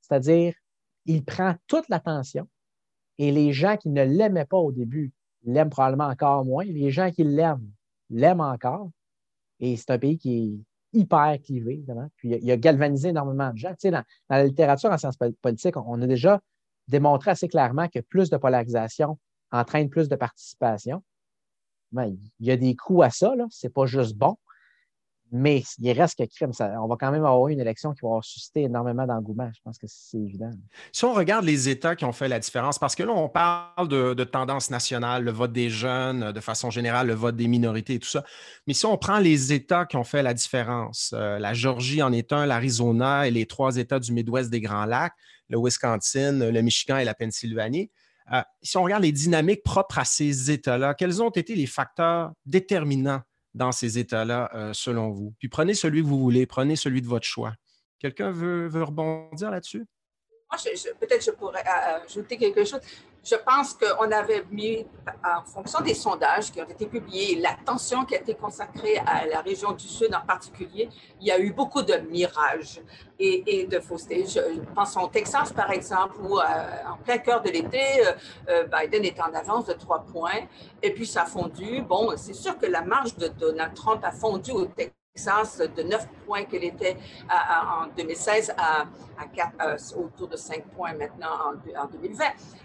C'est-à-dire, 0.00 0.54
il 1.04 1.24
prend 1.24 1.54
toute 1.66 1.88
l'attention 1.88 2.48
et 3.18 3.32
les 3.32 3.52
gens 3.52 3.76
qui 3.76 3.88
ne 3.88 4.04
l'aimaient 4.04 4.44
pas 4.44 4.58
au 4.58 4.72
début 4.72 5.12
l'aiment 5.44 5.70
probablement 5.70 6.06
encore 6.06 6.44
moins. 6.44 6.64
Les 6.64 6.90
gens 6.90 7.10
qui 7.10 7.24
l'aiment 7.24 7.70
l'aiment 8.10 8.40
encore. 8.40 8.90
Et 9.58 9.76
c'est 9.76 9.90
un 9.90 9.98
pays 9.98 10.18
qui 10.18 10.38
est 10.94 10.98
hyper 10.98 11.38
clivé, 11.42 11.74
évidemment. 11.74 12.08
Puis 12.16 12.38
il 12.40 12.50
a, 12.50 12.56
galvanisé 12.56 13.08
énormément 13.08 13.52
de 13.52 13.58
gens. 13.58 13.70
Tu 13.70 13.76
sais, 13.80 13.90
dans, 13.90 14.04
dans, 14.28 14.36
la 14.36 14.44
littérature 14.44 14.90
en 14.90 14.98
sciences 14.98 15.18
politiques, 15.40 15.76
on 15.76 16.00
a 16.02 16.06
déjà 16.06 16.40
démontré 16.88 17.32
assez 17.32 17.48
clairement 17.48 17.88
que 17.88 18.00
plus 18.00 18.30
de 18.30 18.36
polarisation 18.36 19.18
entraîne 19.56 19.88
plus 19.88 20.08
de 20.08 20.16
participation. 20.16 21.02
Ben, 21.92 22.16
il 22.40 22.46
y 22.46 22.50
a 22.50 22.56
des 22.56 22.74
coûts 22.74 23.02
à 23.02 23.10
ça, 23.10 23.32
ce 23.50 23.66
n'est 23.66 23.72
pas 23.72 23.86
juste 23.86 24.16
bon, 24.16 24.36
mais 25.32 25.64
il 25.80 25.92
reste 25.92 26.18
que 26.18 26.24
crime. 26.24 26.52
on 26.60 26.86
va 26.86 26.96
quand 26.98 27.10
même 27.10 27.24
avoir 27.24 27.48
une 27.48 27.60
élection 27.60 27.92
qui 27.92 28.00
va 28.02 28.20
susciter 28.22 28.62
énormément 28.62 29.06
d'engouement. 29.06 29.50
Je 29.54 29.60
pense 29.64 29.76
que 29.78 29.86
c'est 29.88 30.18
évident. 30.18 30.50
Si 30.92 31.04
on 31.04 31.12
regarde 31.12 31.44
les 31.44 31.68
États 31.68 31.96
qui 31.96 32.04
ont 32.04 32.12
fait 32.12 32.28
la 32.28 32.38
différence, 32.38 32.78
parce 32.78 32.94
que 32.94 33.02
là, 33.02 33.12
on 33.12 33.28
parle 33.28 33.88
de, 33.88 34.14
de 34.14 34.24
tendance 34.24 34.70
nationale, 34.70 35.24
le 35.24 35.32
vote 35.32 35.52
des 35.52 35.68
jeunes, 35.68 36.32
de 36.32 36.40
façon 36.40 36.70
générale, 36.70 37.08
le 37.08 37.14
vote 37.14 37.36
des 37.36 37.48
minorités 37.48 37.94
et 37.94 37.98
tout 37.98 38.08
ça. 38.08 38.24
Mais 38.66 38.74
si 38.74 38.86
on 38.86 38.96
prend 38.96 39.18
les 39.18 39.52
États 39.52 39.84
qui 39.84 39.96
ont 39.96 40.04
fait 40.04 40.22
la 40.22 40.34
différence, 40.34 41.12
euh, 41.16 41.38
la 41.38 41.54
Georgie 41.54 42.02
en 42.02 42.12
est 42.12 42.32
un, 42.32 42.46
l'Arizona 42.46 43.26
et 43.26 43.30
les 43.30 43.46
trois 43.46 43.76
États 43.76 43.98
du 43.98 44.12
Midwest 44.12 44.50
des 44.50 44.60
Grands 44.60 44.86
Lacs, 44.86 45.14
le 45.48 45.58
Wisconsin, 45.58 46.50
le 46.50 46.62
Michigan 46.62 46.98
et 46.98 47.04
la 47.04 47.14
Pennsylvanie, 47.14 47.90
euh, 48.32 48.42
si 48.62 48.76
on 48.76 48.82
regarde 48.82 49.02
les 49.02 49.12
dynamiques 49.12 49.62
propres 49.62 49.98
à 49.98 50.04
ces 50.04 50.50
États-là, 50.50 50.94
quels 50.94 51.22
ont 51.22 51.30
été 51.30 51.54
les 51.54 51.66
facteurs 51.66 52.32
déterminants 52.44 53.22
dans 53.54 53.72
ces 53.72 53.98
États-là, 53.98 54.50
euh, 54.54 54.72
selon 54.72 55.10
vous? 55.10 55.34
Puis 55.38 55.48
prenez 55.48 55.74
celui 55.74 56.02
que 56.02 56.06
vous 56.06 56.18
voulez, 56.18 56.46
prenez 56.46 56.76
celui 56.76 57.02
de 57.02 57.06
votre 57.06 57.26
choix. 57.26 57.54
Quelqu'un 57.98 58.30
veut, 58.30 58.68
veut 58.68 58.82
rebondir 58.82 59.50
là-dessus? 59.50 59.86
peut-être 61.00 61.24
je 61.24 61.30
pourrais 61.32 61.64
ajouter 61.66 62.36
quelque 62.36 62.64
chose. 62.64 62.80
Je 63.28 63.34
pense 63.34 63.74
qu'on 63.74 64.12
avait 64.12 64.44
mis, 64.52 64.86
en 65.24 65.44
fonction 65.44 65.80
des 65.80 65.94
sondages 65.94 66.52
qui 66.52 66.62
ont 66.62 66.68
été 66.68 66.86
publiés, 66.86 67.40
l'attention 67.40 68.04
qui 68.04 68.14
a 68.14 68.20
été 68.20 68.34
consacrée 68.34 68.98
à 69.04 69.26
la 69.26 69.40
région 69.40 69.72
du 69.72 69.88
Sud 69.88 70.14
en 70.14 70.24
particulier, 70.24 70.88
il 71.20 71.26
y 71.26 71.32
a 71.32 71.40
eu 71.40 71.52
beaucoup 71.52 71.82
de 71.82 71.94
mirages 72.08 72.80
et, 73.18 73.66
de 73.66 73.80
faussetés. 73.80 74.26
Je 74.28 74.60
pense 74.76 74.96
au 74.96 75.08
Texas, 75.08 75.52
par 75.52 75.72
exemple, 75.72 76.14
où 76.20 76.38
euh, 76.38 76.42
en 76.88 76.98
plein 76.98 77.18
cœur 77.18 77.42
de 77.42 77.50
l'été, 77.50 78.06
euh, 78.06 78.12
euh, 78.48 78.64
Biden 78.64 79.04
est 79.04 79.20
en 79.20 79.34
avance 79.34 79.66
de 79.66 79.72
trois 79.72 80.04
points 80.04 80.46
et 80.80 80.94
puis 80.94 81.06
ça 81.06 81.22
a 81.22 81.26
fondu. 81.26 81.82
Bon, 81.82 82.12
c'est 82.16 82.34
sûr 82.34 82.56
que 82.56 82.66
la 82.66 82.82
marge 82.82 83.16
de 83.16 83.26
Donald 83.26 83.74
Trump 83.74 84.04
a 84.04 84.12
fondu 84.12 84.52
au 84.52 84.66
Texas 84.66 85.05
de 85.16 85.82
9 85.82 86.08
points 86.26 86.44
qu'elle 86.44 86.64
était 86.64 86.96
en 87.30 87.86
2016 87.96 88.54
à, 88.56 88.84
euh, 89.62 89.76
autour 89.96 90.28
de 90.28 90.36
5 90.36 90.64
points 90.68 90.92
maintenant 90.94 91.52
en, 91.76 91.86
2020. 91.86 92.24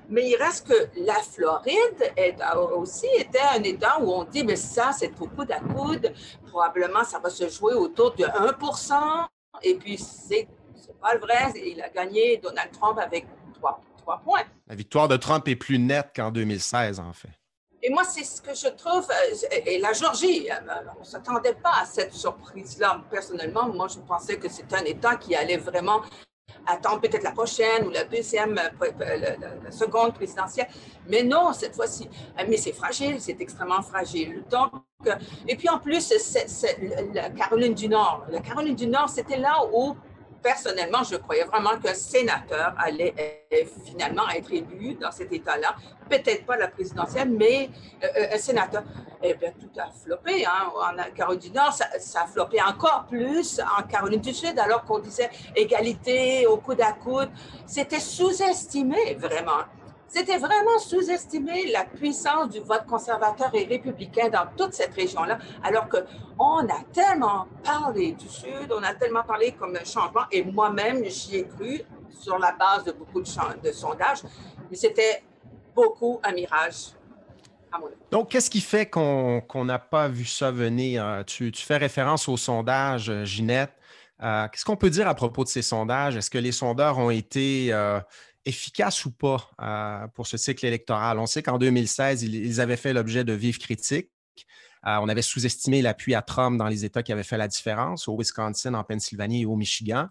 Mais 0.10 0.30
il 0.30 0.36
reste 0.36 0.68
que 0.68 0.90
la 0.98 1.16
Floride 1.16 2.14
aussi 2.76 3.08
était 3.18 3.40
un 3.40 3.64
État 3.64 4.00
où 4.02 4.12
on 4.12 4.24
dit, 4.26 4.44
mais 4.44 4.58
ça, 4.58 4.92
c'est 4.92 5.12
au 5.20 5.28
coude 5.28 5.52
à 5.52 5.60
coude. 5.60 6.14
Probablement, 6.48 7.04
ça 7.04 7.20
va 7.20 7.30
se 7.30 7.48
jouer 7.50 7.74
autour 7.74 8.14
de 8.16 8.26
1 8.26 9.28
Et 9.64 9.76
puis, 9.76 9.98
c'est 9.98 10.48
pas 11.00 11.14
le 11.14 11.20
vrai. 11.20 11.54
Il 11.56 11.82
a 11.82 11.90
gagné 11.90 12.38
Donald 12.38 12.72
Trump 12.72 13.00
avec 13.00 13.26
3, 13.56 13.82
3 13.98 14.22
points. 14.24 14.44
La 14.68 14.76
victoire 14.76 15.08
de 15.08 15.18
Trump 15.18 15.48
est 15.48 15.56
plus 15.56 15.80
nette 15.80 16.12
qu'en 16.16 16.32
2016, 16.32 17.00
en 17.00 17.14
fait. 17.14 17.40
Et 17.84 17.89
moi, 17.89 18.04
c'est 18.04 18.24
ce 18.24 18.41
que 18.41 18.54
je 18.54 18.67
trouve, 18.67 19.08
euh, 19.10 19.60
et 19.65 19.80
la 19.80 19.91
Georgie, 19.94 20.50
euh, 20.52 20.56
on 20.96 21.00
ne 21.00 21.06
s'attendait 21.06 21.56
pas 21.56 21.82
à 21.82 21.86
cette 21.86 22.13
surprise-là. 22.13 23.02
Personnellement, 23.10 23.70
moi, 23.70 23.88
je 23.88 24.00
pensais 24.00 24.38
que 24.38 24.48
c'était 24.50 24.76
un 24.76 24.86
État 24.86 25.15
qui 25.15 25.36
allait 25.36 25.58
vraiment 25.58 26.02
attendre 26.67 27.02
peut-être 27.02 27.24
la 27.24 27.32
prochaine 27.32 27.88
ou 27.88 27.89
la 27.89 28.04
deuxième, 28.04 28.60
euh, 28.60 29.36
la, 29.63 29.72
seconde 29.72 30.13
présidentielle. 30.13 30.67
Mais 31.08 31.24
non, 31.24 31.54
cette 31.54 31.76
fois-ci. 31.76 32.08
Mais 32.48 32.58
c'est 32.58 32.74
fragile, 32.74 33.20
c'est 33.20 33.41
extrêmement 33.41 33.82
fragile. 33.82 34.44
Donc, 34.48 34.72
et 35.48 35.56
puis 35.56 35.67
en 35.67 35.80
plus, 35.80 36.13
Caroline 37.36 37.74
du 37.74 37.89
Nord. 37.89 38.26
La 38.30 38.41
Caroline 38.41 38.76
du 38.76 38.86
Nord, 38.86 39.10
c'était 39.10 39.38
là 39.38 39.60
où 39.74 39.96
personnellement, 40.41 41.04
je 41.04 41.15
croyais 41.17 41.43
vraiment 41.43 41.77
qu'un 41.77 41.93
sénateur 41.93 42.73
allait 42.77 43.45
finalement 43.86 44.27
être 44.30 44.51
élu 44.51 44.95
dans 44.95 45.12
cet 45.12 45.32
État-là. 45.32 45.75
Peut-être 46.10 46.45
pas 46.45 46.58
la 46.58 46.67
présidentielle, 46.67 47.30
mais 47.30 47.69
euh, 48.04 48.08
euh, 48.17 48.36
un 48.36 48.38
sénateur. 48.38 48.84
Eh 49.23 49.36
bien, 49.36 49.51
tout 49.51 49.69
a 49.80 49.91
floppé. 49.91 50.45
Hein. 50.45 50.71
En 50.75 51.13
Caroline 51.13 51.39
du 51.39 51.51
Nord, 51.51 51.73
ça, 51.73 51.86
ça, 51.99 52.23
a 52.23 52.27
floppé 52.27 52.60
encore 52.62 53.06
plus 53.08 53.62
en 53.77 53.84
Caroline 53.84 54.19
du 54.19 54.34
Sud, 54.34 54.58
alors 54.58 54.84
qu'on 54.84 54.99
disait 54.99 55.30
égalité 55.56 56.47
au 56.47 56.58
coude 56.58 56.82
à 56.82 56.93
coude. 56.93 57.30
C'était 57.67 57.99
sous-estimé, 57.99 59.15
vraiment. 59.19 59.63
C'était 60.13 60.38
vraiment 60.38 60.78
sous-estimer 60.78 61.71
la 61.71 61.86
puissance 61.86 62.50
du 62.50 62.60
vote 62.60 62.86
conservateur 62.86 63.50
et 63.54 63.63
républicain 63.63 64.28
dans 64.28 64.45
toute 64.58 64.74
cette 64.74 64.93
région-là, 64.93 65.39
alors 65.63 65.88
qu'on 65.88 66.67
a 66.67 66.84
tellement 66.91 67.47
parlé 67.63 68.12
du 68.12 68.28
Sud, 68.28 68.74
on 68.78 68.84
a 68.84 68.93
tellement 68.93 69.24
parlé 69.24 69.54
comme 69.54 69.74
un 69.74 69.86
changement, 69.86 70.24
et 70.30 70.43
moi-même, 70.43 71.06
j'y 71.06 71.38
ai 71.38 71.47
cru 71.47 71.82
sur 72.10 72.38
la 72.38 72.52
base 72.52 72.84
de 72.84 72.91
beaucoup 72.91 73.21
de, 73.21 73.71
sondages, 73.71 74.24
mais 74.69 74.76
c'était 74.76 75.24
beaucoup 75.74 76.19
un 76.24 76.34
mirage. 76.34 76.88
Donc, 78.12 78.32
qu'est-ce 78.32 78.50
qui 78.50 78.60
fait 78.60 78.89
qu'on 78.89 79.63
n'a 79.63 79.80
pas 79.80 80.10
vu 80.10 80.26
ça 80.26 80.52
venir? 80.52 81.24
Tu, 81.26 81.54
fais 81.56 81.78
référence 81.78 82.28
aux 82.28 82.36
sondages, 82.36 83.24
Ginette. 83.24 83.71
Euh, 84.21 84.47
qu'est-ce 84.50 84.65
qu'on 84.65 84.76
peut 84.76 84.89
dire 84.89 85.08
à 85.08 85.15
propos 85.15 85.45
de 85.45 85.50
ces 85.50 85.62
sondages? 85.62 86.17
Est-ce 86.17 86.30
que 86.30 86.38
les 86.38 86.52
sondeurs 86.52 87.00
ont 87.00 87.10
été 87.10 87.69
euh, 87.71 88.00
efficace 88.45 89.06
ou 89.06 89.12
pas 89.12 89.49
euh, 89.62 90.08
pour 90.10 90.27
ce 90.27 90.38
cycle 90.38 90.65
électoral? 90.65 91.19
On 91.19 91.25
sait 91.25 91.43
qu'en 91.43 91.58
2016, 91.58 92.23
ils, 92.23 92.62
avaient 92.62 92.77
fait 92.77 92.93
l'objet 92.93 93.23
de 93.23 93.34
vives 93.34 93.60
critiques. 93.60 94.12
Euh, 94.86 94.97
on 95.01 95.10
avait 95.10 95.21
sous-estimé 95.21 95.82
l'appui 95.82 96.15
à 96.15 96.21
Trump 96.21 96.58
dans 96.58 96.67
les 96.67 96.86
États 96.86 97.04
qui 97.04 97.12
avaient 97.12 97.23
fait 97.23 97.38
la 97.38 97.47
différence, 97.47 98.08
au 98.08 98.17
Wisconsin, 98.17 98.73
en 98.73 98.84
Pennsylvanie 98.84 99.41
et 99.41 99.45
au 99.45 99.56
Michigan. 99.56 100.08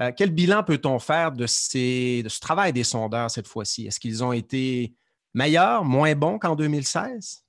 Euh, 0.00 0.12
quel 0.16 0.30
bilan 0.30 0.62
peut-on 0.62 0.98
faire 0.98 1.32
de, 1.32 1.46
ce 1.46 2.40
travail 2.40 2.72
des 2.72 2.84
sondeurs 2.84 3.30
cette 3.30 3.48
fois-ci? 3.48 3.86
Est-ce 3.86 4.00
qu'ils 4.00 4.22
ont 4.22 4.32
été 4.32 4.94
meilleurs, 5.34 5.84
moins 5.84 6.14
bons 6.14 6.38
qu'en 6.38 6.54
2016? 6.54 7.42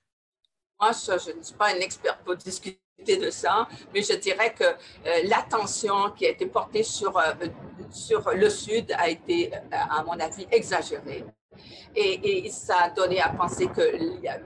Moi, 0.79 0.91
je 0.91 1.37
ne 1.37 1.43
suis 1.43 1.55
pas 1.55 1.73
un 1.73 1.79
expert 1.79 2.17
pour 2.19 2.35
discuter 2.35 2.79
de 3.05 3.29
ça, 3.29 3.67
mais 3.93 4.01
je 4.01 4.13
dirais 4.13 4.53
que 4.53 4.65
l'attention 5.27 6.11
qui 6.15 6.25
a 6.25 6.29
été 6.29 6.45
portée 6.47 6.83
sur 6.83 7.17
sur 7.89 8.29
le 8.31 8.49
Sud 8.49 8.91
a 8.97 9.09
été, 9.09 9.53
euh, 9.53 9.59
à 9.71 10.03
mon 10.03 10.19
avis, 10.19 10.47
exagéré. 10.51 11.23
Et, 11.95 12.49
ça 12.49 12.75
a 12.83 12.89
donné 12.89 13.19
à 13.19 13.29
penser 13.29 13.67
que 13.67 13.81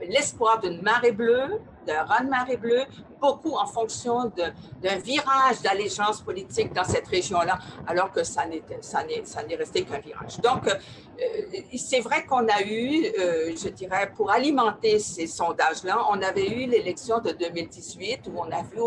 l'espoir 0.08 0.60
d'une 0.60 0.82
marée 0.82 1.12
bleue, 1.12 1.60
d'un 1.86 2.04
de 2.24 2.30
marée 2.30 2.56
bleue, 2.56 2.84
beaucoup 3.20 3.54
en 3.54 3.66
fonction 3.66 4.32
d'un 4.34 4.98
virage 4.98 5.62
d'allégeance 5.62 6.20
politique 6.22 6.72
dans 6.72 6.84
cette 6.84 7.06
région-là, 7.06 7.58
alors 7.86 8.10
que 8.10 8.24
ça 8.24 8.46
n'est 8.46 9.56
resté 9.56 9.84
qu'un 9.84 9.98
virage. 9.98 10.38
Donc, 10.40 10.66
euh, 10.66 11.60
c'est 11.76 12.00
vrai 12.00 12.24
qu'on 12.24 12.46
a 12.48 12.62
eu, 12.62 13.06
euh, 13.06 13.52
je 13.56 13.68
dirais, 13.68 14.10
pour 14.14 14.30
alimenter 14.30 14.98
ces 14.98 15.26
sondages-là, 15.26 16.06
on 16.10 16.20
avait 16.22 16.48
eu 16.48 16.66
l'élection 16.66 17.20
de 17.20 17.30
2018 17.30 18.28
où 18.28 18.38
on 18.38 18.50
a 18.50 18.62
vu 18.62 18.80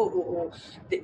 des 0.90 1.04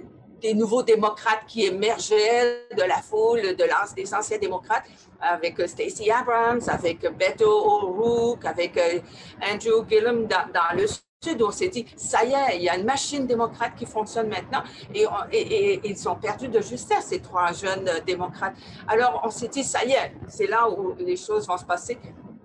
nouveaux 0.53 0.83
démocrates 0.83 1.45
qui 1.47 1.65
émergeaient 1.65 2.67
de 2.75 2.83
la 2.83 3.01
foule 3.01 3.41
de 3.41 3.95
des 3.95 4.13
anciens 4.13 4.37
démocrates, 4.37 4.83
avec 5.19 5.59
euh, 5.59 5.67
Stacey 5.67 6.09
Abrams, 6.09 6.61
avec 6.67 7.01
Beto 7.17 7.47
O'Rourke, 7.47 8.45
avec 8.45 8.77
euh, 8.77 8.99
Andrew 9.41 9.85
Gillum 9.87 10.27
dans, 10.27 10.77
le 10.77 10.85
Sud, 10.87 11.41
on 11.41 11.51
s'est 11.51 11.67
dit, 11.67 11.85
ça 11.95 12.25
y 12.25 12.33
est, 12.33 12.57
il 12.57 12.63
y 12.63 12.69
a 12.69 12.75
une 12.75 12.85
machine 12.85 13.27
démocrate 13.27 13.75
qui 13.75 13.85
fonctionne 13.85 14.27
maintenant 14.27 14.63
et, 14.93 15.05
et, 15.31 15.81
ils 15.83 16.09
ont 16.09 16.15
perdu 16.15 16.47
de 16.47 16.59
justesse, 16.61 17.05
ces 17.09 17.19
trois 17.19 17.53
jeunes 17.53 17.87
euh, 17.87 17.99
démocrates. 18.01 18.55
Alors, 18.87 19.21
on 19.23 19.29
s'est 19.29 19.47
dit, 19.47 19.63
ça 19.63 19.85
y 19.85 19.91
est, 19.91 20.13
c'est 20.27 20.47
là 20.47 20.69
où 20.69 20.95
les 20.97 21.17
choses 21.17 21.47
vont 21.47 21.57
se 21.57 21.65
passer. 21.65 21.99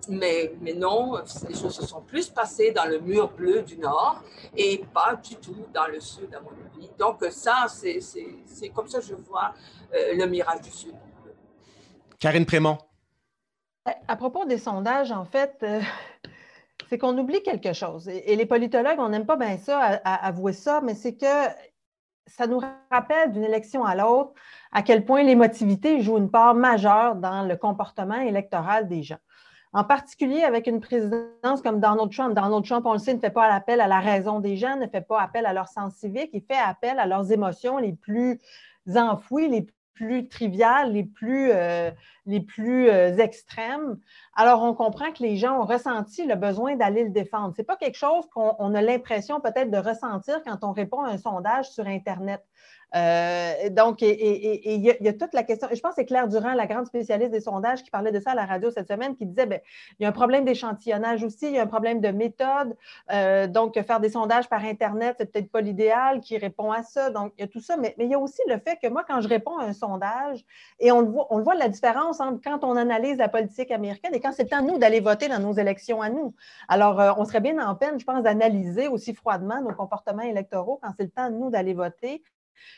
Mais, 0.09 0.53
mais, 0.61 0.73
non, 0.73 1.17
les 1.47 1.55
choses 1.55 1.75
se 1.75 1.85
sont 1.85 2.01
plus 2.01 2.29
passées 2.29 2.71
dans 2.71 2.85
le 2.85 2.99
mur 2.99 3.29
bleu 3.31 3.61
du 3.61 3.77
Nord 3.77 4.23
et 4.55 4.83
pas 4.93 5.15
du 5.15 5.35
tout 5.35 5.65
dans 5.73 5.87
le 5.87 5.99
Sud, 5.99 6.33
à 6.33 6.39
mon 6.39 6.49
avis. 6.49 6.89
Donc 6.97 7.23
ça, 7.31 7.65
c'est 7.67 8.69
comme 8.73 8.87
ça 8.87 8.99
que 8.99 9.05
je 9.05 9.15
vois 9.15 9.53
euh, 9.93 10.15
le 10.15 10.25
mirage 10.27 10.61
du 10.61 10.71
Sud. 10.71 10.95
Karine 12.19 12.45
Prémont. 12.45 12.77
À 14.07 14.15
propos 14.15 14.45
des 14.45 14.57
sondages, 14.57 15.11
en 15.11 15.25
fait, 15.25 15.57
euh, 15.63 15.81
c'est 16.89 16.97
qu'on 16.97 17.17
oublie 17.17 17.43
quelque 17.43 17.73
chose. 17.73 18.07
Et, 18.07 18.35
les 18.35 18.45
politologues, 18.45 18.99
on 18.99 19.09
n'aime 19.09 19.25
pas 19.25 19.35
bien 19.35 19.57
ça, 19.57 19.79
avouer 20.03 20.53
ça, 20.53 20.81
mais 20.81 20.95
c'est 20.95 21.15
que 21.15 21.25
ça 22.25 22.47
nous 22.47 22.61
rappelle 22.91 23.31
d'une 23.31 23.43
élection 23.43 23.85
à 23.85 23.95
l'autre 23.95 24.33
à 24.71 24.81
quel 24.81 25.05
point 25.05 25.23
l'émotivité 25.23 26.01
joue 26.01 26.17
une 26.17 26.29
part 26.29 26.53
majeure 26.53 27.15
dans 27.15 27.43
le 27.43 27.55
comportement 27.55 28.19
électoral 28.19 28.87
des 28.87 29.01
gens 29.03 29.17
en 29.77 29.83
particulier 29.83 30.41
avec 30.41 30.65
une 30.65 30.79
présidence 30.79 31.61
comme 31.61 31.79
Donald 31.79 32.11
Trump. 32.11 32.33
Donald 32.33 32.65
Trump, 32.65 32.83
on 32.87 32.93
le 32.93 32.99
sait, 32.99 33.13
ne 33.13 33.19
fait 33.19 33.29
pas 33.29 33.45
appel 33.45 33.79
à 33.79 33.85
la 33.85 33.99
raison 33.99 34.39
des 34.39 34.57
gens, 34.57 34.75
ne 34.75 34.87
fait 34.87 35.01
pas 35.01 35.21
appel 35.21 35.45
à 35.45 35.53
leur 35.53 35.67
sens 35.67 35.93
civique, 35.93 36.31
il 36.33 36.41
fait 36.41 36.57
appel 36.57 36.97
à 36.97 37.05
leurs 37.05 37.31
émotions 37.31 37.77
les 37.77 37.93
plus 37.93 38.39
enfouies, 38.95 39.49
les 39.49 39.67
plus 39.93 40.27
triviales, 40.29 40.93
les 40.93 41.03
plus, 41.03 41.51
euh, 41.51 41.91
les 42.25 42.39
plus 42.39 42.89
euh, 42.89 43.17
extrêmes. 43.17 43.99
Alors, 44.35 44.63
on 44.63 44.73
comprend 44.73 45.11
que 45.11 45.21
les 45.21 45.37
gens 45.37 45.61
ont 45.61 45.65
ressenti 45.65 46.25
le 46.25 46.35
besoin 46.35 46.75
d'aller 46.75 47.03
le 47.03 47.11
défendre. 47.11 47.53
Ce 47.55 47.61
n'est 47.61 47.65
pas 47.65 47.75
quelque 47.75 47.97
chose 47.97 48.25
qu'on 48.33 48.73
a 48.73 48.81
l'impression 48.81 49.39
peut-être 49.39 49.69
de 49.69 49.77
ressentir 49.77 50.41
quand 50.43 50.63
on 50.63 50.71
répond 50.71 51.01
à 51.03 51.11
un 51.11 51.17
sondage 51.19 51.69
sur 51.69 51.85
Internet. 51.85 52.43
Euh, 52.95 53.69
donc, 53.69 54.01
et 54.01 54.75
il 54.75 54.81
y, 54.81 55.07
a 55.07 55.13
toute 55.13 55.33
la 55.33 55.43
question. 55.43 55.67
Je 55.71 55.79
pense 55.79 55.91
que 55.91 55.95
c'est 55.97 56.05
Claire 56.05 56.27
Durand, 56.27 56.53
la 56.53 56.67
grande 56.67 56.85
spécialiste 56.85 57.31
des 57.31 57.41
sondages, 57.41 57.83
qui 57.83 57.91
parlait 57.91 58.11
de 58.11 58.19
ça 58.19 58.31
à 58.31 58.35
la 58.35 58.45
radio 58.45 58.71
cette 58.71 58.87
semaine, 58.87 59.15
qui 59.15 59.25
disait 59.25 59.45
ben, 59.45 59.59
il 59.99 60.03
y 60.03 60.05
a 60.05 60.09
un 60.09 60.13
problème 60.13 60.45
d'échantillonnage 60.45 61.23
aussi, 61.23 61.47
il 61.47 61.53
y 61.53 61.59
a 61.59 61.63
un 61.63 61.67
problème 61.67 61.99
de 61.99 62.09
méthode. 62.09 62.75
Euh, 63.11 63.47
donc, 63.47 63.79
faire 63.81 63.99
des 63.99 64.09
sondages 64.09 64.47
par 64.47 64.63
Internet, 64.63 65.17
c'est 65.19 65.31
peut-être 65.31 65.51
pas 65.51 65.61
l'idéal 65.61 66.21
qui 66.21 66.37
répond 66.37 66.71
à 66.71 66.83
ça. 66.83 67.09
Donc, 67.09 67.33
il 67.37 67.41
y 67.41 67.43
a 67.43 67.47
tout 67.47 67.59
ça. 67.59 67.75
Mais, 67.77 67.93
il 67.97 68.07
y 68.09 68.13
a 68.13 68.19
aussi 68.19 68.41
le 68.47 68.57
fait 68.57 68.77
que 68.81 68.87
moi, 68.87 69.03
quand 69.07 69.21
je 69.21 69.27
réponds 69.27 69.57
à 69.57 69.65
un 69.65 69.73
sondage, 69.73 70.45
et 70.79 70.91
on 70.91 71.01
le 71.01 71.07
voit, 71.07 71.27
on 71.29 71.41
voit 71.41 71.55
la 71.55 71.69
différence 71.69 72.19
entre 72.21 72.41
quand 72.41 72.63
on 72.63 72.77
analyse 72.77 73.17
la 73.17 73.27
politique 73.27 73.71
américaine 73.71 74.13
et 74.13 74.19
quand 74.19 74.31
c'est 74.31 74.43
le 74.43 74.49
temps, 74.49 74.61
nous, 74.61 74.77
d'aller 74.77 75.01
voter 75.01 75.27
dans 75.27 75.39
nos 75.39 75.53
élections 75.53 76.01
à 76.01 76.09
nous. 76.09 76.33
Alors, 76.69 76.99
euh, 76.99 77.11
on 77.17 77.25
serait 77.25 77.41
bien 77.41 77.57
en 77.65 77.75
peine, 77.75 77.99
je 77.99 78.05
pense, 78.05 78.23
d'analyser 78.23 78.87
aussi 78.87 79.13
froidement 79.13 79.61
nos 79.61 79.73
comportements 79.73 80.21
électoraux 80.21 80.79
quand 80.81 80.91
c'est 80.97 81.03
le 81.03 81.09
temps, 81.09 81.29
nous, 81.29 81.49
d'aller 81.49 81.73
voter 81.73 82.23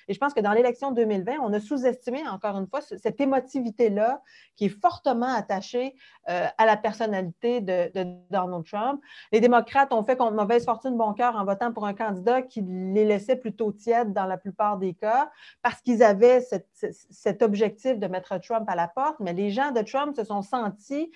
Et 0.08 0.14
je 0.14 0.20
pense 0.20 0.34
que 0.34 0.40
dans 0.40 0.52
l'élection 0.52 0.92
2020, 0.92 1.38
on 1.42 1.54
a 1.54 1.60
sous-estimé, 1.60 2.28
encore 2.28 2.58
une 2.58 2.68
fois, 2.68 2.82
cette 2.82 3.20
émotivité-là 3.20 4.22
qui 4.56 4.66
est 4.66 4.82
fortement 4.82 5.34
attachée 5.34 5.96
euh, 6.30 6.48
à 6.58 6.66
la 6.66 6.78
personnalité 6.78 7.62
de, 7.62 7.92
Donald 8.30 8.66
Trump. 8.66 9.02
Les 9.32 9.40
démocrates 9.40 9.94
ont 9.94 10.04
fait 10.04 10.16
contre 10.16 10.34
mauvaise 10.34 10.66
fortune 10.66 10.98
bon 10.98 11.14
cœur 11.14 11.36
en 11.36 11.46
votant 11.46 11.72
pour 11.72 11.86
un 11.86 11.94
candidat 11.94 12.42
qui 12.42 12.62
les 12.62 13.06
laissait 13.06 13.36
plutôt 13.36 13.72
tièdes 13.72 14.14
dans 14.14 14.26
la 14.26 14.38
plupart 14.38 14.78
des 14.78 14.94
cas 14.94 15.32
parce 15.62 15.82
qu'ils 15.82 16.04
avaient 16.04 16.42
cet 17.10 17.42
objectif 17.42 17.98
de 17.98 18.08
mettre 18.08 18.38
Trump 18.40 18.66
à 18.68 18.76
la 18.76 18.88
porte, 18.88 19.20
mais 19.20 19.34
les 19.34 19.50
gens 19.50 19.72
de 19.72 19.82
Trump 19.82 20.16
se 20.16 20.24
sont 20.24 20.42
sentis 20.42 21.12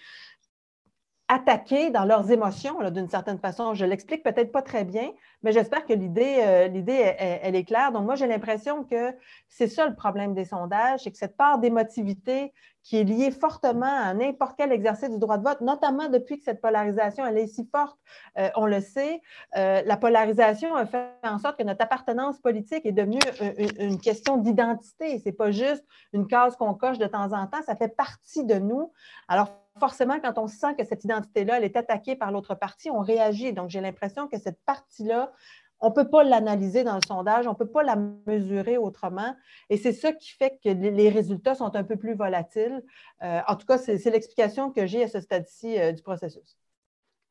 attaqués 1.27 1.89
dans 1.89 2.03
leurs 2.03 2.31
émotions, 2.31 2.77
d'une 2.91 3.07
certaine 3.07 3.39
façon. 3.39 3.73
Je 3.73 3.86
l'explique 3.86 4.23
peut-être 4.23 4.51
pas 4.51 4.62
très 4.62 4.83
bien, 4.83 5.12
mais 5.41 5.51
j'espère 5.51 5.86
que 5.86 5.93
l'idée, 5.93 6.38
euh, 6.39 7.39
elle, 7.41 7.55
est 7.55 7.63
claire. 7.63 7.91
Donc, 7.91 8.05
moi, 8.05 8.15
j'ai 8.15 8.27
l'impression 8.27 8.83
que 8.83 9.15
c'est 9.47 9.67
ça 9.67 9.88
le 9.88 9.95
problème 9.95 10.33
des 10.33 10.45
sondages, 10.45 11.01
c'est 11.03 11.12
que 11.12 11.17
cette 11.17 11.38
part 11.38 11.59
d'émotivité 11.59 12.53
qui 12.83 12.97
est 12.97 13.05
liée 13.05 13.31
fortement 13.31 13.86
à 13.86 14.13
n'importe 14.13 14.55
quel 14.57 14.73
exercice 14.73 15.09
du 15.09 15.17
droit 15.17 15.38
de 15.38 15.43
vote, 15.43 15.62
notamment 15.62 16.09
depuis 16.09 16.38
que 16.38 16.43
cette 16.43 16.59
polarisation 16.59 17.25
elle 17.25 17.38
est 17.38 17.47
si 17.47 17.65
forte, 17.71 17.97
euh, 18.38 18.49
on 18.57 18.65
le 18.65 18.81
sait, 18.81 19.21
euh, 19.55 19.81
la 19.86 19.95
polarisation 19.95 20.75
a 20.75 20.86
fait 20.86 21.07
en 21.23 21.39
sorte 21.39 21.57
que 21.57 21.63
notre 21.63 21.81
appartenance 21.81 22.39
politique 22.39 22.86
est 22.86 22.91
devenue 22.91 23.21
une, 23.57 23.91
une 23.91 23.99
question 24.01 24.36
d'identité. 24.36 25.17
Ce 25.19 25.25
n'est 25.25 25.31
pas 25.31 25.51
juste 25.51 25.86
une 26.12 26.27
case 26.27 26.57
qu'on 26.57 26.73
coche 26.73 26.97
de 26.97 27.07
temps 27.07 27.31
en 27.31 27.47
temps, 27.47 27.62
ça 27.65 27.77
fait 27.77 27.95
partie 27.95 28.43
de 28.43 28.55
nous. 28.55 28.91
Alors, 29.29 29.62
forcément, 29.79 30.19
quand 30.19 30.38
on 30.38 30.47
sent 30.47 30.75
que 30.77 30.86
cette 30.86 31.03
identité-là, 31.03 31.57
elle 31.57 31.63
est 31.63 31.77
attaquée 31.77 32.15
par 32.15 32.31
l'autre 32.31 32.55
partie, 32.55 32.89
on 32.89 32.99
réagit. 32.99 33.53
Donc, 33.53 33.69
j'ai 33.69 33.81
l'impression 33.81 34.27
que 34.27 34.39
cette 34.39 34.59
partie-là, 34.65 35.31
on 35.79 35.89
ne 35.89 35.93
peut 35.93 36.09
pas 36.09 36.23
l'analyser 36.23 36.83
dans 36.83 36.95
le 36.95 37.01
sondage, 37.05 37.45
on 37.47 37.51
ne 37.51 37.55
peut 37.55 37.69
pas 37.69 37.83
la 37.83 37.97
mesurer 38.25 38.77
autrement. 38.77 39.36
Et 39.69 39.77
c'est 39.77 39.91
ça 39.91 40.13
qui 40.13 40.31
fait 40.31 40.57
que 40.63 40.69
les 40.69 41.09
résultats 41.09 41.55
sont 41.55 41.75
un 41.75 41.83
peu 41.83 41.97
plus 41.97 42.15
volatiles. 42.15 42.81
Euh, 43.21 43.41
en 43.47 43.55
tout 43.55 43.65
cas, 43.65 43.77
c'est 43.77 44.09
l'explication 44.09 44.71
que 44.71 44.86
j'ai 44.86 45.03
à 45.03 45.07
ce 45.07 45.19
stade-ci 45.19 45.77
euh, 45.77 45.91
du 45.91 46.01
processus. 46.01 46.57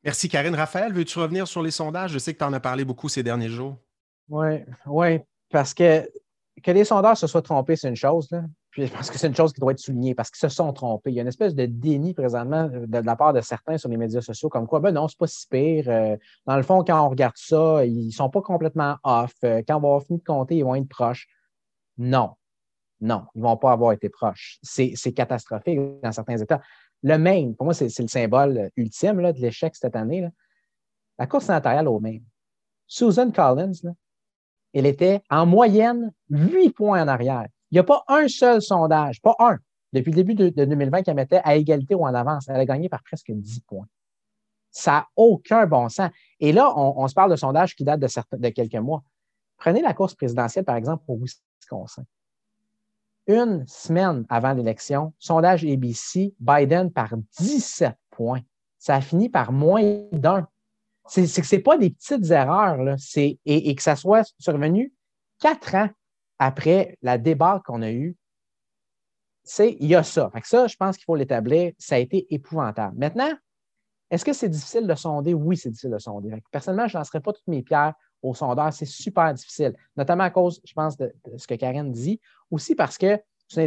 Merci, 0.03 0.29
Karine. 0.29 0.53
Raphaël, 0.53 0.93
veux-tu 0.93 1.17
revenir 1.17 1.47
sur 1.47 1.63
les 1.63 1.71
sondages? 1.71 2.11
Je 2.11 2.19
sais 2.19 2.33
que 2.33 2.39
tu 2.39 2.43
en 2.43 2.53
as 2.53 2.59
parlé 2.59 2.85
beaucoup 2.85 3.09
ces 3.09 3.23
derniers 3.23 3.49
jours. 3.49 3.77
Oui, 4.29 4.63
oui, 4.85 5.19
parce 5.49 5.73
que 5.73 6.07
que 6.61 6.71
les 6.71 6.85
sondages 6.85 7.17
se 7.17 7.27
soient 7.27 7.41
trompés, 7.41 7.75
c'est 7.75 7.89
une 7.89 7.95
chose. 7.95 8.29
Là. 8.31 8.43
Puis 8.73 8.87
je 8.87 8.91
pense 8.91 9.11
que 9.11 9.19
c'est 9.19 9.27
une 9.27 9.35
chose 9.35 9.53
qui 9.53 9.59
doit 9.59 9.71
être 9.71 9.79
soulignée 9.79 10.15
parce 10.15 10.31
qu'ils 10.31 10.49
se 10.49 10.55
sont 10.55 10.73
trompés. 10.73 11.11
Il 11.11 11.13
y 11.13 11.19
a 11.19 11.21
une 11.21 11.27
espèce 11.27 11.53
de 11.53 11.67
déni 11.67 12.15
présentement 12.15 12.67
de, 12.67 12.97
la 12.97 13.15
part 13.15 13.31
de 13.31 13.39
certains 13.39 13.77
sur 13.77 13.87
les 13.87 13.97
médias 13.97 14.21
sociaux, 14.21 14.49
comme 14.49 14.65
quoi, 14.65 14.79
ben 14.79 14.91
non, 14.91 15.07
c'est 15.07 15.17
pas 15.17 15.27
si 15.27 15.47
pire. 15.47 15.85
Euh, 15.89 16.17
dans 16.47 16.57
le 16.57 16.63
fond, 16.63 16.83
quand 16.83 17.05
on 17.05 17.09
regarde 17.09 17.35
ça, 17.35 17.85
ils 17.85 18.11
sont 18.11 18.31
pas 18.31 18.41
complètement 18.41 18.97
off. 19.03 19.31
Euh, 19.43 19.61
quand 19.67 19.77
on 19.77 19.79
va 19.79 19.87
avoir 19.89 20.03
fini 20.03 20.17
de 20.17 20.23
compter, 20.23 20.55
ils 20.55 20.63
vont 20.63 20.73
être 20.73 20.89
proches. 20.89 21.27
Non. 21.99 22.31
Non, 22.99 23.25
ils 23.35 23.43
vont 23.43 23.57
pas 23.57 23.73
avoir 23.73 23.91
été 23.91 24.09
proches. 24.09 24.57
C'est 24.63 25.13
catastrophique 25.13 25.79
dans 26.01 26.11
certains 26.11 26.37
États. 26.37 26.61
Le 27.03 27.17
Maine, 27.19 27.55
pour 27.55 27.65
moi, 27.65 27.75
c'est 27.75 27.99
le 27.99 28.07
symbole 28.07 28.71
ultime 28.75 29.19
là, 29.19 29.33
de 29.33 29.39
l'échec 29.39 29.75
cette 29.75 29.95
année. 29.95 30.27
La 31.19 31.27
course 31.27 31.45
sénatoriale 31.45 31.87
au 31.87 31.99
Maine. 31.99 32.23
Susan 32.87 33.29
Collins, 33.29 33.93
elle 34.73 34.87
était 34.87 35.21
en 35.29 35.45
moyenne 35.45 36.11
huit 36.31 36.71
points 36.71 37.03
en 37.03 37.07
arrière. 37.07 37.45
Il 37.73 37.77
n'y 37.77 37.79
a 37.79 37.83
pas 37.85 38.03
un 38.07 38.27
seul 38.27 38.61
sondage, 38.61 39.19
pas 39.19 39.35
un, 39.39 39.57
depuis 39.93 40.11
le 40.11 40.17
début 40.17 40.35
de, 40.35 40.49
2020 40.49 41.01
qui 41.01 41.13
mettait 41.15 41.41
à 41.43 41.55
égalité 41.55 41.95
ou 41.95 42.05
en 42.05 42.13
avance. 42.13 42.47
Elle 42.47 42.57
a 42.57 42.65
gagné 42.67 42.87
par 42.87 43.01
presque 43.01 43.31
10 43.31 43.61
points. 43.61 43.87
Ça 44.69 44.91
n'a 44.91 45.07
aucun 45.15 45.65
bon 45.65 45.89
sens. 45.89 46.11
Et 46.39 46.51
là, 46.51 46.71
on, 46.77 47.07
se 47.07 47.15
parle 47.15 47.31
de 47.31 47.35
sondages 47.35 47.75
qui 47.75 47.83
datent 47.83 47.99
de, 47.99 48.37
de 48.37 48.49
quelques 48.49 48.75
mois. 48.75 49.03
Prenez 49.57 49.81
la 49.81 49.95
course 49.95 50.13
présidentielle, 50.13 50.65
par 50.65 50.75
exemple, 50.75 51.03
pour 51.07 51.17
Wisconsin. 51.19 52.03
Une 53.25 53.65
semaine 53.65 54.23
avant 54.29 54.53
l'élection, 54.53 55.11
sondage 55.17 55.65
ABC, 55.65 56.35
Biden 56.39 56.91
par 56.91 57.15
17 57.39 57.95
points. 58.11 58.41
Ça 58.77 58.97
a 58.97 59.01
fini 59.01 59.29
par 59.29 59.51
moins 59.51 59.99
d'un. 60.11 60.47
C'est 61.07 61.23
que 61.23 61.47
ce 61.47 61.55
pas 61.55 61.79
des 61.79 61.89
petites 61.89 62.29
erreurs, 62.29 62.77
là. 62.83 62.97
Et, 63.15 63.39
et 63.45 63.73
que 63.73 63.81
ça 63.81 63.95
soit 63.95 64.31
survenu 64.37 64.93
quatre 65.39 65.73
ans 65.73 65.89
après 66.43 66.97
la 67.01 67.17
débat 67.17 67.61
qu'on 67.65 67.81
a 67.81 67.89
eue, 67.89 68.17
c'est 69.43 69.77
il 69.79 69.87
y 69.87 69.95
a 69.95 70.03
ça. 70.03 70.29
ça, 70.43 70.67
je 70.67 70.75
pense 70.75 70.97
qu'il 70.97 71.05
faut 71.05 71.15
l'établir. 71.15 71.71
Ça 71.77 71.95
a 71.95 71.99
été 71.99 72.27
épouvantable. 72.33 72.97
Maintenant, 72.97 73.31
est-ce 74.11 74.25
que 74.25 74.33
c'est 74.33 74.49
difficile 74.49 74.85
de 74.85 74.93
sonder? 74.93 75.33
Oui, 75.33 75.55
c'est 75.55 75.69
difficile 75.69 75.91
de 75.91 75.99
sonder. 75.99 76.43
Personnellement, 76.51 76.87
je 76.89 76.97
ne 76.97 76.99
lancerai 76.99 77.21
pas 77.21 77.31
toutes 77.31 77.47
mes 77.47 77.63
pierres 77.63 77.93
aux 78.21 78.35
sondeurs. 78.35 78.73
C'est 78.73 78.85
super 78.85 79.33
difficile, 79.33 79.73
notamment 79.95 80.25
à 80.25 80.31
cause, 80.31 80.61
je 80.65 80.73
pense, 80.73 80.97
de, 80.97 81.13
ce 81.37 81.47
que 81.47 81.55
Karen 81.55 81.89
dit. 81.93 82.19
Aussi 82.51 82.75
parce 82.75 82.97
que 82.97 83.17
c'est 83.47 83.63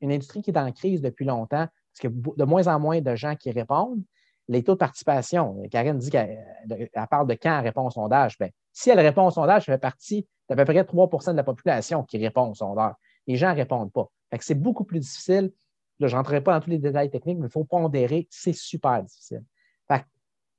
une 0.00 0.12
industrie, 0.12 0.42
qui 0.42 0.50
est 0.50 0.58
en 0.58 0.72
crise 0.72 1.02
depuis 1.02 1.24
longtemps, 1.24 1.68
parce 1.68 2.04
a 2.04 2.08
de 2.08 2.44
moins 2.44 2.66
en 2.66 2.80
moins 2.80 3.00
de 3.00 3.14
gens 3.14 3.36
qui 3.36 3.52
répondent. 3.52 4.02
Les 4.48 4.64
taux 4.64 4.72
de 4.72 4.78
participation, 4.78 5.62
Karen 5.70 5.96
dit 5.96 6.10
qu'elle 6.10 6.90
parle 7.08 7.28
de 7.28 7.34
quand 7.34 7.56
elle 7.58 7.64
répond 7.64 7.86
au 7.86 7.90
sondage. 7.90 8.36
Bien, 8.38 8.48
si 8.72 8.90
elle 8.90 9.00
répond 9.00 9.26
au 9.26 9.30
sondage, 9.30 9.66
ça 9.66 9.72
fait 9.72 9.78
partie 9.78 10.26
c'est 10.46 10.52
à 10.52 10.56
peu 10.56 10.64
près 10.64 10.84
3 10.84 11.08
de 11.32 11.36
la 11.36 11.44
population 11.44 12.04
qui 12.04 12.18
répond 12.18 12.50
au 12.50 12.54
sondeur. 12.54 12.94
Les 13.26 13.36
gens 13.36 13.50
ne 13.50 13.56
répondent 13.56 13.92
pas. 13.92 14.08
c'est 14.40 14.54
beaucoup 14.54 14.84
plus 14.84 15.00
difficile. 15.00 15.52
je 16.00 16.14
n'entrerai 16.14 16.40
pas 16.40 16.54
dans 16.54 16.64
tous 16.64 16.70
les 16.70 16.78
détails 16.78 17.10
techniques, 17.10 17.38
mais 17.38 17.48
il 17.48 17.52
faut 17.52 17.64
pondérer. 17.64 18.28
C'est 18.30 18.54
super 18.54 19.02
difficile. 19.02 19.44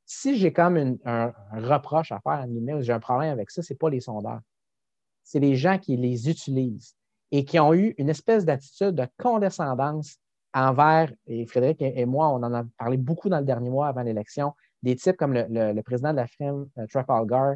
si 0.05 0.37
j'ai 0.37 0.53
comme 0.53 0.97
un, 1.05 1.33
reproche 1.51 2.11
à 2.11 2.19
faire 2.19 2.45
ou 2.47 2.81
j'ai 2.81 2.93
un 2.93 2.99
problème 2.99 3.31
avec 3.31 3.51
ça, 3.51 3.61
ce 3.61 3.73
n'est 3.73 3.77
pas 3.77 3.89
les 3.89 4.01
sondeurs. 4.01 4.41
C'est 5.23 5.39
les 5.39 5.55
gens 5.55 5.77
qui 5.77 5.97
les 5.97 6.29
utilisent 6.29 6.95
et 7.31 7.43
qui 7.43 7.59
ont 7.59 7.73
eu 7.73 7.93
une 7.97 8.09
espèce 8.09 8.45
d'attitude 8.45 8.95
de 8.95 9.05
condescendance 9.17 10.17
envers, 10.53 11.11
et 11.27 11.45
Frédéric 11.45 11.81
et 11.81 12.05
moi, 12.05 12.29
on 12.29 12.41
en 12.41 12.53
a 12.53 12.63
parlé 12.77 12.97
beaucoup 12.97 13.29
dans 13.29 13.39
le 13.39 13.45
dernier 13.45 13.69
mois 13.69 13.87
avant 13.89 14.01
l'élection, 14.01 14.53
des 14.81 14.95
types 14.95 15.17
comme 15.17 15.33
le, 15.33 15.81
président 15.81 16.11
de 16.11 16.17
la 16.17 16.27
firme 16.27 16.67
euh, 16.77 16.87
Trafalgar, 16.87 17.55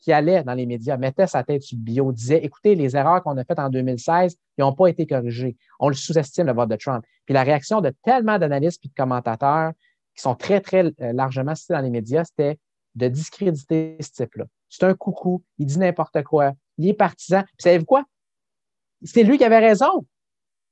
qui 0.00 0.12
allait 0.12 0.42
dans 0.42 0.54
les 0.54 0.66
médias, 0.66 0.96
mettait 0.96 1.26
sa 1.26 1.44
tête 1.44 1.62
sur 1.62 1.76
le 1.76 1.82
bio, 1.82 2.12
disait 2.12 2.42
Écoutez, 2.42 2.74
les 2.74 2.96
erreurs 2.96 3.22
qu'on 3.22 3.36
a 3.36 3.44
faites 3.44 3.58
en 3.58 3.68
2016, 3.68 4.36
ils 4.58 4.60
n'ont 4.60 4.72
pas 4.72 4.88
été 4.88 5.06
corrigées. 5.06 5.56
On 5.78 5.88
le 5.88 5.94
sous-estime, 5.94 6.46
le 6.46 6.52
vote 6.52 6.70
de 6.70 6.76
Trump. 6.76 7.04
Puis 7.26 7.34
la 7.34 7.42
réaction 7.42 7.80
de 7.80 7.92
tellement 8.02 8.38
d'analystes 8.38 8.84
et 8.84 8.88
de 8.88 8.94
commentateurs 8.94 9.72
qui 10.14 10.22
sont 10.22 10.34
très, 10.34 10.60
très 10.60 10.84
euh, 10.84 11.12
largement 11.12 11.54
cités 11.54 11.74
dans 11.74 11.80
les 11.80 11.90
médias, 11.90 12.24
c'était 12.24 12.58
de 12.94 13.08
discréditer 13.08 13.96
ce 14.00 14.10
type-là. 14.10 14.46
C'est 14.68 14.84
un 14.84 14.94
coucou, 14.94 15.42
il 15.58 15.66
dit 15.66 15.78
n'importe 15.78 16.22
quoi, 16.22 16.52
il 16.78 16.88
est 16.88 16.94
partisan. 16.94 17.42
Puis 17.42 17.62
savez-vous 17.62 17.84
quoi? 17.84 18.04
C'est 19.02 19.22
lui 19.22 19.38
qui 19.38 19.44
avait 19.44 19.58
raison. 19.58 20.06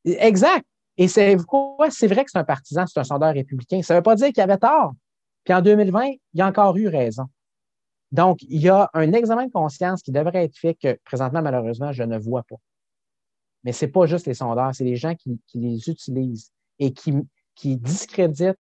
Exact. 0.04 0.64
Et 0.96 1.06
savez-vous 1.06 1.44
quoi? 1.44 1.90
C'est 1.90 2.08
vrai 2.08 2.24
que 2.24 2.30
c'est 2.30 2.38
un 2.38 2.44
partisan, 2.44 2.84
c'est 2.86 2.98
un 2.98 3.04
sondeur 3.04 3.34
républicain. 3.34 3.82
Ça 3.82 3.94
ne 3.94 3.98
veut 3.98 4.02
pas 4.02 4.16
dire 4.16 4.32
qu'il 4.32 4.42
avait 4.42 4.58
tort. 4.58 4.94
Puis 5.44 5.54
en 5.54 5.62
2020, 5.62 6.12
il 6.34 6.42
a 6.42 6.46
encore 6.46 6.76
eu 6.76 6.88
raison. 6.88 7.24
Donc, 8.10 8.42
il 8.42 8.60
y 8.60 8.68
a 8.68 8.88
un 8.94 9.12
examen 9.12 9.46
de 9.46 9.52
conscience 9.52 10.02
qui 10.02 10.12
devrait 10.12 10.44
être 10.44 10.56
fait 10.56 10.74
que 10.74 10.98
présentement, 11.04 11.42
malheureusement, 11.42 11.92
je 11.92 12.02
ne 12.02 12.18
vois 12.18 12.42
pas. 12.42 12.56
Mais 13.64 13.72
ce 13.72 13.84
n'est 13.84 13.90
pas 13.90 14.06
juste 14.06 14.26
les 14.26 14.34
sondeurs, 14.34 14.74
c'est 14.74 14.84
les 14.84 14.96
gens 14.96 15.14
qui, 15.14 15.38
les 15.54 15.88
utilisent 15.88 16.50
et 16.78 16.92
qui, 16.92 17.14
discréditent 17.76 18.58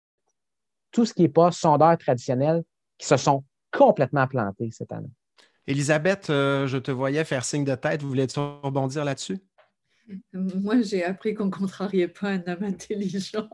tout 0.91 1.05
ce 1.05 1.13
qui 1.13 1.23
n'est 1.23 1.29
pas 1.29 1.51
sondeur 1.51 1.97
traditionnel 1.97 2.63
qui 2.97 3.07
se 3.07 3.17
sont 3.17 3.43
complètement 3.71 4.27
plantés 4.27 4.69
cette 4.71 4.91
année. 4.91 5.09
Elisabeth, 5.65 6.29
euh, 6.29 6.67
je 6.67 6.77
te 6.77 6.91
voyais 6.91 7.23
faire 7.23 7.43
signe 7.43 7.63
de 7.63 7.75
tête. 7.75 8.01
Vous 8.01 8.09
voulez-tu 8.09 8.39
rebondir 8.39 9.03
là-dessus? 9.03 9.39
Moi, 10.33 10.81
j'ai 10.81 11.03
appris 11.03 11.33
qu'on 11.33 11.45
ne 11.45 11.51
contrariait 11.51 12.09
pas 12.09 12.29
un 12.29 12.43
homme 12.47 12.63
intelligent. 12.63 13.47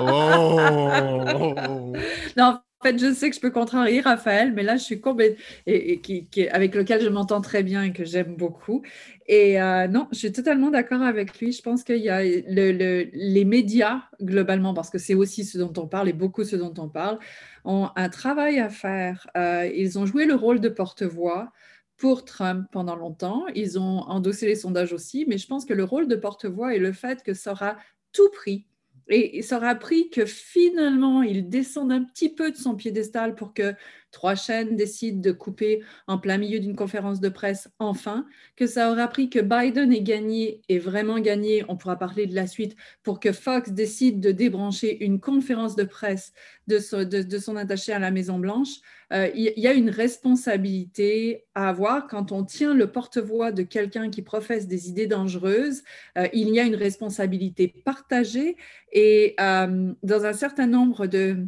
oh! 0.00 0.58
non, 2.36 2.60
en 2.71 2.71
fait, 2.82 2.98
je 2.98 3.12
sais 3.12 3.30
que 3.30 3.36
je 3.36 3.40
peux 3.40 3.50
contrarier 3.50 4.00
Raphaël, 4.00 4.52
mais 4.52 4.62
là, 4.62 4.76
je 4.76 4.82
suis 4.82 5.00
qui, 5.00 6.48
avec 6.50 6.74
lequel 6.74 7.00
je 7.00 7.08
m'entends 7.08 7.40
très 7.40 7.62
bien 7.62 7.82
et 7.82 7.92
que 7.92 8.04
j'aime 8.04 8.36
beaucoup. 8.36 8.82
Et 9.26 9.60
euh, 9.60 9.88
non, 9.88 10.08
je 10.12 10.18
suis 10.18 10.32
totalement 10.32 10.70
d'accord 10.70 11.02
avec 11.02 11.38
lui. 11.38 11.52
Je 11.52 11.62
pense 11.62 11.84
qu'il 11.84 11.98
y 11.98 12.10
a 12.10 12.22
le, 12.22 13.08
les 13.12 13.44
médias, 13.44 14.02
globalement, 14.20 14.74
parce 14.74 14.90
que 14.90 14.98
c'est 14.98 15.14
aussi 15.14 15.44
ce 15.44 15.58
dont 15.58 15.72
on 15.76 15.86
parle 15.86 16.08
et 16.08 16.12
beaucoup 16.12 16.44
ce 16.44 16.56
dont 16.56 16.74
on 16.78 16.88
parle, 16.88 17.18
ont 17.64 17.90
un 17.96 18.08
travail 18.08 18.58
à 18.58 18.68
faire. 18.68 19.28
Euh, 19.36 19.70
ils 19.74 19.98
ont 19.98 20.06
joué 20.06 20.26
le 20.26 20.34
rôle 20.34 20.60
de 20.60 20.68
porte-voix 20.68 21.52
pour 21.96 22.24
Trump 22.24 22.66
pendant 22.72 22.96
longtemps. 22.96 23.44
Ils 23.54 23.78
ont 23.78 24.00
endossé 24.00 24.46
les 24.46 24.56
sondages 24.56 24.92
aussi, 24.92 25.24
mais 25.28 25.38
je 25.38 25.46
pense 25.46 25.64
que 25.64 25.74
le 25.74 25.84
rôle 25.84 26.08
de 26.08 26.16
porte-voix 26.16 26.74
et 26.74 26.78
le 26.78 26.92
fait 26.92 27.22
que 27.22 27.32
ça 27.32 27.52
aura 27.52 27.76
tout 28.12 28.28
pris 28.32 28.66
et 29.08 29.42
ça 29.42 29.58
aura 29.58 29.74
pris 29.74 30.10
que 30.10 30.24
finalement, 30.24 31.22
il 31.22 31.48
descende 31.48 31.92
un 31.92 32.04
petit 32.04 32.28
peu 32.28 32.50
de 32.50 32.56
son 32.56 32.74
piédestal 32.74 33.34
pour 33.34 33.52
que 33.52 33.74
trois 34.12 34.34
chaînes 34.34 34.76
décident 34.76 35.20
de 35.20 35.32
couper 35.32 35.82
en 36.06 36.18
plein 36.18 36.38
milieu 36.38 36.60
d'une 36.60 36.76
conférence 36.76 37.20
de 37.20 37.28
presse, 37.28 37.68
enfin, 37.78 38.26
que 38.54 38.66
ça 38.66 38.92
aura 38.92 39.08
pris 39.08 39.30
que 39.30 39.40
Biden 39.40 39.92
ait 39.92 40.02
gagné 40.02 40.60
et 40.68 40.78
vraiment 40.78 41.18
gagné, 41.18 41.64
on 41.68 41.76
pourra 41.76 41.98
parler 41.98 42.26
de 42.26 42.34
la 42.34 42.46
suite, 42.46 42.76
pour 43.02 43.18
que 43.18 43.32
Fox 43.32 43.70
décide 43.70 44.20
de 44.20 44.30
débrancher 44.30 45.04
une 45.04 45.18
conférence 45.18 45.74
de 45.74 45.84
presse 45.84 46.32
de, 46.68 46.78
son 46.78 47.56
attaché 47.56 47.92
à 47.92 47.98
la 47.98 48.10
Maison-Blanche, 48.10 48.76
euh, 49.12 49.28
il 49.34 49.52
y 49.56 49.66
a 49.66 49.72
une 49.72 49.90
responsabilité 49.90 51.44
à 51.54 51.68
avoir 51.68 52.06
quand 52.06 52.32
on 52.32 52.44
tient 52.44 52.74
le 52.74 52.90
porte-voix 52.90 53.52
de 53.52 53.62
quelqu'un 53.62 54.10
qui 54.10 54.22
professe 54.22 54.68
des 54.68 54.88
idées 54.88 55.06
dangereuses. 55.06 55.82
Euh, 56.16 56.28
il 56.32 56.48
y 56.50 56.60
a 56.60 56.62
une 56.62 56.76
responsabilité 56.76 57.68
partagée 57.84 58.56
et 58.92 59.34
dans 59.38 60.24
un 60.24 60.32
certain 60.32 60.66
nombre 60.66 61.06
de 61.06 61.46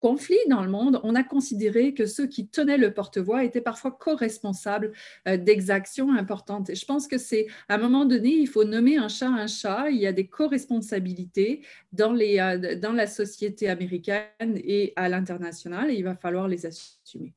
conflits 0.00 0.36
dans 0.48 0.62
le 0.62 0.70
monde, 0.70 1.00
on 1.02 1.14
a 1.14 1.22
considéré 1.22 1.94
que 1.94 2.06
ceux 2.06 2.26
qui 2.26 2.48
tenaient 2.48 2.78
le 2.78 2.92
porte-voix 2.92 3.44
étaient 3.44 3.60
parfois 3.60 3.90
co-responsables 3.90 4.92
euh, 5.26 5.36
d'exactions 5.36 6.12
importantes. 6.12 6.70
Et 6.70 6.74
je 6.74 6.84
pense 6.84 7.08
que 7.08 7.18
c'est 7.18 7.46
à 7.68 7.74
un 7.74 7.78
moment 7.78 8.04
donné, 8.04 8.30
il 8.30 8.46
faut 8.46 8.64
nommer 8.64 8.96
un 8.96 9.08
chat 9.08 9.28
un 9.28 9.46
chat. 9.46 9.90
Il 9.90 9.98
y 9.98 10.06
a 10.06 10.12
des 10.12 10.26
co-responsabilités 10.26 11.62
dans, 11.92 12.16
euh, 12.16 12.76
dans 12.76 12.92
la 12.92 13.06
société 13.06 13.68
américaine 13.68 14.26
et 14.56 14.92
à 14.96 15.08
l'international 15.08 15.90
et 15.90 15.94
il 15.94 16.04
va 16.04 16.14
falloir 16.14 16.48
les 16.48 16.66
assumer. 16.66 17.34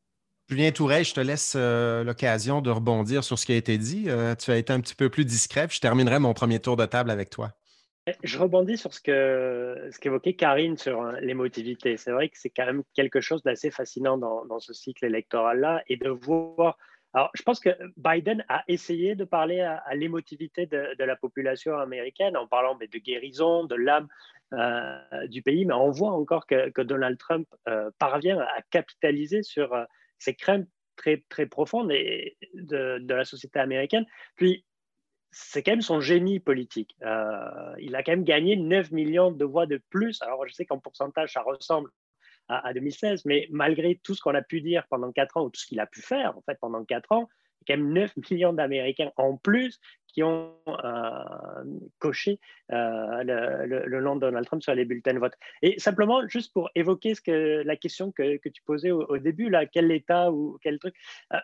Julien 0.47 0.71
Touret, 0.71 1.03
je 1.03 1.13
te 1.13 1.21
laisse 1.21 1.53
euh, 1.55 2.03
l'occasion 2.03 2.61
de 2.61 2.69
rebondir 2.69 3.23
sur 3.23 3.39
ce 3.39 3.45
qui 3.45 3.53
a 3.53 3.55
été 3.55 3.77
dit. 3.77 4.07
tu 4.39 4.51
as 4.51 4.57
été 4.57 4.73
un 4.73 4.81
petit 4.81 4.95
peu 4.95 5.09
plus 5.09 5.25
discret. 5.25 5.67
Je 5.69 5.79
terminerai 5.79 6.19
mon 6.19 6.33
premier 6.33 6.59
tour 6.59 6.75
de 6.75 6.85
table 6.85 7.09
avec 7.09 7.29
toi. 7.29 7.53
Je 8.23 8.39
rebondis 8.39 8.77
sur 8.77 8.93
ce 8.93 8.99
que 8.99 9.89
ce 9.91 9.99
qu'évoquait 9.99 10.33
Karine 10.33 10.77
sur 10.77 11.01
euh, 11.01 11.19
l'émotivité. 11.19 11.97
C'est 11.97 12.11
vrai 12.11 12.29
que 12.29 12.37
c'est 12.37 12.49
quand 12.49 12.65
même 12.65 12.83
quelque 12.95 13.21
chose 13.21 13.43
d'assez 13.43 13.69
fascinant 13.69 14.17
dans, 14.17 14.59
ce 14.59 14.73
cycle 14.73 15.05
électoral-là 15.05 15.83
et 15.87 15.97
de 15.97 16.09
voir. 16.09 16.77
Alors, 17.13 17.29
je 17.35 17.43
pense 17.43 17.59
que 17.59 17.69
Biden 17.97 18.43
a 18.49 18.63
essayé 18.67 19.15
de 19.15 19.23
parler 19.23 19.59
à, 19.61 19.83
l'émotivité 19.93 20.65
de, 20.65 21.03
la 21.03 21.15
population 21.15 21.77
américaine 21.77 22.37
en 22.37 22.47
parlant 22.47 22.75
de 22.75 22.85
guérison, 22.97 23.65
de 23.65 23.75
l'âme 23.75 24.07
euh, 24.53 25.27
du 25.27 25.41
pays, 25.43 25.65
mais 25.65 25.73
on 25.73 25.91
voit 25.91 26.11
encore 26.11 26.47
que, 26.47 26.81
Donald 26.81 27.17
Trump 27.19 27.47
euh, 27.67 27.91
parvient 27.99 28.39
à 28.39 28.61
capitaliser 28.71 29.43
sur 29.43 29.75
ces 30.17 30.33
craintes 30.33 30.67
très, 30.95 31.23
très 31.29 31.45
profondes 31.45 31.89
de, 31.89 32.97
de, 32.99 33.13
la 33.13 33.25
société 33.25 33.59
américaine. 33.59 34.05
Puis, 34.35 34.65
c'est 35.31 35.63
quand 35.63 35.71
même 35.71 35.81
son 35.81 36.01
génie 36.01 36.39
politique. 36.39 36.95
Euh, 37.03 37.73
il 37.79 37.95
a 37.95 38.03
quand 38.03 38.11
même 38.11 38.23
gagné 38.23 38.55
9 38.55 38.91
millions 38.91 39.31
de 39.31 39.45
voix 39.45 39.65
de 39.65 39.81
plus. 39.89 40.21
Alors, 40.21 40.45
je 40.47 40.53
sais 40.53 40.65
qu'en 40.65 40.79
pourcentage, 40.79 41.33
ça 41.33 41.41
ressemble 41.41 41.89
à, 42.47 42.67
à, 42.67 42.73
2016, 42.73 43.25
mais 43.25 43.47
malgré 43.49 43.99
tout 44.03 44.13
ce 44.13 44.21
qu'on 44.21 44.35
a 44.35 44.41
pu 44.41 44.61
dire 44.61 44.85
pendant 44.89 45.11
4 45.11 45.37
ans, 45.37 45.45
ou 45.45 45.49
tout 45.49 45.59
ce 45.59 45.65
qu'il 45.65 45.79
a 45.79 45.87
pu 45.87 46.01
faire, 46.01 46.37
en 46.37 46.41
fait, 46.41 46.57
pendant 46.59 46.83
4 46.83 47.11
ans, 47.13 47.29
quand 47.67 47.77
même 47.77 47.93
9 47.93 48.13
millions 48.31 48.53
d'Américains 48.53 49.11
en 49.17 49.37
plus 49.37 49.79
qui 50.13 50.23
ont 50.23 50.55
euh, 50.67 51.63
coché 51.99 52.39
euh, 52.71 53.23
le, 53.23 54.01
nom 54.01 54.15
de 54.15 54.21
Donald 54.21 54.45
Trump 54.45 54.61
sur 54.61 54.75
les 54.75 54.85
bulletins 54.85 55.13
de 55.13 55.19
vote. 55.19 55.33
Et 55.61 55.79
simplement, 55.79 56.27
juste 56.27 56.53
pour 56.53 56.69
évoquer 56.75 57.13
la 57.27 57.75
question 57.75 58.11
que, 58.11 58.37
tu 58.37 58.61
posais 58.63 58.91
au, 58.91 59.17
début, 59.17 59.49
là, 59.49 59.65
quel 59.65 59.91
État 59.91 60.31
ou 60.31 60.57
quel 60.61 60.79
truc, 60.79 60.95
euh, 61.33 61.37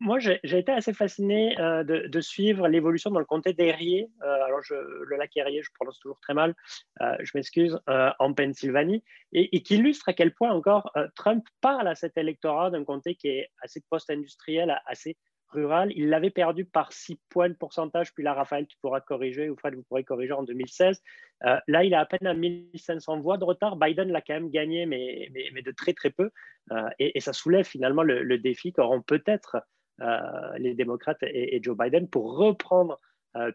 moi 0.00 0.18
j'ai 0.18 0.40
été 0.44 0.72
assez 0.72 0.92
fasciné 0.92 1.54
de, 1.56 2.20
suivre 2.20 2.68
l'évolution 2.68 3.10
dans 3.10 3.18
le 3.18 3.24
comté 3.24 3.52
d'Erie. 3.52 4.06
alors, 4.20 4.62
je, 4.62 4.74
le 4.74 5.16
lac 5.16 5.36
Erie, 5.36 5.62
je 5.62 5.70
prononce 5.74 5.98
toujours 6.00 6.20
très 6.20 6.34
mal, 6.34 6.54
je 7.00 7.30
m'excuse, 7.34 7.78
en 7.86 8.34
Pennsylvanie, 8.34 9.02
et, 9.32 9.62
qui 9.62 9.76
illustre 9.76 10.08
à 10.08 10.12
quel 10.12 10.34
point 10.34 10.50
encore 10.50 10.92
Trump 11.14 11.46
parle 11.60 11.88
à 11.88 11.94
cet 11.94 12.18
électorat 12.18 12.70
d'un 12.70 12.84
comté 12.84 13.14
qui 13.14 13.28
est 13.28 13.48
assez 13.62 13.82
post-industriel, 13.88 14.80
assez 14.86 15.16
rural. 15.52 15.92
Il 15.94 16.08
l'avait 16.08 16.30
perdu 16.30 16.64
par 16.64 16.92
6 16.92 17.18
points 17.28 17.48
de 17.48 17.54
pourcentage. 17.54 18.12
Puis 18.14 18.24
là, 18.24 18.34
Raphaël, 18.34 18.66
tu 18.66 18.76
pourras 18.80 19.00
corriger, 19.00 19.50
ou 19.50 19.56
Fred, 19.56 19.74
vous 19.74 19.82
pourrez 19.82 20.04
corriger 20.04 20.32
en 20.32 20.42
2016. 20.42 21.02
Euh, 21.44 21.58
là, 21.66 21.84
il 21.84 21.94
a 21.94 22.00
à 22.00 22.06
peine 22.06 22.26
à 22.26 22.34
1500 22.34 23.20
voix 23.20 23.38
de 23.38 23.44
retard. 23.44 23.76
Biden 23.76 24.10
l'a 24.10 24.20
quand 24.20 24.34
même 24.34 24.50
gagné, 24.50 24.86
mais, 24.86 25.30
de 25.30 25.70
très, 25.72 25.92
très 25.92 26.10
peu. 26.10 26.30
Euh, 26.72 26.88
et, 26.98 27.20
ça 27.20 27.32
soulève 27.32 27.64
finalement 27.64 28.02
le, 28.02 28.38
défi 28.38 28.72
qu'auront 28.72 29.02
peut-être 29.02 29.58
euh, 30.00 30.58
les 30.58 30.74
démocrates 30.74 31.22
et, 31.22 31.60
Joe 31.62 31.76
Biden 31.76 32.08
pour 32.08 32.36
reprendre 32.36 32.98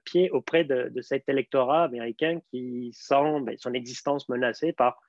pied 0.05 0.31
auprès 0.31 0.63
de, 0.63 1.01
cet 1.01 1.27
électorat 1.27 1.83
américain 1.83 2.39
qui 2.49 2.91
sent 2.93 3.41
ben, 3.41 3.57
son 3.57 3.73
existence 3.73 4.29
menacée 4.29 4.71
par 4.71 5.01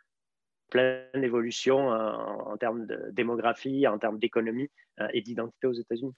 pleine 0.70 1.22
évolution 1.22 1.88
en 1.88 2.56
termes 2.56 2.86
de 2.86 3.10
démographie, 3.12 3.86
en 3.86 3.98
termes 3.98 4.18
d'économie 4.18 4.68
et 5.12 5.22
d'identité 5.22 5.68
aux 5.68 5.72
États-Unis. 5.72 6.14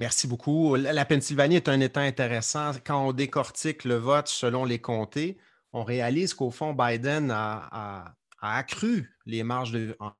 Merci 0.00 0.26
beaucoup. 0.26 0.76
La 0.76 1.04
Pennsylvanie 1.04 1.56
est 1.56 1.68
un 1.68 1.78
État 1.78 2.00
intéressant. 2.00 2.72
Quand 2.86 3.08
on 3.08 3.12
décortique 3.12 3.84
le 3.84 3.96
vote 3.96 4.28
selon 4.28 4.64
les 4.64 4.78
comtés, 4.78 5.36
on 5.74 5.84
réalise 5.84 6.32
qu'au 6.32 6.50
fond, 6.50 6.72
Biden 6.72 7.30
a, 7.30 8.14
accru 8.40 9.14
les 9.26 9.42
marges 9.42 9.76
a, 9.76 10.14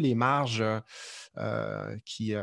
les 0.00 0.14
marges 0.14 0.64
qui, 2.06 2.34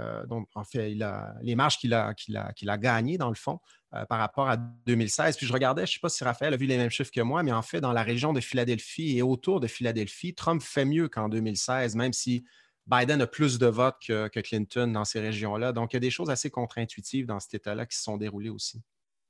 qu'il 2.55 2.69
a 2.69 2.77
gagnées, 2.77 3.17
dans 3.17 3.29
le 3.29 3.35
fond, 3.35 3.59
euh, 3.95 4.05
par 4.05 4.19
rapport 4.19 4.49
à 4.49 4.57
2016. 4.57 5.35
Puis 5.35 5.47
je 5.47 5.53
regardais, 5.53 5.87
je 5.87 5.91
ne 5.91 5.93
sais 5.95 5.99
pas 5.99 6.09
si 6.09 6.23
Raphaël 6.23 6.53
a 6.53 6.57
vu 6.57 6.67
les 6.67 6.77
mêmes 6.77 6.91
chiffres 6.91 7.09
que 7.11 7.21
moi, 7.21 7.41
mais 7.41 7.51
en 7.51 7.63
fait, 7.63 7.81
dans 7.81 7.93
la 7.93 8.03
région 8.03 8.33
de 8.33 8.39
Philadelphie 8.39 9.17
et 9.17 9.23
autour 9.23 9.59
de 9.59 9.65
Philadelphie, 9.65 10.35
Trump 10.35 10.61
fait 10.61 10.85
mieux 10.85 11.07
qu'en 11.09 11.27
2016, 11.27 11.95
même 11.95 12.13
si 12.13 12.45
Biden 12.87 13.21
a 13.21 13.27
plus 13.27 13.59
de 13.59 13.67
votes 13.67 13.97
que, 14.05 14.39
Clinton 14.39 14.87
dans 14.87 15.05
ces 15.05 15.19
régions-là. 15.19 15.73
Donc, 15.73 15.93
il 15.93 15.95
y 15.95 15.97
a 15.97 16.01
des 16.01 16.09
choses 16.09 16.29
assez 16.29 16.49
contre-intuitives 16.49 17.25
dans 17.25 17.39
cet 17.39 17.53
État-là 17.55 17.85
qui 17.85 17.97
se 17.97 18.03
sont 18.03 18.17
déroulées 18.17 18.49
aussi. 18.49 18.81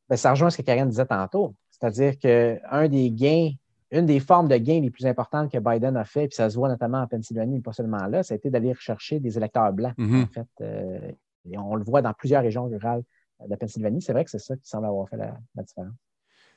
Bien, 0.10 0.17
ça 0.17 0.32
rejoint 0.32 0.50
ce 0.50 0.58
que 0.58 0.62
Karen 0.62 0.88
disait 0.88 1.06
tantôt. 1.06 1.56
C'est-à-dire 1.72 2.17
qu'un 2.20 2.88
des 2.88 3.12
gains, 3.12 3.52
une 3.91 4.06
des 4.06 4.20
formes 4.20 4.48
de 4.48 4.58
gains 4.58 4.82
les 4.82 4.91
plus 4.91 5.06
importantes 5.06 5.52
que 5.52 5.58
Biden 5.58 5.98
a 5.98 6.06
fait, 6.06 6.28
puis 6.28 6.36
ça 6.36 6.50
se 6.50 6.56
voit 6.56 6.70
notamment 6.70 7.02
en 7.02 7.08
Pennsylvanie, 7.08 7.56
mais 7.56 7.62
pas 7.62 7.74
seulement 7.74 8.06
là, 8.08 8.24
ça 8.24 8.34
a 8.34 8.38
été 8.38 8.50
d'aller 8.50 8.74
rechercher 8.74 9.20
des 9.20 9.38
électeurs 9.38 9.74
blancs, 9.74 9.96
en 10.00 10.28
fait. 10.28 10.48
Euh, 10.62 11.12
et 11.50 11.58
on 11.58 11.76
le 11.76 11.84
voit 11.84 12.02
dans 12.02 12.13
plusieurs 12.13 12.43
régions 12.43 12.65
rurales 12.65 13.04
de 13.48 13.56
Pennsylvanie. 13.56 14.02
C'est 14.02 14.13
vrai 14.13 14.24
que 14.24 14.32
c'est 14.32 14.39
ça 14.39 14.56
qui 14.56 14.67
semble 14.67 14.86
avoir 14.86 15.08
fait 15.10 15.17
la 15.17 15.63
différence. 15.63 15.93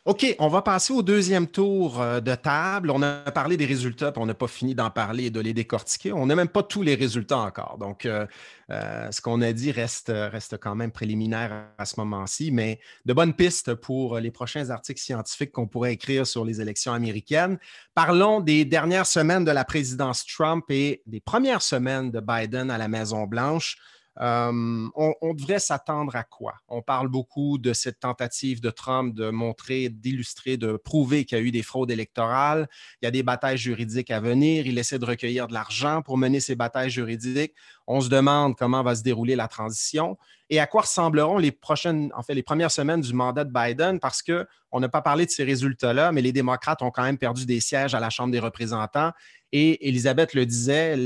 OK, 0.06 0.34
on 0.38 0.48
va 0.48 0.62
passer 0.62 0.94
au 0.94 1.02
deuxième 1.02 1.46
tour 1.46 2.00
euh, 2.00 2.20
de 2.20 2.34
table. 2.34 2.90
On 2.90 3.02
a 3.02 3.30
parlé 3.32 3.58
des 3.58 3.66
résultats, 3.66 4.10
puis 4.10 4.22
on 4.22 4.24
n'a 4.24 4.32
pas 4.32 4.48
fini 4.48 4.74
d'en 4.74 4.88
parler 4.88 5.24
et 5.26 5.30
de 5.30 5.40
les 5.40 5.52
décortiquer. 5.52 6.10
On 6.14 6.24
n'a 6.24 6.34
même 6.34 6.48
pas 6.48 6.62
tous 6.62 6.80
les 6.80 6.94
résultats 6.94 7.40
encore. 7.40 7.76
Donc, 7.76 8.06
euh, 8.06 8.26
euh, 8.70 9.10
ce 9.10 9.20
qu'on 9.20 9.42
a 9.42 9.52
dit 9.52 9.70
reste, 9.70 10.10
reste 10.10 10.56
quand 10.56 10.74
même 10.74 10.90
préliminaire 10.90 11.66
à 11.76 11.84
ce 11.84 12.00
moment-ci, 12.00 12.50
mais 12.50 12.80
de 13.04 13.12
bonnes 13.12 13.34
pistes 13.34 13.74
pour 13.74 14.18
les 14.18 14.30
prochains 14.30 14.70
articles 14.70 15.02
scientifiques 15.02 15.52
qu'on 15.52 15.66
pourrait 15.66 15.92
écrire 15.92 16.26
sur 16.26 16.46
les 16.46 16.62
élections 16.62 16.94
américaines. 16.94 17.58
Parlons 17.94 18.40
des 18.40 18.64
dernières 18.64 19.06
semaines 19.06 19.44
de 19.44 19.50
la 19.50 19.66
présidence 19.66 20.24
Trump 20.24 20.64
et 20.70 21.02
des 21.04 21.20
premières 21.20 21.60
semaines 21.60 22.10
de 22.10 22.20
Biden 22.20 22.70
à 22.70 22.78
la 22.78 22.88
Maison-Blanche. 22.88 23.76
Euh, 24.18 24.88
on, 24.94 25.34
devrait 25.34 25.60
s'attendre 25.60 26.16
à 26.16 26.24
quoi? 26.24 26.54
On 26.68 26.82
parle 26.82 27.08
beaucoup 27.08 27.58
de 27.58 27.72
cette 27.72 28.00
tentative 28.00 28.60
de 28.60 28.70
Trump 28.70 29.14
de 29.14 29.30
montrer, 29.30 29.88
d'illustrer, 29.88 30.56
de 30.56 30.76
prouver 30.76 31.24
qu'il 31.24 31.38
y 31.38 31.40
a 31.40 31.44
eu 31.44 31.50
des 31.50 31.62
fraudes 31.62 31.90
électorales. 31.90 32.68
Il 33.00 33.06
y 33.06 33.08
a 33.08 33.12
des 33.12 33.22
batailles 33.22 33.56
juridiques 33.56 34.10
à 34.10 34.20
venir. 34.20 34.66
Il 34.66 34.78
essaie 34.78 34.98
de 34.98 35.04
recueillir 35.04 35.46
de 35.46 35.54
l'argent 35.54 36.02
pour 36.02 36.18
mener 36.18 36.40
ces 36.40 36.56
batailles 36.56 36.90
juridiques. 36.90 37.54
On 37.86 38.00
se 38.00 38.08
demande 38.08 38.56
comment 38.56 38.82
va 38.82 38.94
se 38.94 39.02
dérouler 39.02 39.36
la 39.36 39.48
transition 39.48 40.18
et 40.50 40.58
à 40.58 40.66
quoi 40.66 40.82
ressembleront 40.82 41.38
les 41.38 41.52
prochaines, 41.52 42.10
en 42.14 42.22
fait, 42.22 42.34
les 42.34 42.42
premières 42.42 42.72
semaines 42.72 43.00
du 43.00 43.14
mandat 43.14 43.44
de 43.44 43.52
Biden? 43.52 44.00
Parce 44.00 44.20
qu'on 44.20 44.80
n'a 44.80 44.88
pas 44.88 45.00
parlé 45.00 45.24
de 45.24 45.30
ces 45.30 45.44
résultats-là, 45.44 46.10
mais 46.10 46.22
les 46.22 46.32
démocrates 46.32 46.82
ont 46.82 46.90
quand 46.90 47.04
même 47.04 47.18
perdu 47.18 47.46
des 47.46 47.60
sièges 47.60 47.94
à 47.94 48.00
la 48.00 48.10
Chambre 48.10 48.32
des 48.32 48.40
représentants. 48.40 49.12
Et 49.52 49.88
Elisabeth 49.88 50.34
le 50.34 50.46
disait, 50.46 50.96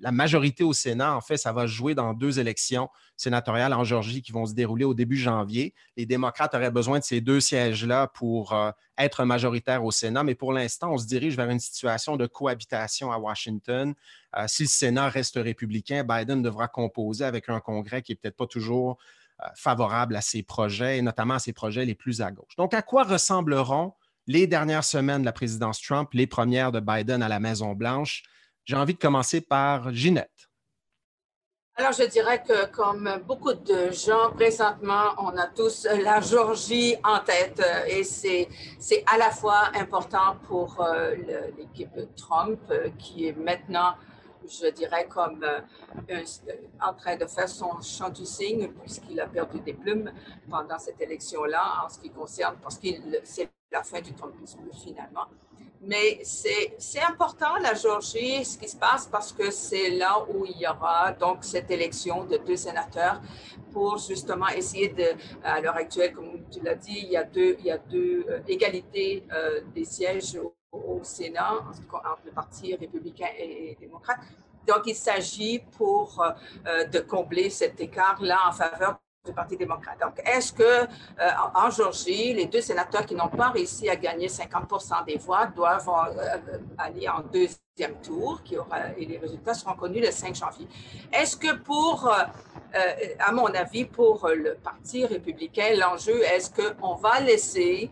la 0.00 0.12
majorité 0.12 0.62
au 0.62 0.72
Sénat, 0.72 1.16
en 1.16 1.20
fait, 1.20 1.36
ça 1.36 1.52
va 1.52 1.66
jouer 1.66 1.96
dans 1.96 2.14
deux 2.14 2.38
élections 2.38 2.88
sénatoriales 3.20 3.72
en 3.74 3.84
Georgie 3.84 4.22
qui 4.22 4.32
vont 4.32 4.46
se 4.46 4.54
dérouler 4.54 4.84
au 4.84 4.94
début 4.94 5.16
janvier. 5.16 5.74
Les 5.96 6.06
démocrates 6.06 6.54
auraient 6.54 6.70
besoin 6.70 6.98
de 6.98 7.04
ces 7.04 7.20
deux 7.20 7.40
sièges-là 7.40 8.08
pour 8.08 8.52
euh, 8.52 8.70
être 8.96 9.24
majoritaires 9.24 9.84
au 9.84 9.90
Sénat, 9.90 10.24
mais 10.24 10.34
pour 10.34 10.52
l'instant, 10.52 10.92
on 10.92 10.98
se 10.98 11.06
dirige 11.06 11.36
vers 11.36 11.50
une 11.50 11.60
situation 11.60 12.16
de 12.16 12.26
cohabitation 12.26 13.12
à 13.12 13.18
Washington. 13.18 13.94
Euh, 14.36 14.44
si 14.46 14.62
le 14.64 14.68
Sénat 14.68 15.08
reste 15.08 15.36
républicain, 15.36 16.04
Biden 16.04 16.42
devra 16.42 16.68
composer 16.68 17.24
avec 17.24 17.48
un 17.48 17.60
Congrès 17.60 18.02
qui 18.02 18.12
n'est 18.12 18.16
peut-être 18.16 18.36
pas 18.36 18.46
toujours 18.46 18.98
euh, 19.42 19.46
favorable 19.54 20.16
à 20.16 20.20
ses 20.20 20.42
projets, 20.42 20.98
et 20.98 21.02
notamment 21.02 21.34
à 21.34 21.38
ses 21.38 21.52
projets 21.52 21.84
les 21.84 21.94
plus 21.94 22.22
à 22.22 22.30
gauche. 22.30 22.56
Donc, 22.56 22.74
à 22.74 22.82
quoi 22.82 23.04
ressembleront 23.04 23.94
les 24.26 24.46
dernières 24.46 24.84
semaines 24.84 25.20
de 25.20 25.26
la 25.26 25.32
présidence 25.32 25.80
Trump, 25.80 26.08
les 26.14 26.26
premières 26.26 26.72
de 26.72 26.80
Biden 26.80 27.22
à 27.22 27.28
la 27.28 27.40
Maison-Blanche? 27.40 28.22
J'ai 28.64 28.76
envie 28.76 28.94
de 28.94 28.98
commencer 28.98 29.40
par 29.40 29.92
Ginette. 29.92 30.49
Alors, 31.80 31.92
je 31.92 32.04
dirais 32.04 32.42
que 32.42 32.66
comme 32.66 33.08
beaucoup 33.26 33.54
de 33.54 33.90
gens, 33.90 34.32
présentement, 34.34 35.14
on 35.16 35.34
a 35.38 35.46
tous 35.46 35.86
la 36.04 36.20
Georgie 36.20 36.94
en 37.02 37.20
tête 37.20 37.62
et 37.88 38.04
c'est 38.04 38.48
à 39.06 39.16
la 39.16 39.30
fois 39.30 39.70
important 39.74 40.36
pour 40.46 40.78
euh, 40.82 41.14
l'équipe 41.56 41.98
Trump 42.16 42.60
qui 42.98 43.28
est 43.28 43.32
maintenant 43.32 43.94
je 44.46 44.70
dirais, 44.72 45.06
comme 45.08 45.42
euh, 45.42 46.22
en 46.82 46.92
train 46.92 47.16
de 47.16 47.24
faire 47.24 47.48
son 47.48 47.80
chant 47.80 48.10
du 48.10 48.26
cygne, 48.26 48.68
puisqu'il 48.82 49.18
a 49.18 49.26
perdu 49.26 49.60
des 49.60 49.72
plumes 49.72 50.12
pendant 50.50 50.78
cette 50.78 51.00
élection-là, 51.00 51.84
en 51.84 51.88
ce 51.88 51.98
qui 51.98 52.10
concerne, 52.10 52.56
parce 52.62 52.78
que 52.78 52.88
c'est 53.24 53.48
la 53.72 53.82
fin 53.82 54.02
du 54.02 54.12
Trumpisme 54.12 54.68
finalement. 54.84 55.28
Mais 55.82 56.20
c'est 56.24 57.00
important, 57.08 57.56
la 57.62 57.72
Georgie, 57.72 58.44
ce 58.44 58.58
qui 58.58 58.68
se 58.68 58.76
passe, 58.76 59.06
parce 59.06 59.32
que 59.32 59.50
c'est 59.50 59.90
là 59.90 60.22
où 60.28 60.44
il 60.44 60.58
y 60.58 60.66
aura 60.66 61.12
donc 61.12 61.38
cette 61.40 61.70
élection 61.70 62.24
de 62.24 62.36
deux 62.36 62.56
sénateurs 62.56 63.22
pour 63.72 63.96
justement 63.96 64.48
essayer 64.48 64.88
de, 64.88 65.06
à 65.42 65.60
l'heure 65.60 65.76
actuelle, 65.76 66.12
comme 66.12 66.42
tu 66.50 66.60
l'as 66.60 66.74
dit, 66.74 66.98
il 67.04 67.12
y 67.12 67.16
a 67.16 67.24
deux, 67.24 67.56
il 67.60 67.64
y 67.64 67.70
a 67.70 67.78
deux 67.78 68.26
euh, 68.28 68.40
égalités 68.46 69.24
euh, 69.32 69.62
des 69.74 69.84
sièges 69.84 70.36
au, 70.36 70.54
Sénat 71.02 71.54
entre 71.54 72.20
le 72.26 72.30
Parti 72.30 72.74
républicain 72.76 73.28
et, 73.38 73.76
démocrate. 73.80 74.18
Donc, 74.68 74.82
il 74.86 74.94
s'agit 74.94 75.60
pour 75.78 76.22
euh, 76.66 76.84
de 76.84 77.00
combler 77.00 77.48
cet 77.48 77.80
écart-là 77.80 78.38
en 78.46 78.52
faveur 78.52 79.00
du 79.24 79.34
Parti 79.34 79.56
démocrate. 79.56 80.00
Donc, 80.00 80.18
est-ce 80.24 80.50
que 80.52 80.62
euh, 80.62 80.86
en 81.54 81.68
Georgie, 81.70 82.32
les 82.32 82.46
deux 82.46 82.62
sénateurs 82.62 83.04
qui 83.04 83.14
n'ont 83.14 83.28
pas 83.28 83.50
réussi 83.50 83.86
à 83.90 83.96
gagner 83.96 84.28
50% 84.28 85.04
des 85.04 85.18
voix 85.18 85.46
doivent 85.46 85.90
euh, 85.90 86.58
aller 86.78 87.06
en 87.06 87.20
deuxième 87.20 88.00
tour, 88.02 88.42
qui 88.42 88.56
aura, 88.56 88.96
et 88.96 89.04
les 89.04 89.18
résultats 89.18 89.52
seront 89.52 89.74
connus 89.74 90.00
le 90.00 90.10
5 90.10 90.34
janvier. 90.34 90.66
Est-ce 91.12 91.36
que 91.36 91.54
pour, 91.54 92.08
euh, 92.08 92.80
à 93.18 93.32
mon 93.32 93.48
avis, 93.48 93.84
pour 93.84 94.26
le 94.28 94.54
Parti 94.54 95.04
républicain, 95.04 95.74
l'enjeu, 95.76 96.22
est-ce 96.22 96.50
qu'on 96.50 96.94
va 96.94 97.20
laisser 97.20 97.90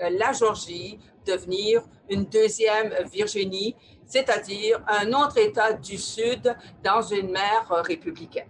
la 0.00 0.32
Georgie 0.32 0.98
devenir 1.26 1.82
une 2.08 2.24
deuxième 2.24 2.94
Virginie, 3.12 3.76
c'est-à-dire 4.06 4.80
un 4.88 5.12
autre 5.12 5.36
État 5.36 5.74
du 5.74 5.98
Sud 5.98 6.56
dans 6.82 7.02
une 7.02 7.32
mer 7.32 7.66
républicaine? 7.68 8.48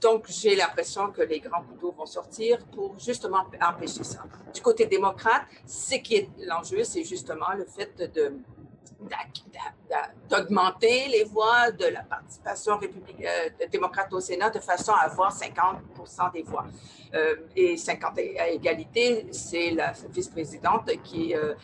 Donc, 0.00 0.26
j'ai 0.28 0.54
l'impression 0.54 1.10
que 1.10 1.22
les 1.22 1.40
grands 1.40 1.62
couteaux 1.62 1.92
vont 1.92 2.06
sortir 2.06 2.58
pour 2.66 2.98
justement 2.98 3.44
empêcher 3.60 4.04
ça. 4.04 4.22
Du 4.54 4.60
côté 4.60 4.86
démocrate, 4.86 5.42
ce 5.66 5.96
qui 5.96 6.16
est 6.16 6.28
l'enjeu, 6.46 6.84
c'est 6.84 7.02
justement 7.02 7.52
le 7.56 7.64
fait 7.64 7.90
d'augmenter 10.30 11.08
les 11.08 11.24
voix 11.24 11.70
de 11.72 11.86
la 11.86 12.02
participation 12.02 12.78
euh, 12.80 13.66
démocrate 13.70 14.12
au 14.12 14.20
Sénat 14.20 14.50
de 14.50 14.60
façon 14.60 14.92
à 14.92 15.04
avoir 15.06 15.36
50% 15.36 16.32
des 16.32 16.42
voix. 16.42 16.66
Euh, 17.14 17.36
et 17.56 17.76
50 17.76 18.18
à 18.38 18.48
égalité, 18.48 19.26
c'est 19.32 19.70
la 19.70 19.92
vice-présidente 20.10 20.90
qui, 21.02 21.34
euh, 21.34 21.54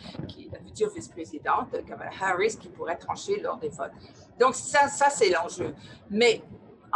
la 0.51 0.59
future 0.59 0.89
vice-présidente, 0.89 1.85
Kamala 1.87 2.11
Harris, 2.21 2.57
qui 2.59 2.67
pourrait 2.67 2.97
trancher 2.97 3.39
lors 3.39 3.57
des 3.57 3.69
votes. 3.69 3.91
Donc, 4.39 4.55
ça, 4.55 4.89
ça 4.89 5.09
c'est 5.09 5.29
l'enjeu. 5.29 5.73
Mais 6.09 6.41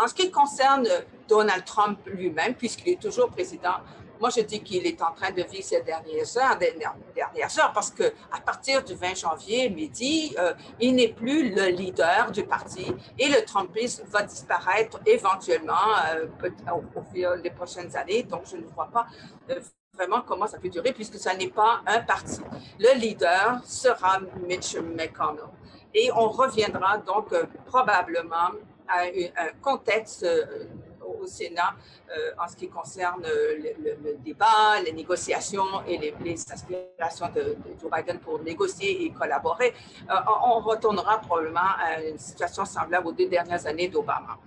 en 0.02 0.08
ce 0.08 0.14
qui 0.14 0.32
concerne 0.32 0.88
Donald 1.28 1.66
Trump 1.66 2.00
lui-même, 2.06 2.56
puisqu'il 2.56 2.94
est 2.94 3.02
toujours 3.02 3.30
président, 3.30 3.76
moi, 4.20 4.30
je 4.36 4.42
dis 4.42 4.62
qu'il 4.62 4.86
est 4.86 5.02
en 5.02 5.14
train 5.14 5.32
de 5.32 5.44
vivre 5.44 5.64
ces 5.64 5.82
dernières 5.82 6.38
heures, 6.38 6.58
dernières 7.16 7.60
heures 7.60 7.72
parce 7.74 7.90
qu'à 7.90 8.40
partir 8.46 8.84
du 8.84 8.94
20 8.94 9.16
janvier, 9.16 9.70
midi, 9.70 10.36
euh, 10.38 10.54
il 10.80 10.96
n'est 10.96 11.14
plus 11.14 11.56
le 11.56 11.68
leader 11.68 12.30
du 12.32 12.44
parti 12.44 12.86
et 13.18 13.30
le 13.30 13.46
Trumpisme 13.46 14.04
va 14.08 14.24
disparaître 14.24 15.00
éventuellement 15.06 15.74
euh, 16.14 16.28
au, 16.74 17.02
fil 17.14 17.30
des 17.42 17.50
prochaines 17.50 17.96
années. 17.96 18.24
Donc, 18.24 18.42
je 18.52 18.58
ne 18.58 18.66
vois 18.66 18.90
pas 18.92 19.08
euh, 19.52 19.62
vraiment 19.94 20.22
comment 20.28 20.48
ça 20.48 20.60
peut 20.60 20.70
durer 20.70 20.92
puisque 20.92 21.16
ça 21.16 21.34
n'est 21.34 21.48
pas 21.48 21.80
un 21.88 22.02
parti. 22.02 22.42
Le 22.78 23.00
leader 23.00 23.62
sera 23.64 24.20
Mitch 24.46 24.76
McConnell. 24.76 25.46
Et 25.94 26.12
on 26.14 26.28
reviendra 26.28 26.98
donc 26.98 27.34
probablement 27.66 28.50
à 28.90 29.04
un 29.44 29.52
contexte 29.62 30.24
euh, 30.24 30.66
au 31.22 31.26
Sénat 31.26 31.74
euh, 32.10 32.32
en 32.44 32.48
ce 32.48 32.56
qui 32.56 32.70
concerne 32.70 33.24
euh, 33.26 33.74
le, 34.04 34.18
débat, 34.18 34.82
les 34.84 34.92
négociations 34.92 35.84
et 35.88 35.98
les, 35.98 36.52
aspirations 36.52 37.30
de, 37.34 37.56
Joe 37.80 37.92
Biden 37.92 38.20
pour 38.20 38.40
négocier 38.42 39.06
et 39.06 39.12
collaborer, 39.12 39.74
on 40.46 40.60
retournera 40.60 41.20
probablement 41.20 41.72
à 41.80 42.02
une 42.02 42.18
situation 42.18 42.66
semblable 42.66 43.08
aux 43.08 43.12
deux 43.12 43.28
dernières 43.28 43.66
années 43.66 43.88
d'Obama. 43.88 44.38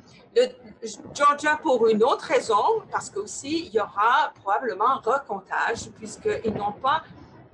Georgia, 1.15 1.59
pour 1.63 1.87
une 1.89 2.03
autre 2.03 2.25
raison, 2.25 2.83
parce 2.91 3.11
qu'aussi, 3.11 3.67
il 3.67 3.75
y 3.75 3.81
aura 3.81 4.33
probablement 4.43 4.99
recomptage, 5.05 5.91
puisqu'ils 5.97 6.55
n'ont 6.55 6.73
pas 6.73 7.03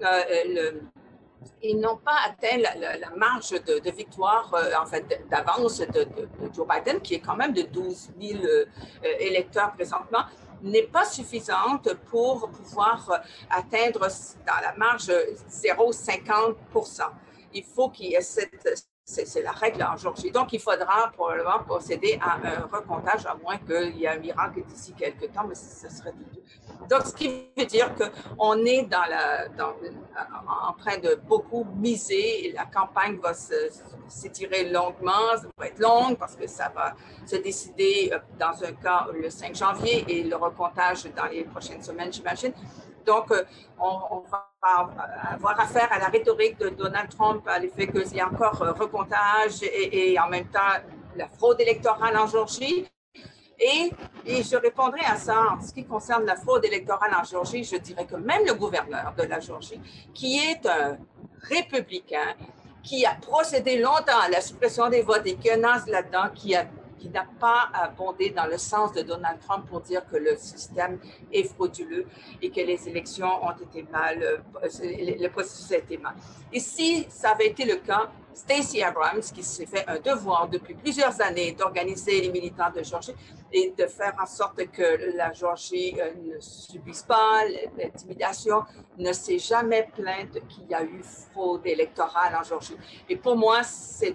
le, 0.01 0.83
ils 1.63 1.79
n'ont 1.79 1.97
pas 1.97 2.17
atteint 2.27 2.59
la, 2.59 3.11
marge 3.17 3.51
de, 3.51 3.91
victoire, 3.91 4.53
euh, 4.55 4.73
en 4.81 4.87
fait, 4.87 5.05
d'avance 5.31 5.79
de, 5.79 6.07
Joe 6.55 6.67
Biden, 6.67 7.01
qui 7.01 7.15
est 7.15 7.21
quand 7.21 7.37
même 7.37 7.53
de 7.53 7.63
12 7.63 8.11
000 8.21 8.43
euh, 8.45 8.65
électeurs 9.19 9.73
présentement, 9.73 10.25
n'est 10.63 10.83
pas 10.85 11.05
suffisante 11.05 11.95
pour 12.11 12.49
pouvoir 12.51 13.11
euh, 13.11 13.19
atteindre 13.51 14.09
dans 14.47 14.61
la 14.63 14.75
marge 14.77 15.09
0,50% 15.09 17.03
Il 17.55 17.65
faut 17.65 17.89
qu'il 17.91 18.07
y 18.07 18.15
ait 18.15 18.21
cette 18.21 18.89
c'est 19.09 19.43
la 19.43 19.53
règle 19.53 19.83
en 19.83 19.97
Georgie. 19.97 20.31
Donc, 20.31 20.53
il 20.53 20.61
faudra 20.61 21.11
probablement 21.15 21.61
procéder 21.67 22.19
à 22.21 22.35
un 22.35 22.67
recomptage, 22.71 23.25
à 23.25 23.35
moins 23.43 23.57
qu'il 23.57 23.97
y 23.97 24.05
ait 24.05 24.09
un 24.09 24.19
miracle 24.19 24.63
d'ici 24.67 24.93
quelques 24.93 25.33
temps, 25.33 25.47
mais 25.49 25.55
ce 25.55 25.89
serait 25.89 26.13
tout. 26.13 26.87
Donc, 26.91 27.07
ce 27.07 27.15
qui 27.15 27.49
veut 27.57 27.65
dire 27.65 27.91
qu'on 27.95 28.57
est 28.67 28.83
dans, 28.83 29.05
en 30.69 30.73
train 30.75 30.99
de 30.99 31.15
beaucoup 31.27 31.67
miser. 31.77 32.53
La 32.55 32.67
campagne 32.67 33.19
va 33.19 33.33
s'étirer 33.33 34.69
longuement, 34.69 35.37
ça 35.37 35.49
va 35.57 35.67
être 35.69 35.79
longue 35.79 36.19
parce 36.19 36.37
que 36.37 36.47
ça 36.47 36.71
va 36.75 36.95
se 37.27 37.37
décider 37.37 38.11
euh, 38.13 38.19
dans 38.39 38.63
un 38.65 38.73
cas 38.73 39.07
le 39.13 39.29
5 39.29 39.55
janvier 39.55 40.05
et 40.09 40.23
le 40.23 40.37
recomptage 40.37 41.05
dans 41.15 41.27
les 41.27 41.45
prochaines 41.45 41.83
semaines, 41.83 42.13
j'imagine. 42.13 42.53
Donc, 43.09 43.31
euh, 43.31 43.43
on, 43.81 44.23
va 44.31 44.51
avoir 45.33 45.59
affaire 45.59 45.91
à 45.91 45.99
la 45.99 46.09
rhétorique 46.09 46.59
de 46.59 46.69
Donald 46.69 47.09
Trump, 47.09 47.43
à 47.49 47.59
l'effet 47.59 47.87
qu'il 47.87 48.15
y 48.15 48.21
a 48.21 48.29
encore 48.29 48.61
euh, 48.61 48.73
recomptage 48.73 49.63
et, 49.63 50.19
en 50.21 50.29
même 50.29 50.49
temps 50.49 50.75
la 51.17 51.27
fraude 51.27 51.59
électorale 51.59 52.15
en 52.19 52.27
Georgie. 52.27 52.87
Et, 53.59 53.91
je 54.27 54.57
répondrai 54.57 55.01
à 55.07 55.17
ça 55.17 55.39
en 55.53 55.63
ce 55.63 55.73
qui 55.73 55.87
concerne 55.87 56.27
la 56.27 56.37
fraude 56.37 56.67
électorale 56.67 57.13
en 57.19 57.25
Georgie. 57.25 57.65
Je 57.65 57.77
dirais 57.77 58.05
que 58.05 58.17
même 58.17 58.45
le 58.45 58.53
gouverneur 58.53 59.15
de 59.17 59.23
la 59.23 59.41
Georgie, 59.41 59.81
qui 60.13 60.39
est 60.39 60.67
un 60.67 60.99
républicain, 61.49 62.35
qui 62.83 63.07
a 63.07 63.15
procédé 63.15 63.79
longtemps 63.79 64.21
à 64.23 64.29
la 64.29 64.43
suppression 64.43 64.91
des 64.91 65.01
votes 65.01 65.27
et 65.27 65.37
qui 65.37 65.49
a 65.51 65.57
là-dedans, 65.57 66.29
qui 66.35 66.55
a 66.55 66.67
qui 66.99 67.09
n'a 67.09 67.27
pas 67.41 67.71
abondé 67.73 68.31
dans 68.31 68.47
le 68.47 68.59
sens 68.59 68.93
de 68.93 69.03
Donald 69.03 69.39
Trump 69.41 69.67
pour 69.69 69.81
dire 69.81 70.03
que 70.11 70.17
le 70.17 70.37
système 70.37 70.99
est 71.33 71.45
frauduleux 71.45 72.07
et 72.43 72.51
que 72.51 72.61
les 72.61 72.89
élections 72.89 73.45
ont 73.45 73.53
été 73.53 73.85
mal, 73.91 74.23
euh, 74.23 74.39
le 74.63 75.29
processus 75.29 75.73
a 75.73 75.79
été 75.79 75.97
mal. 75.99 76.15
Et 76.53 76.61
si 76.61 77.07
ça 77.09 77.31
avait 77.31 77.49
été 77.49 77.65
le 77.65 77.77
cas, 77.77 78.11
Stacey 78.39 78.83
Abrams, 78.83 79.21
qui 79.21 79.43
s'est 79.43 79.67
fait 79.67 79.85
un 79.89 79.99
devoir 79.99 80.49
depuis 80.49 80.75
plusieurs 80.75 81.21
années 81.21 81.53
d'organiser 81.53 82.21
les 82.21 82.31
militants 82.31 82.71
de 82.71 82.85
Georgie 82.85 83.15
et 83.53 83.75
de 83.77 83.87
faire 83.87 84.15
en 84.23 84.27
sorte 84.27 84.65
que 84.71 85.17
la 85.17 85.33
Georgie 85.33 85.97
euh, 86.01 86.13
ne 86.23 86.41
subisse 86.41 87.03
pas 87.03 87.43
l'intimidation, 87.77 88.63
ne 88.97 89.13
s'est 89.13 89.41
jamais 89.41 89.89
plainte 89.93 90.39
qu'il 90.49 90.69
y 90.69 90.75
a 90.75 90.85
eu 90.85 91.03
fraude 91.03 91.67
électorale 91.67 92.37
en 92.41 92.45
Georgie. 92.45 92.77
Et 93.09 93.17
pour 93.17 93.37
moi, 93.37 93.65
c'est 93.65 94.15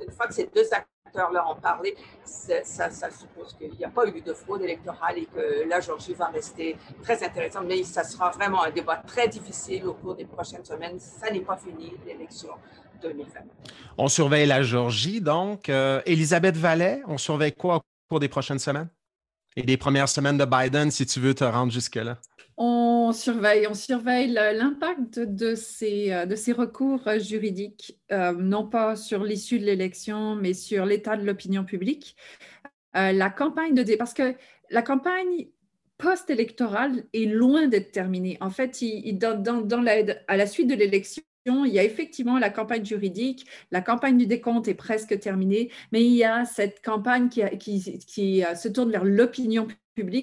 une 0.00 0.12
fois 0.12 0.26
que 0.26 0.34
ces 0.34 0.46
deux 0.46 0.64
acteurs 0.72 0.97
leur 1.14 1.50
ont 1.50 1.60
parlé, 1.60 1.94
ça, 2.24 2.90
suppose 2.90 3.54
qu'il 3.56 3.72
n'y 3.72 3.84
a 3.84 3.88
pas 3.88 4.06
eu 4.06 4.20
de 4.20 4.32
fraude 4.32 4.62
électorale 4.62 5.18
et 5.18 5.26
que 5.26 5.68
la 5.68 5.80
Georgie 5.80 6.14
va 6.14 6.26
rester 6.26 6.76
très 7.02 7.22
intéressante, 7.24 7.64
mais 7.66 7.82
ça 7.84 8.04
sera 8.04 8.30
vraiment 8.30 8.64
un 8.64 8.70
débat 8.70 8.96
très 8.96 9.28
difficile 9.28 9.86
au 9.86 9.94
cours 9.94 10.14
des 10.14 10.24
prochaines 10.24 10.64
semaines. 10.64 10.98
Ça 10.98 11.30
n'est 11.30 11.40
pas 11.40 11.56
fini, 11.56 11.92
l'élection 12.06 12.50
2020. 13.02 13.40
On 13.96 14.08
surveille 14.08 14.46
la 14.46 14.62
Georgie, 14.62 15.20
donc. 15.20 15.68
Euh, 15.68 16.00
Elisabeth 16.06 16.56
Vallet, 16.56 17.02
on 17.06 17.18
surveille 17.18 17.52
quoi 17.52 17.76
au 17.76 17.80
cours 18.08 18.20
des 18.20 18.28
prochaines 18.28 18.58
semaines? 18.58 18.88
Et 19.56 19.62
des 19.62 19.76
premières 19.76 20.08
semaines 20.08 20.38
de 20.38 20.44
Biden, 20.44 20.90
si 20.90 21.06
tu 21.06 21.20
veux 21.20 21.34
te 21.34 21.44
rendre 21.44 21.72
jusque-là? 21.72 22.18
On 22.60 23.12
surveille, 23.12 23.68
on 23.68 23.74
surveille 23.74 24.32
l'impact 24.32 25.20
de 25.20 25.54
ces, 25.54 26.10
euh, 26.12 26.26
de 26.26 26.34
ces 26.34 26.52
recours 26.52 27.08
juridiques, 27.20 27.96
euh, 28.10 28.32
non 28.32 28.66
pas 28.66 28.96
sur 28.96 29.22
l'issue 29.22 29.60
de 29.60 29.64
l'élection, 29.64 30.34
mais 30.34 30.54
sur 30.54 30.84
l'état 30.84 31.16
de 31.16 31.24
l'opinion 31.24 31.64
publique. 31.64 32.16
Euh, 32.96 33.12
la 33.12 33.30
campagne 33.30 33.74
de 33.74 33.96
parce 33.96 34.12
que 34.12 34.34
la 34.70 34.82
campagne 34.82 35.46
post-électorale 35.98 37.04
est 37.12 37.26
loin 37.26 37.68
d'être 37.68 37.92
terminée. 37.92 38.36
En 38.40 38.50
fait, 38.50 38.76
à 40.26 40.36
la 40.36 40.46
suite 40.48 40.66
de 40.66 40.74
l'élection, 40.74 41.22
il 41.46 41.72
y 41.72 41.78
a 41.78 41.84
effectivement 41.84 42.38
la 42.40 42.50
campagne 42.50 42.84
juridique, 42.84 43.46
la 43.70 43.82
campagne 43.82 44.18
du 44.18 44.26
décompte 44.26 44.66
est 44.66 44.74
presque 44.74 45.16
terminée, 45.20 45.70
mais 45.92 46.04
il 46.04 46.12
y 46.12 46.24
a 46.24 46.44
cette 46.44 46.84
campagne 46.84 47.28
qui, 47.28 47.42
qui, 47.58 47.98
qui 48.00 48.42
se 48.56 48.68
tourne 48.68 48.90
vers 48.90 49.04
l'opinion 49.04 49.68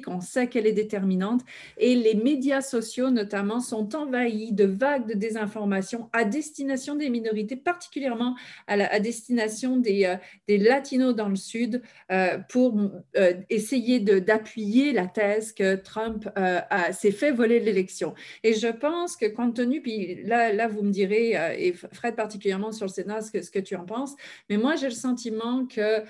on 0.07 0.21
sait 0.21 0.47
qu'elle 0.47 0.67
est 0.67 0.73
déterminante 0.73 1.41
et 1.77 1.95
les 1.95 2.15
médias 2.15 2.61
sociaux 2.61 3.09
notamment 3.09 3.59
sont 3.59 3.95
envahis 3.95 4.51
de 4.51 4.65
vagues 4.65 5.07
de 5.07 5.13
désinformation 5.13 6.09
à 6.13 6.23
destination 6.23 6.95
des 6.95 7.09
minorités, 7.09 7.55
particulièrement 7.55 8.35
à, 8.67 8.99
destination 8.99 9.77
des, 9.77 10.05
euh, 10.05 10.15
des, 10.47 10.57
latinos 10.57 11.15
dans 11.15 11.29
le 11.29 11.35
Sud 11.35 11.81
euh, 12.11 12.37
pour 12.49 12.79
euh, 13.17 13.33
essayer 13.49 13.99
d'appuyer 13.99 14.93
la 14.93 15.07
thèse 15.07 15.51
que 15.51 15.75
Trump 15.75 16.29
s'est 16.91 17.11
fait 17.11 17.31
voler 17.31 17.59
l'élection. 17.59 18.13
Et 18.43 18.53
je 18.53 18.67
pense 18.67 19.15
que 19.15 19.25
compte 19.25 19.55
tenu, 19.55 19.81
puis 19.81 20.23
là, 20.23 20.51
là 20.53 20.67
vous 20.67 20.81
me 20.83 20.91
direz, 20.91 21.35
et 21.57 21.73
Fred 21.73 22.15
particulièrement 22.15 22.71
sur 22.71 22.85
le 22.85 22.91
Sénat, 22.91 23.21
ce 23.21 23.31
que, 23.31 23.59
tu 23.59 23.75
en 23.75 23.85
penses, 23.85 24.15
mais 24.49 24.57
moi 24.57 24.75
j'ai 24.75 24.87
le 24.87 24.93
sentiment 24.93 25.65
que 25.65 26.03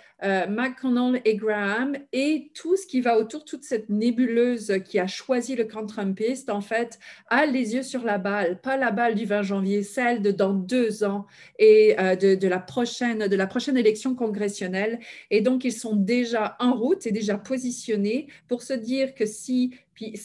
McConnell 0.47 1.22
et 1.26 1.36
Graham 1.36 1.95
et 2.11 2.51
tout 2.53 2.76
ce 2.76 2.86
qui 2.86 3.01
va 3.01 3.18
autour, 3.18 3.45
toute 3.55 3.63
cette 3.63 3.87
nébuleuse 3.87 4.81
qui 4.83 4.99
a 4.99 5.07
choisi 5.07 5.55
le 5.55 5.63
camp 5.63 5.85
Trumpiste, 5.85 6.49
en 6.49 6.59
fait, 6.59 6.99
a 7.29 7.45
les 7.45 7.73
yeux 7.73 7.83
sur 7.83 8.03
la 8.03 8.17
balle, 8.17 8.59
pas 8.59 8.75
la 8.75 8.91
balle 8.91 9.15
du 9.15 9.23
20 9.23 9.43
janvier, 9.43 9.81
celle 9.81 10.21
de 10.21 10.31
dans 10.31 10.53
deux 10.53 11.05
ans 11.05 11.25
et 11.57 11.97
euh, 11.97 12.17
de, 12.17 12.47
la 12.49 12.59
prochaine, 12.59 13.29
de 13.29 13.35
la 13.37 13.47
prochaine 13.47 13.77
élection 13.77 14.13
congressionnelle. 14.13 14.99
Et 15.31 15.39
donc, 15.39 15.63
ils 15.63 15.71
sont 15.71 15.95
déjà 15.95 16.57
en 16.59 16.73
route 16.73 17.07
et 17.07 17.13
déjà 17.13 17.37
positionnés 17.37 18.27
pour 18.49 18.61
se 18.61 18.73
dire 18.73 19.15
que 19.15 19.25
si, 19.25 19.73
puis 19.93 20.19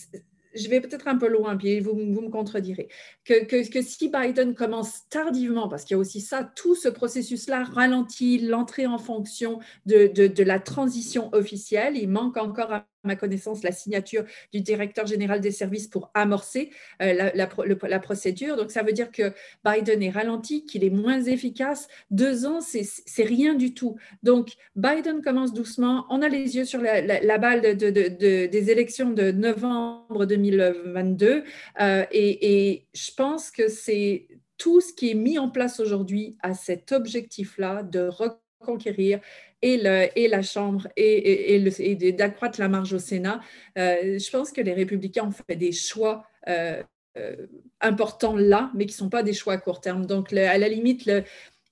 je 0.52 0.68
vais 0.68 0.80
peut-être 0.80 1.06
un 1.06 1.16
peu 1.16 1.28
loin, 1.28 1.56
puis 1.56 1.78
vous, 1.78 1.94
vous 1.94 2.20
me 2.20 2.30
contredirez, 2.30 2.88
que, 3.24 3.44
que, 3.44 3.82
si 3.82 4.08
Biden 4.08 4.56
commence 4.56 5.08
tardivement, 5.08 5.68
parce 5.68 5.84
qu'il 5.84 5.94
y 5.94 5.98
a 5.98 6.00
aussi 6.00 6.20
ça, 6.20 6.42
tout 6.56 6.74
ce 6.74 6.88
processus-là 6.88 7.62
ralentit 7.62 8.38
l'entrée 8.38 8.88
en 8.88 8.98
fonction 8.98 9.60
de, 9.86 10.08
de, 10.08 10.26
de, 10.26 10.42
la 10.42 10.58
transition 10.58 11.32
officielle. 11.32 11.96
Il 11.96 12.08
manque 12.08 12.36
encore 12.36 12.72
à 12.72 12.89
ma 13.04 13.16
connaissance, 13.16 13.62
la 13.62 13.72
signature 13.72 14.24
du 14.52 14.60
directeur 14.60 15.06
général 15.06 15.40
des 15.40 15.50
services 15.50 15.86
pour 15.86 16.10
amorcer 16.14 16.70
euh, 17.02 17.30
la, 17.34 17.98
procédure. 17.98 18.56
Donc, 18.56 18.70
ça 18.70 18.82
veut 18.82 18.92
dire 18.92 19.10
que 19.10 19.32
Biden 19.64 20.02
est 20.02 20.10
ralenti, 20.10 20.64
qu'il 20.64 20.84
est 20.84 20.90
moins 20.90 21.22
efficace. 21.22 21.88
Deux 22.10 22.46
ans, 22.46 22.60
c'est 22.60 23.24
rien 23.24 23.54
du 23.54 23.74
tout. 23.74 23.96
Donc, 24.22 24.50
Biden 24.76 25.22
commence 25.22 25.52
doucement. 25.52 26.06
On 26.10 26.22
a 26.22 26.28
les 26.28 26.56
yeux 26.56 26.64
sur 26.64 26.80
la, 26.80 27.38
balle 27.38 27.76
de, 27.76 27.90
des 27.90 28.70
élections 28.70 29.10
de 29.10 29.30
novembre 29.30 30.26
2022. 30.26 31.44
Euh, 31.80 32.04
et 32.12 32.86
je 32.94 33.10
pense 33.16 33.50
que 33.50 33.68
c'est 33.68 34.28
tout 34.58 34.80
ce 34.80 34.92
qui 34.92 35.10
est 35.10 35.14
mis 35.14 35.38
en 35.38 35.48
place 35.48 35.80
aujourd'hui 35.80 36.36
à 36.42 36.52
cet 36.52 36.92
objectif-là 36.92 37.82
de 37.82 38.08
reconquérir 38.08 39.20
et, 39.62 40.28
la 40.28 40.42
Chambre 40.42 40.88
et, 40.96 41.54
et, 41.54 42.12
d'accroître 42.12 42.60
la 42.60 42.68
marge 42.68 42.92
au 42.92 42.98
Sénat. 42.98 43.40
Euh, 43.78 44.18
je 44.18 44.30
pense 44.30 44.52
que 44.52 44.60
les 44.60 44.72
républicains 44.72 45.24
ont 45.24 45.32
fait 45.32 45.56
des 45.56 45.72
choix 45.72 46.24
euh, 46.48 46.82
euh, 47.18 47.46
importants 47.80 48.36
là, 48.36 48.70
mais 48.74 48.86
qui 48.86 48.94
ne 48.94 48.98
sont 48.98 49.08
pas 49.10 49.22
des 49.22 49.32
choix 49.32 49.54
à 49.54 49.58
court 49.58 49.80
terme. 49.80 50.06
Donc, 50.06 50.32
à 50.32 50.56
la 50.56 50.68
limite, 50.68 51.10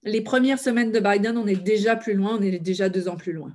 les 0.02 0.20
premières 0.20 0.58
semaines 0.58 0.92
de 0.92 1.00
Biden, 1.00 1.36
on 1.38 1.46
est 1.46 1.62
déjà 1.62 1.96
plus 1.96 2.14
loin, 2.14 2.36
on 2.38 2.42
est 2.42 2.58
déjà 2.58 2.88
deux 2.88 3.08
ans 3.08 3.16
plus 3.16 3.32
loin. 3.32 3.52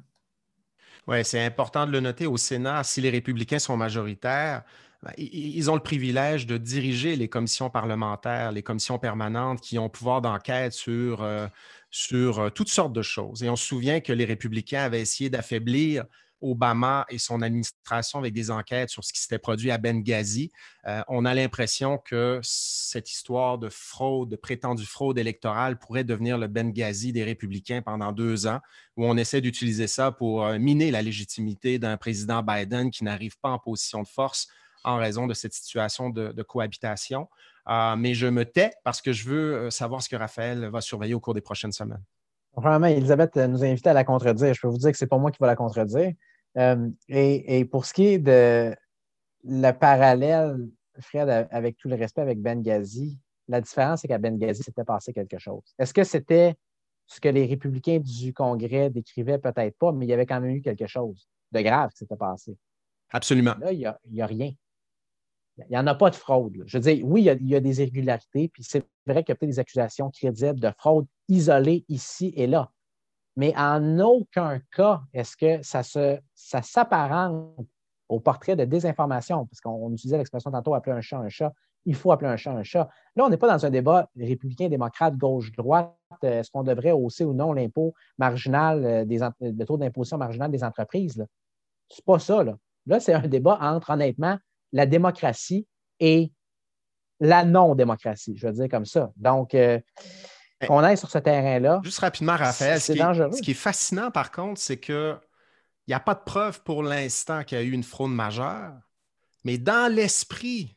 Oui, 1.08 1.24
c'est 1.26 1.44
important 1.44 1.86
de 1.86 1.92
le 1.92 2.00
noter 2.00 2.26
au 2.26 2.38
Sénat. 2.38 2.84
Si 2.84 3.02
les 3.02 3.10
républicains 3.10 3.60
sont 3.60 3.76
majoritaires, 3.76 4.64
ben, 5.04 5.12
ils 5.18 5.70
ont 5.70 5.76
le 5.76 5.82
privilège 5.82 6.48
de 6.48 6.58
diriger 6.58 7.18
les 7.18 7.28
commissions 7.28 7.70
parlementaires, 7.70 8.54
les 8.54 8.64
commissions 8.64 8.98
permanentes 8.98 9.60
qui 9.60 9.78
ont 9.78 9.90
pouvoir 9.90 10.22
d'enquête 10.22 10.72
sur 10.72 11.28
sur 11.94 12.40
euh, 12.40 12.50
toutes 12.50 12.70
sortes 12.70 12.92
de 12.92 13.04
choses. 13.04 13.44
Et 13.44 13.50
on 13.50 13.56
se 13.56 13.68
souvient 13.68 14.00
que 14.00 14.12
les 14.12 14.26
républicains 14.26 14.82
avaient 14.82 15.02
essayé 15.02 15.30
d'affaiblir 15.30 16.06
Obama 16.42 17.06
et 17.08 17.20
son 17.20 17.44
administration 17.44 18.18
avec 18.18 18.34
des 18.34 18.50
enquêtes 18.50 18.90
sur 18.90 19.04
ce 19.04 19.14
qui 19.14 19.22
s'était 19.22 19.38
produit 19.38 19.70
à 19.70 19.78
Benghazi. 19.78 20.52
Euh, 20.88 21.04
on 21.08 21.24
a 21.24 21.36
l'impression 21.36 22.00
que 22.00 22.40
cette 22.42 23.12
histoire 23.12 23.60
de 23.60 23.70
fraude, 23.70 24.30
de 24.30 24.36
prétendue 24.36 24.88
fraude 24.88 25.20
électorale 25.20 25.78
pourrait 25.78 26.04
devenir 26.04 26.40
le 26.40 26.48
Benghazi 26.48 27.14
des 27.14 27.24
républicains 27.24 27.84
pendant 27.84 28.12
deux 28.12 28.48
ans, 28.48 28.60
où 28.98 29.06
on 29.06 29.16
essaie 29.16 29.40
d'utiliser 29.40 29.86
ça 29.86 30.12
pour 30.12 30.44
euh, 30.44 30.58
miner 30.58 30.90
la 30.90 31.04
légitimité 31.04 31.78
d'un 31.78 31.98
président 31.98 32.42
Biden 32.42 32.90
qui 32.90 33.04
n'arrive 33.04 33.38
pas 33.38 33.50
en 33.50 33.60
position 33.60 34.02
de 34.02 34.08
force 34.08 34.48
en 34.84 34.98
raison 34.98 35.28
de 35.28 35.36
cette 35.36 35.54
situation 35.54 36.10
de 36.10 36.42
cohabitation. 36.42 37.30
Ah, 37.66 37.96
mais 37.98 38.14
je 38.14 38.28
me 38.28 38.46
tais 38.46 38.72
parce 38.84 39.02
que 39.02 39.14
je 39.14 39.30
veux 39.30 39.56
euh, 39.56 39.70
savoir 39.70 40.02
ce 40.02 40.10
que 40.10 40.16
Raphaël 40.16 40.68
va 40.70 40.82
surveiller 40.82 41.14
au 41.14 41.20
cours 41.20 41.34
des 41.34 41.42
prochaines 41.42 41.72
semaines. 41.72 42.04
Vraiment, 42.56 42.88
Elisabeth 42.88 43.36
nous 43.36 43.64
a 43.64 43.68
invité 43.68 43.90
à 43.90 43.94
la 43.94 44.04
contredire. 44.04 44.54
Je 44.54 44.62
peux 44.62 44.68
vous 44.68 44.78
dire 44.78 44.92
que 44.92 44.98
ce 44.98 45.06
n'est 45.06 45.10
pas 45.10 45.18
moi 45.18 45.32
qui 45.32 45.40
va 45.40 45.48
la 45.48 45.56
contredire. 45.56 46.12
Euh, 46.58 46.90
et, 47.08 47.66
pour 47.66 47.86
ce 47.86 47.94
qui 47.94 48.06
est 48.06 48.20
de 48.20 48.76
le 49.44 49.72
parallèle, 49.72 50.58
Fred, 51.00 51.48
avec 51.50 51.78
tout 51.78 51.88
le 51.88 51.96
respect 51.96 52.22
avec 52.22 52.42
Benghazi, 52.42 53.18
la 53.48 53.60
différence, 53.60 54.02
c'est 54.02 54.08
qu'à 54.08 54.20
Benghazi, 54.20 54.64
c'était 54.64 54.84
passé 54.84 55.14
quelque 55.14 55.38
chose. 55.40 55.64
Est-ce 55.80 55.94
que 55.94 56.04
c'était 56.04 56.56
ce 57.08 57.20
que 57.20 57.30
les 57.30 57.46
républicains 57.46 58.00
du 58.00 58.34
Congrès 58.34 58.90
décrivaient? 58.90 59.40
Peut-être 59.40 59.78
pas, 59.78 59.92
mais 59.92 60.06
il 60.06 60.10
y 60.10 60.14
avait 60.14 60.26
quand 60.26 60.40
même 60.40 60.56
eu 60.56 60.62
quelque 60.62 60.88
chose 60.88 61.28
de 61.52 61.62
grave 61.62 61.92
qui 61.92 61.98
s'était 61.98 62.16
passé. 62.16 62.56
Absolument. 63.10 63.56
Là, 63.60 63.72
il 63.72 63.80
n'y 64.12 64.22
a, 64.22 64.26
rien. 64.26 64.52
Il 65.58 65.66
n'y 65.70 65.78
en 65.78 65.86
a 65.86 65.94
pas 65.96 66.10
de 66.10 66.16
fraude. 66.16 66.64
Je 66.66 66.78
veux 66.78 66.82
dire, 66.82 67.06
oui, 67.06 67.22
il 67.22 67.48
y 67.48 67.56
a, 67.56 67.60
des 67.60 67.82
irrégularités, 67.82 68.48
puis 68.48 68.64
c'est 68.64 68.84
vrai 69.06 69.24
qu'il 69.24 69.34
y 69.34 69.34
a 69.34 69.36
peut-être 69.36 69.52
des 69.52 69.60
accusations 69.60 70.10
crédibles 70.10 70.60
de 70.60 70.72
fraude 70.78 71.06
isolées 71.28 71.86
ici 71.90 72.34
et 72.36 72.48
là. 72.48 72.72
Mais 73.36 73.54
en 73.58 74.00
aucun 74.00 74.60
cas 74.72 75.02
est-ce 75.14 75.38
que 75.38 75.62
ça, 75.64 75.84
se, 75.84 76.20
ça 76.36 76.62
s'apparente 76.62 77.68
au 78.10 78.20
portrait 78.20 78.56
de 78.56 78.66
désinformation, 78.66 79.46
parce 79.46 79.62
qu'on 79.62 79.92
utilisait 79.92 80.18
l'expression 80.18 80.52
tantôt 80.52 80.74
appeler 80.76 80.96
un 80.96 81.02
chat 81.02 81.18
un 81.18 81.30
chat. 81.30 81.54
Il 81.86 81.96
faut 81.96 82.12
appeler 82.12 82.30
un 82.30 82.38
chat 82.38 82.52
un 82.52 82.64
chat. 82.64 82.90
Là, 83.16 83.26
on 83.26 83.30
n'est 83.30 83.38
pas 83.38 83.48
dans 83.48 83.66
un 83.66 83.70
débat 83.70 84.10
républicain, 84.16 84.70
démocrate, 84.70 85.18
gauche-droite. 85.18 85.96
Euh, 86.24 86.40
est-ce 86.40 86.52
qu'on 86.52 86.64
devrait 86.64 86.92
hausser 86.92 87.26
ou 87.26 87.34
non 87.34 87.54
l'impôt 87.54 87.94
marginal, 88.18 88.86
euh, 88.86 89.06
des, 89.06 89.20
le 89.42 89.66
taux 89.66 89.78
d'imposition 89.78 90.18
marginal 90.18 90.52
des 90.52 90.64
entreprises? 90.64 91.26
Ce 91.90 92.00
n'est 92.00 92.04
pas 92.06 92.20
ça. 92.20 92.44
Là, 92.44 92.58
là 92.86 93.00
c'est 93.00 93.14
un 93.14 93.28
débat 93.28 93.58
entre, 93.62 93.90
honnêtement, 93.90 94.38
la 94.74 94.86
démocratie 94.86 95.66
et 96.00 96.32
la 97.20 97.46
non-démocratie, 97.46 98.36
je 98.36 98.48
veux 98.48 98.54
dire 98.54 98.68
comme 98.70 98.86
ça. 98.86 99.12
Donc, 99.16 99.54
euh, 99.54 99.80
qu'on 100.68 100.80
aille 100.80 100.98
sur 100.98 101.10
ce 101.10 101.20
terrain-là. 101.20 101.80
Juste 101.84 102.00
rapidement, 102.00 102.36
Raphaël, 102.36 102.82
c'est 102.82 102.96
dangereux. 102.96 103.32
Ce 103.32 103.42
qui 103.42 103.52
est 103.52 103.56
fascinant, 103.56 104.12
par 104.12 104.32
contre, 104.32 104.60
c'est 104.60 104.78
qu'il 104.78 105.18
n'y 105.88 105.94
a 105.94 106.00
pas 106.00 106.16
de 106.16 106.22
preuve 106.26 106.62
pour 106.64 106.84
l'instant 106.84 107.44
qu'il 107.44 107.58
y 107.58 107.62
a 107.62 107.64
eu 107.64 107.72
une 107.72 107.84
fraude 107.84 108.12
majeure, 108.12 108.74
mais 109.46 109.58
dans 109.58 109.94
l'esprit 109.94 110.76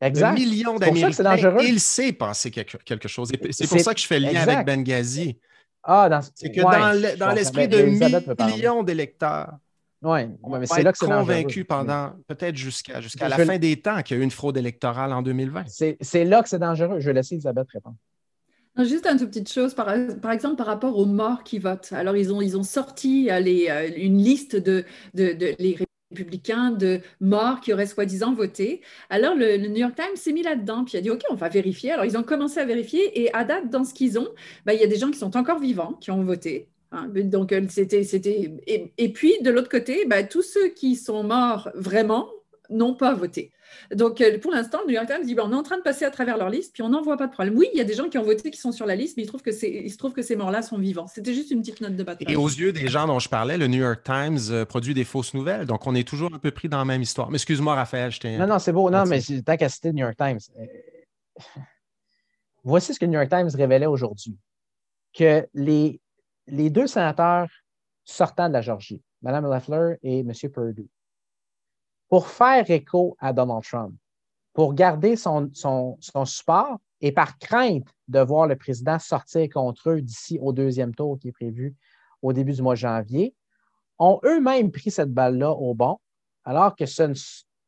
de 0.00 0.34
millions 0.34 0.78
d'Américains, 0.78 1.58
il 1.62 1.80
sait 1.80 2.12
passer 2.12 2.50
quelque 2.50 3.08
chose. 3.08 3.30
C'est 3.50 3.68
pour 3.68 3.80
ça 3.80 3.94
que 3.94 4.00
je 4.00 4.06
fais 4.06 4.18
le 4.18 4.32
lien 4.32 4.42
avec 4.42 4.66
Benghazi. 4.66 5.38
Ah, 5.82 6.20
c'est 6.34 6.50
que 6.50 7.18
dans 7.18 7.32
l'esprit 7.32 7.68
de 7.68 7.82
millions 8.44 8.82
d'électeurs, 8.82 9.52
oui, 10.04 10.58
mais 10.60 10.66
c'est 10.66 10.82
là 10.82 10.92
que 10.92 10.98
c'est 10.98 11.06
convaincu 11.06 11.64
pendant 11.64 12.12
peut-être 12.26 12.56
jusqu'à 12.56 13.00
jusqu'à 13.00 13.28
la 13.28 13.38
fin 13.38 13.58
des 13.58 13.80
temps 13.80 14.02
qu'il 14.02 14.16
y 14.16 14.20
a 14.20 14.22
eu 14.22 14.24
une 14.24 14.30
fraude 14.30 14.56
électorale 14.56 15.12
en 15.12 15.22
2020. 15.22 15.64
C'est 16.00 16.24
là 16.24 16.42
que 16.42 16.48
c'est 16.48 16.58
dangereux. 16.58 17.00
Je 17.00 17.06
vais 17.06 17.14
laisser 17.14 17.34
Elisabeth 17.34 17.68
répondre. 17.70 17.96
juste 18.78 19.06
une 19.06 19.18
toute 19.18 19.28
petite 19.28 19.50
chose, 19.50 19.74
par, 19.74 19.90
exemple, 19.90 20.56
par 20.56 20.66
rapport 20.66 20.98
aux 20.98 21.06
morts 21.06 21.42
qui 21.42 21.58
votent. 21.58 21.92
Alors, 21.92 22.16
ils 22.16 22.32
ont, 22.32 22.42
ils 22.42 22.56
ont 22.56 22.62
sorti 22.62 23.30
euh, 23.30 23.40
les, 23.40 23.68
euh, 23.70 23.90
une 23.96 24.18
liste 24.18 24.56
de, 24.56 24.84
de, 25.14 25.54
les 25.58 25.78
républicains 26.10 26.70
de 26.70 27.00
morts 27.20 27.60
qui 27.60 27.72
auraient 27.72 27.86
soi-disant 27.86 28.34
voté. 28.34 28.82
Alors, 29.08 29.34
le, 29.34 29.56
New 29.56 29.76
York 29.76 29.94
Times 29.94 30.16
s'est 30.16 30.32
mis 30.32 30.42
là-dedans, 30.42 30.84
puis 30.84 30.94
il 30.94 30.98
a 30.98 31.00
dit, 31.00 31.10
OK, 31.10 31.22
on 31.30 31.34
va 31.34 31.48
vérifier. 31.48 31.92
Alors, 31.92 32.04
ils 32.04 32.18
ont 32.18 32.22
commencé 32.22 32.60
à 32.60 32.66
vérifier, 32.66 33.22
et 33.22 33.32
à 33.34 33.44
date, 33.44 33.70
dans 33.70 33.84
ce 33.84 33.94
qu'ils 33.94 34.18
ont, 34.18 34.28
ben, 34.66 34.74
il 34.74 34.80
y 34.80 34.84
a 34.84 34.88
des 34.88 34.96
gens 34.96 35.10
qui 35.10 35.18
sont 35.18 35.36
encore 35.36 35.60
vivants, 35.60 35.94
qui 35.94 36.10
ont 36.10 36.22
voté. 36.22 36.68
Hein, 36.94 37.08
donc, 37.12 37.52
euh, 37.52 37.62
c'était, 37.68 38.04
c'était, 38.04 38.52
et, 38.66 39.12
puis, 39.12 39.34
de 39.42 39.50
l'autre 39.50 39.68
côté, 39.68 40.04
bah, 40.06 40.22
tous 40.22 40.42
ceux 40.42 40.68
qui 40.68 40.96
sont 40.96 41.24
morts 41.24 41.70
vraiment 41.74 42.28
n'ont 42.70 42.94
pas 42.94 43.14
voté. 43.14 43.50
Donc, 43.92 44.20
euh, 44.20 44.38
pour 44.38 44.52
l'instant, 44.52 44.78
le 44.82 44.92
New 44.92 44.94
York 44.94 45.08
Times 45.08 45.24
dit 45.24 45.34
bah, 45.34 45.42
on 45.44 45.52
est 45.52 45.56
en 45.56 45.62
train 45.62 45.76
de 45.76 45.82
passer 45.82 46.04
à 46.04 46.10
travers 46.10 46.36
leur 46.36 46.48
liste, 46.48 46.72
puis 46.72 46.82
on 46.82 46.88
n'en 46.88 47.02
voit 47.02 47.16
pas 47.16 47.26
de 47.26 47.32
problème. 47.32 47.56
Oui, 47.56 47.66
il 47.72 47.78
y 47.78 47.80
a 47.80 47.84
des 47.84 47.94
gens 47.94 48.08
qui 48.08 48.16
ont 48.16 48.22
voté 48.22 48.50
qui 48.50 48.58
sont 48.58 48.72
sur 48.72 48.86
la 48.86 48.94
liste, 48.94 49.16
mais 49.16 49.24
ils, 49.24 49.26
trouvent 49.26 49.42
que 49.42 49.50
il 49.50 49.90
se 49.90 49.98
trouve 49.98 50.12
que 50.12 50.22
ces 50.22 50.36
morts-là 50.36 50.62
sont 50.62 50.78
vivants. 50.78 51.06
C'était 51.06 51.34
juste 51.34 51.50
une 51.50 51.60
petite 51.60 51.80
note 51.80 51.96
de 51.96 52.02
bataille. 52.02 52.32
Et 52.32 52.36
aux 52.36 52.48
yeux 52.48 52.72
des 52.72 52.86
gens 52.88 53.06
dont 53.06 53.18
je 53.18 53.28
parlais, 53.28 53.58
le 53.58 53.66
New 53.66 53.80
York 53.80 54.02
Times 54.04 54.38
euh, 54.50 54.64
produit 54.64 54.94
des 54.94 55.04
fausses 55.04 55.34
nouvelles. 55.34 55.66
Donc, 55.66 55.86
on 55.86 55.94
est 55.94 56.06
toujours 56.06 56.32
un 56.32 56.38
peu 56.38 56.50
pris 56.52 56.68
dans 56.68 56.78
la 56.78 56.84
même 56.84 57.02
histoire. 57.02 57.30
Mais 57.30 57.36
excuse-moi, 57.36 57.74
Raphaël, 57.74 58.12
je 58.12 58.20
t'ai. 58.20 58.38
Non, 58.38 58.46
non, 58.46 58.58
c'est 58.58 58.72
beau. 58.72 58.88
Non, 58.90 59.04
mais 59.06 59.20
tant 59.44 59.56
qu'à 59.56 59.68
citer 59.68 59.88
le 59.88 59.94
New 59.94 60.04
York 60.04 60.16
Times. 60.16 60.40
Voici 62.64 62.94
ce 62.94 62.98
que 62.98 63.04
le 63.04 63.10
New 63.10 63.18
York 63.18 63.28
Times 63.28 63.50
révélait 63.54 63.86
aujourd'hui 63.86 64.38
que 65.14 65.46
les, 65.54 66.00
les 66.46 66.70
deux 66.70 66.86
sénateurs 66.86 67.48
sortant 68.04 68.48
de 68.48 68.54
la 68.54 68.60
Georgie, 68.60 69.02
Mme 69.22 69.50
Leffler 69.50 69.96
et 70.02 70.20
M. 70.20 70.32
Perdue, 70.52 70.90
pour 72.08 72.28
faire 72.28 72.68
écho 72.70 73.16
à 73.18 73.32
Donald 73.32 73.64
Trump, 73.64 73.94
pour 74.52 74.74
garder 74.74 75.16
son, 75.16 75.50
son, 75.52 75.96
support 76.24 76.78
et 77.00 77.12
par 77.12 77.38
crainte 77.38 77.88
de 78.08 78.20
voir 78.20 78.46
le 78.46 78.56
président 78.56 78.98
sortir 78.98 79.48
contre 79.52 79.90
eux 79.90 80.02
d'ici 80.02 80.38
au 80.40 80.52
deuxième 80.52 80.94
tour 80.94 81.18
qui 81.18 81.28
est 81.28 81.32
prévu 81.32 81.74
au 82.22 82.32
début 82.32 82.52
du 82.52 82.62
mois 82.62 82.74
de 82.74 82.78
janvier, 82.78 83.34
ont 83.98 84.20
eux-mêmes 84.24 84.70
pris 84.70 84.90
cette 84.90 85.12
balle-là 85.12 85.50
au 85.50 85.74
bon 85.74 85.98
alors 86.44 86.76
que 86.76 86.86
ce 86.86 87.02
ne. 87.02 87.14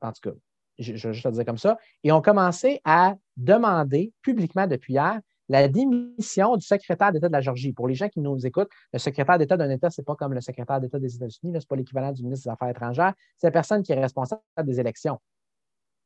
En 0.00 0.12
tout 0.12 0.30
cas, 0.30 0.36
je, 0.78 0.94
je 0.96 1.08
vais 1.08 1.14
juste 1.14 1.26
le 1.26 1.32
dire 1.32 1.44
comme 1.44 1.58
ça. 1.58 1.78
Et 2.04 2.12
ont 2.12 2.22
commencé 2.22 2.80
à 2.84 3.16
demander 3.36 4.12
publiquement 4.22 4.66
depuis 4.66 4.94
hier 4.94 5.20
la 5.48 5.68
démission 5.68 6.56
du 6.56 6.66
secrétaire 6.66 7.12
d'État 7.12 7.28
de 7.28 7.32
la 7.32 7.40
Georgie. 7.40 7.72
Pour 7.72 7.88
les 7.88 7.94
gens 7.94 8.08
qui 8.08 8.20
nous 8.20 8.46
écoutent, 8.46 8.70
le 8.92 8.98
secrétaire 8.98 9.38
d'État 9.38 9.56
d'un 9.56 9.70
État, 9.70 9.90
ce 9.90 10.00
n'est 10.00 10.04
pas 10.04 10.16
comme 10.16 10.32
le 10.32 10.40
secrétaire 10.40 10.80
d'État 10.80 10.98
des 10.98 11.14
États-Unis, 11.14 11.52
ce 11.52 11.58
n'est 11.58 11.60
pas 11.68 11.76
l'équivalent 11.76 12.12
du 12.12 12.22
ministre 12.22 12.48
des 12.48 12.52
Affaires 12.52 12.68
étrangères, 12.68 13.14
c'est 13.38 13.46
la 13.46 13.52
personne 13.52 13.82
qui 13.82 13.92
est 13.92 14.00
responsable 14.00 14.42
des 14.64 14.80
élections. 14.80 15.20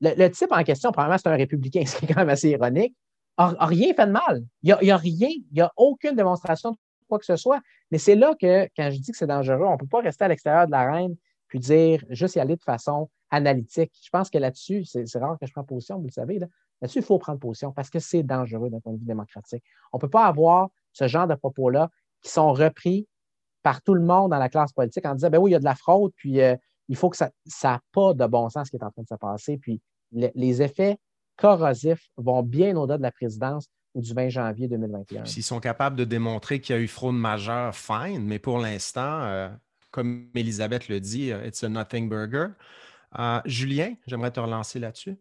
Le, 0.02 0.28
type 0.28 0.52
en 0.52 0.62
question, 0.62 0.92
probablement, 0.92 1.18
c'est 1.18 1.28
un 1.28 1.36
républicain, 1.36 1.82
ce 1.86 1.96
qui 1.96 2.04
est 2.04 2.08
quand 2.08 2.20
même 2.20 2.30
assez 2.30 2.50
ironique, 2.50 2.94
n'a 3.38 3.54
rien 3.60 3.94
fait 3.94 4.06
de 4.06 4.12
mal. 4.12 4.42
Il 4.62 4.76
n'y 4.82 4.90
a, 4.90 4.94
a, 4.94 4.98
rien, 4.98 5.28
il 5.28 5.44
n'y 5.52 5.60
a 5.60 5.72
aucune 5.76 6.14
démonstration 6.14 6.72
de 6.72 6.76
quoi 7.08 7.18
que 7.18 7.24
ce 7.24 7.36
soit. 7.36 7.60
Mais 7.90 7.98
c'est 7.98 8.14
là 8.14 8.34
que, 8.40 8.68
quand 8.76 8.90
je 8.90 8.98
dis 8.98 9.10
que 9.10 9.16
c'est 9.16 9.26
dangereux, 9.26 9.64
on 9.64 9.72
ne 9.72 9.78
peut 9.78 9.86
pas 9.86 10.00
rester 10.00 10.24
à 10.24 10.28
l'extérieur 10.28 10.66
de 10.66 10.72
la 10.72 10.90
reine 10.90 11.16
puis 11.48 11.58
dire 11.58 12.04
juste 12.10 12.36
y 12.36 12.40
aller 12.40 12.56
de 12.56 12.62
façon 12.62 13.10
analytique. 13.30 13.92
Je 14.02 14.08
pense 14.10 14.30
que 14.30 14.38
là-dessus, 14.38 14.84
c'est 14.84 15.04
rare 15.18 15.36
que 15.38 15.46
je 15.46 15.52
prenne 15.52 15.66
position, 15.66 15.98
vous 15.98 16.06
le 16.06 16.12
savez, 16.12 16.38
dessus 16.86 16.98
il 16.98 17.04
faut 17.04 17.18
prendre 17.18 17.38
position 17.38 17.72
parce 17.72 17.90
que 17.90 17.98
c'est 17.98 18.22
dangereux 18.22 18.70
d'un 18.70 18.80
point 18.80 18.92
de 18.92 18.98
vue 18.98 19.04
démocratique. 19.04 19.62
On 19.92 19.98
ne 19.98 20.00
peut 20.00 20.10
pas 20.10 20.26
avoir 20.26 20.68
ce 20.92 21.06
genre 21.08 21.26
de 21.26 21.34
propos-là 21.34 21.90
qui 22.22 22.30
sont 22.30 22.52
repris 22.52 23.06
par 23.62 23.82
tout 23.82 23.94
le 23.94 24.02
monde 24.02 24.30
dans 24.30 24.38
la 24.38 24.48
classe 24.48 24.72
politique 24.72 25.04
en 25.06 25.14
disant 25.14 25.30
ben 25.30 25.38
oui, 25.38 25.50
il 25.50 25.52
y 25.52 25.56
a 25.56 25.60
de 25.60 25.64
la 25.64 25.74
fraude, 25.74 26.12
puis 26.16 26.40
euh, 26.40 26.56
il 26.88 26.96
faut 26.96 27.10
que 27.10 27.16
ça 27.16 27.30
n'a 27.64 27.80
pas 27.92 28.14
de 28.14 28.26
bon 28.26 28.48
sens 28.48 28.66
ce 28.66 28.70
qui 28.70 28.76
est 28.76 28.84
en 28.84 28.90
train 28.90 29.02
de 29.02 29.08
se 29.08 29.14
passer. 29.14 29.58
Puis 29.58 29.80
les 30.12 30.62
effets 30.62 30.98
corrosifs 31.36 32.10
vont 32.16 32.42
bien 32.42 32.76
au-delà 32.76 32.98
de 32.98 33.02
la 33.02 33.12
présidence 33.12 33.68
ou 33.94 34.00
du 34.00 34.12
20 34.12 34.28
janvier 34.28 34.68
2021. 34.68 35.24
S'ils 35.24 35.42
sont 35.42 35.60
capables 35.60 35.96
de 35.96 36.04
démontrer 36.04 36.60
qu'il 36.60 36.76
y 36.76 36.78
a 36.78 36.82
eu 36.82 36.88
fraude 36.88 37.14
majeure, 37.14 37.74
fine, 37.74 38.24
mais 38.24 38.38
pour 38.38 38.58
l'instant, 38.58 39.22
euh, 39.22 39.48
comme 39.90 40.28
Elisabeth 40.34 40.88
le 40.88 41.00
dit, 41.00 41.32
euh, 41.32 41.46
it's 41.46 41.62
a 41.64 41.68
nothing 41.68 42.08
burger. 42.08 42.48
Julien, 43.44 43.94
j'aimerais 44.06 44.30
te 44.30 44.38
relancer 44.38 44.78
là-dessus. 44.78 45.16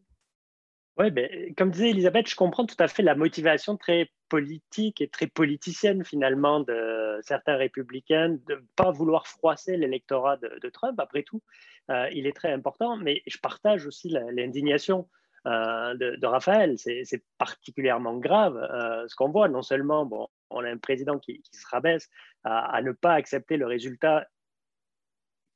Oui, 1.00 1.12
ben, 1.12 1.54
comme 1.56 1.72
disait 1.72 1.92
Elisabeth, 1.92 2.30
je 2.30 2.36
comprends 2.36 2.66
tout 2.66 2.76
à 2.78 2.90
fait 2.90 3.04
la 3.04 3.16
motivation 3.16 3.78
très 3.78 4.12
politique 4.28 5.00
et 5.00 5.08
très 5.08 5.28
politicienne 5.28 6.04
finalement 6.04 6.60
de 6.60 7.20
certains 7.24 7.56
républicains 7.56 8.38
de 8.48 8.56
ne 8.56 8.62
pas 8.76 8.92
vouloir 8.92 9.26
froisser 9.26 9.78
l'électorat 9.78 10.36
de, 10.36 10.70
Trump. 10.70 11.00
Après 11.00 11.24
tout, 11.24 11.42
euh, 11.90 12.10
il 12.12 12.28
est 12.28 12.36
très 12.36 12.52
important, 12.52 12.98
mais 12.98 13.24
je 13.28 13.38
partage 13.38 13.86
aussi 13.86 14.10
l'indignation 14.10 15.08
euh, 15.48 15.94
de, 15.96 16.26
Raphaël. 16.26 16.78
C'est 16.78 17.24
particulièrement 17.38 18.18
grave 18.18 18.58
euh, 18.58 19.08
ce 19.08 19.16
qu'on 19.16 19.30
voit. 19.30 19.48
Non 19.48 19.62
seulement, 19.62 20.06
bon, 20.06 20.28
on 20.50 20.66
a 20.66 20.70
un 20.70 20.78
président 20.78 21.18
qui, 21.18 21.42
se 21.54 21.66
rabaisse 21.72 22.10
à, 22.44 22.82
ne 22.82 22.92
pas 22.92 23.14
accepter 23.14 23.56
le 23.56 23.68
résultat 23.68 24.28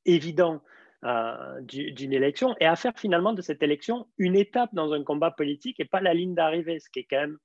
évident 0.06 0.62
euh, 1.04 1.60
d'une 1.60 2.14
élection 2.14 2.56
et 2.60 2.64
à 2.64 2.76
faire 2.76 2.94
finalement 2.96 3.34
de 3.34 3.42
cette 3.42 3.62
élection 3.62 4.06
une 4.16 4.36
étape 4.36 4.70
dans 4.72 4.94
un 4.94 5.04
combat 5.04 5.30
politique 5.30 5.78
et 5.78 5.84
pas 5.84 6.00
la 6.00 6.14
ligne 6.14 6.34
d'arrivée, 6.34 6.78
ce 6.78 6.88
qui 6.88 7.00
est 7.00 7.04
quand 7.04 7.20
même 7.20 7.36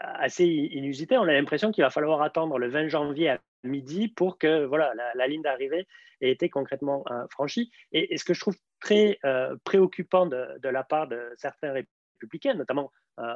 assez 0.00 0.44
inusité. 0.44 1.16
On 1.16 1.22
a 1.22 1.32
l'impression 1.32 1.70
qu'il 1.70 1.84
va 1.84 1.90
falloir 1.90 2.22
attendre 2.22 2.58
le 2.58 2.68
20 2.68 2.88
janvier 2.88 3.28
à 3.28 3.38
midi 3.62 4.08
pour 4.08 4.36
que 4.36 4.64
voilà, 4.64 4.92
la, 5.14 5.26
ligne 5.28 5.42
d'arrivée 5.42 5.86
ait 6.20 6.32
été 6.32 6.48
concrètement 6.48 7.04
euh, 7.08 7.24
franchie. 7.30 7.70
Et, 7.92 8.16
ce 8.16 8.24
que 8.24 8.34
je 8.34 8.40
trouve 8.40 8.56
très 8.80 9.20
euh, 9.24 9.54
préoccupant 9.62 10.26
de, 10.26 10.58
la 10.68 10.82
part 10.82 11.06
de 11.06 11.20
certains 11.36 11.72
républicains, 11.72 12.54
notamment 12.54 12.90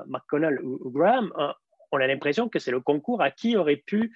McConnell 0.08 0.60
ou, 0.60 0.90
Graham, 0.90 1.32
on 1.92 1.98
a 1.98 2.06
l'impression 2.08 2.48
que 2.48 2.58
c'est 2.58 2.72
le 2.72 2.80
concours 2.80 3.22
à 3.22 3.30
qui 3.30 3.56
aurait 3.56 3.76
pu 3.76 4.12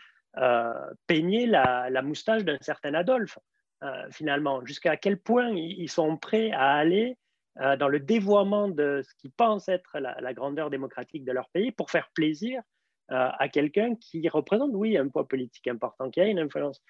peigner 1.07 1.47
la 1.47 2.03
moustache 2.03 2.45
d'un 2.45 2.59
certain 2.61 2.95
Adolphe. 2.95 3.39
Euh, 3.85 4.07
finalement, 4.11 4.65
jusqu'à 4.65 4.97
quel 4.97 5.19
point 5.19 5.51
ils 5.51 5.91
sont 5.91 6.17
prêts 6.17 6.51
à 6.53 6.73
aller 6.73 7.19
euh, 7.61 7.77
dans 7.77 7.89
le 7.89 8.01
dévoiement 8.01 8.69
de 8.69 9.03
ce 9.05 9.15
qu'ils 9.17 9.33
pensent 9.33 9.69
être 9.69 9.99
la, 9.99 10.33
grandeur 10.33 10.71
démocratique 10.71 11.25
de 11.25 11.33
leur 11.33 11.51
pays 11.51 11.71
pour 11.71 11.91
faire 11.91 12.09
plaisir 12.15 12.63
euh, 13.11 13.29
à 13.39 13.49
quelqu'un 13.49 13.95
qui 13.97 14.27
représente, 14.29 14.71
oui, 14.73 14.97
un 14.97 15.09
poids 15.09 15.29
politique 15.29 15.69
important, 15.69 16.11
qui 16.11 16.21
a 16.21 16.27
une 16.27 16.39
influence 16.39 16.83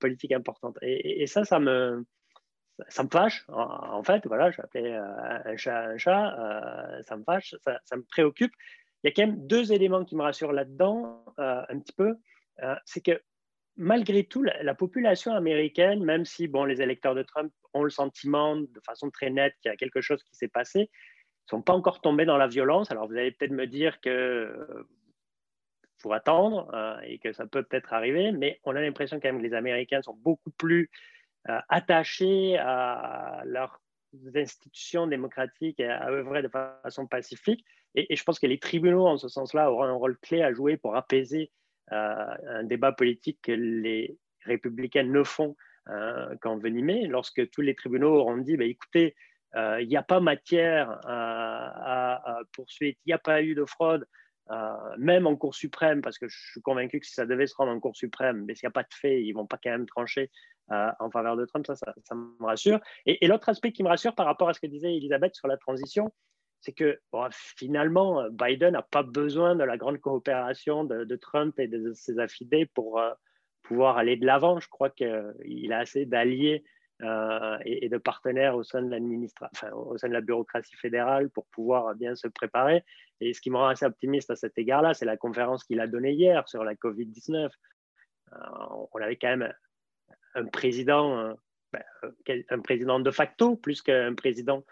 politique 0.00 0.32
importante. 0.32 0.76
Et, 0.82 1.28
ça, 1.28 1.44
ça 1.44 1.60
me, 1.60 2.04
ça 2.88 3.04
me 3.04 3.08
fâche, 3.08 3.44
en, 3.48 4.02
fait, 4.02 4.26
voilà, 4.26 4.50
je 4.50 4.56
vais 4.56 4.64
appeler 4.64 4.92
un 4.94 5.56
chat 5.56 5.84
un 5.84 5.96
chat, 5.96 7.02
ça 7.02 7.16
me 7.16 7.22
fâche, 7.22 7.54
ça, 7.62 7.78
ça, 7.84 7.96
me 7.96 8.02
préoccupe. 8.02 8.52
Il 9.04 9.08
y 9.08 9.10
a 9.10 9.12
quand 9.14 9.30
même 9.30 9.46
deux 9.46 9.72
éléments 9.72 10.04
qui 10.04 10.16
me 10.16 10.22
rassurent 10.22 10.52
là-dedans, 10.52 11.24
un 11.36 11.78
petit 11.78 11.92
peu. 11.92 12.16
c'est 12.84 13.00
que 13.00 13.20
malgré 13.76 14.24
tout, 14.24 14.42
la, 14.42 14.74
population 14.74 15.32
américaine, 15.32 16.04
même 16.04 16.24
si 16.24 16.48
bon, 16.48 16.64
les 16.64 16.82
électeurs 16.82 17.14
de 17.14 17.22
Trump 17.22 17.52
ont 17.72 17.82
le 17.82 17.90
sentiment 17.90 18.56
de 18.56 18.80
façon 18.84 19.10
très 19.10 19.30
nette 19.30 19.54
qu'il 19.60 19.70
y 19.70 19.72
a 19.72 19.76
quelque 19.76 20.00
chose 20.00 20.22
qui 20.24 20.34
s'est 20.34 20.48
passé, 20.48 20.80
ne 20.80 21.58
sont 21.58 21.62
pas 21.62 21.72
encore 21.72 22.00
tombés 22.00 22.24
dans 22.24 22.36
la 22.36 22.46
violence. 22.46 22.90
Alors 22.90 23.08
vous 23.08 23.16
allez 23.16 23.32
peut-être 23.32 23.52
me 23.52 23.66
dire 23.66 24.00
que 24.00 24.10
euh, 24.10 24.88
faut 25.98 26.12
attendre 26.12 26.70
euh, 26.74 26.98
et 27.02 27.18
que 27.18 27.32
ça 27.32 27.46
peut 27.46 27.62
peut-être 27.62 27.92
arriver, 27.92 28.32
mais 28.32 28.60
on 28.64 28.74
a 28.74 28.80
l'impression 28.80 29.20
quand 29.20 29.28
même 29.28 29.38
que 29.38 29.46
les 29.46 29.54
Américains 29.54 30.02
sont 30.02 30.14
beaucoup 30.14 30.50
plus 30.50 30.90
euh, 31.48 31.58
attachés 31.68 32.58
à 32.58 33.42
leurs 33.44 33.80
institutions 34.34 35.06
démocratiques 35.06 35.80
et 35.80 35.86
à 35.86 36.08
œuvrer 36.08 36.42
de 36.42 36.48
façon 36.48 37.06
pacifique. 37.06 37.64
Et, 37.94 38.14
je 38.14 38.22
pense 38.24 38.38
que 38.38 38.46
les 38.46 38.58
tribunaux, 38.58 39.06
en 39.06 39.16
ce 39.16 39.28
sens-là, 39.28 39.70
auront 39.70 39.84
un 39.84 39.92
rôle 39.92 40.18
clé 40.18 40.42
à 40.42 40.52
jouer 40.52 40.76
pour 40.76 40.96
apaiser 40.96 41.50
un 41.90 42.64
débat 42.64 42.92
politique 42.92 43.38
que 43.42 43.52
les 43.52 44.18
républicains 44.44 45.04
ne 45.04 45.22
font 45.22 45.56
euh, 45.88 46.36
qu'envenimer, 46.40 47.06
lorsque 47.06 47.48
tous 47.50 47.62
les 47.62 47.74
tribunaux 47.74 48.14
auront 48.14 48.36
dit, 48.36 48.56
bah, 48.56 48.64
écoutez, 48.64 49.16
euh, 49.56 49.80
il 49.80 49.88
n'y 49.88 49.96
a 49.96 50.02
pas 50.02 50.20
matière 50.20 51.00
à, 51.04 52.38
poursuite, 52.52 52.98
il 53.06 53.08
n'y 53.08 53.12
a 53.12 53.18
pas 53.18 53.42
eu 53.42 53.54
de 53.54 53.64
fraude, 53.64 54.06
même 54.98 55.26
en 55.26 55.36
Cour 55.36 55.54
suprême, 55.54 56.02
parce 56.02 56.18
que 56.18 56.28
je 56.28 56.36
suis 56.50 56.60
convaincu 56.60 57.00
que 57.00 57.06
si 57.06 57.14
ça 57.14 57.24
devait 57.24 57.46
se 57.46 57.54
rendre 57.54 57.72
en 57.72 57.80
Cour 57.80 57.96
suprême, 57.96 58.44
mais 58.44 58.54
s'il 58.54 58.66
n'y 58.66 58.70
a 58.70 58.72
pas 58.72 58.82
de 58.82 58.92
fait, 58.92 59.22
ils 59.22 59.30
ne 59.30 59.34
vont 59.34 59.46
pas 59.46 59.58
quand 59.62 59.70
même 59.70 59.86
trancher 59.86 60.30
en 60.68 61.10
faveur 61.10 61.36
de 61.36 61.44
Trump, 61.44 61.66
ça, 61.66 61.74
ça, 61.74 62.14
me 62.14 62.44
rassure. 62.44 62.80
Et 63.06 63.26
l'autre 63.26 63.48
aspect 63.48 63.72
qui 63.72 63.82
me 63.82 63.88
rassure 63.88 64.14
par 64.14 64.26
rapport 64.26 64.48
à 64.48 64.54
ce 64.54 64.60
que 64.60 64.66
disait 64.66 64.94
Elisabeth 64.94 65.34
sur 65.34 65.48
la 65.48 65.56
transition, 65.56 66.12
c'est 66.60 66.72
que 66.72 67.00
finalement, 67.56 68.28
Biden 68.30 68.72
n'a 68.72 68.82
pas 68.82 69.02
besoin 69.02 69.54
de 69.54 69.64
la 69.64 69.76
grande 69.76 69.98
coopération 69.98 70.84
de, 70.84 71.16
Trump 71.16 71.58
et 71.58 71.68
de 71.68 71.92
ses 71.94 72.18
affidés 72.18 72.66
pour 72.66 73.00
euh, 73.00 73.10
pouvoir 73.62 73.96
aller 73.96 74.16
de 74.16 74.26
l'avant. 74.26 74.60
Je 74.60 74.68
crois 74.68 74.90
qu'il 74.90 75.72
a 75.72 75.78
assez 75.78 76.04
d'alliés 76.04 76.64
euh, 77.02 77.56
et, 77.64 77.88
de 77.88 77.96
partenaires 77.96 78.56
au 78.56 78.62
sein 78.62 78.82
de 78.82 79.72
au 79.72 79.96
sein 79.96 80.08
de 80.08 80.12
la 80.12 80.20
bureaucratie 80.20 80.76
fédérale 80.76 81.30
pour 81.30 81.46
pouvoir 81.46 81.94
bien 81.94 82.14
se 82.14 82.28
préparer. 82.28 82.84
Et 83.20 83.32
ce 83.32 83.40
qui 83.40 83.50
me 83.50 83.56
rend 83.56 83.68
assez 83.68 83.86
optimiste 83.86 84.30
à 84.30 84.36
cet 84.36 84.58
égard-là, 84.58 84.92
c'est 84.92 85.06
la 85.06 85.16
conférence 85.16 85.64
qu'il 85.64 85.80
a 85.80 85.86
donnée 85.86 86.12
hier 86.12 86.46
sur 86.46 86.62
la 86.62 86.74
COVID-19. 86.74 87.48
Euh, 88.32 88.36
on 88.92 89.00
avait 89.00 89.16
quand 89.16 89.34
même 89.34 89.52
un 90.34 90.44
président, 90.44 91.34
ben, 91.72 91.82
un 92.50 92.60
président 92.60 93.00
de 93.00 93.10
facto 93.10 93.56
plus 93.56 93.80
qu'un 93.80 94.14
président 94.14 94.62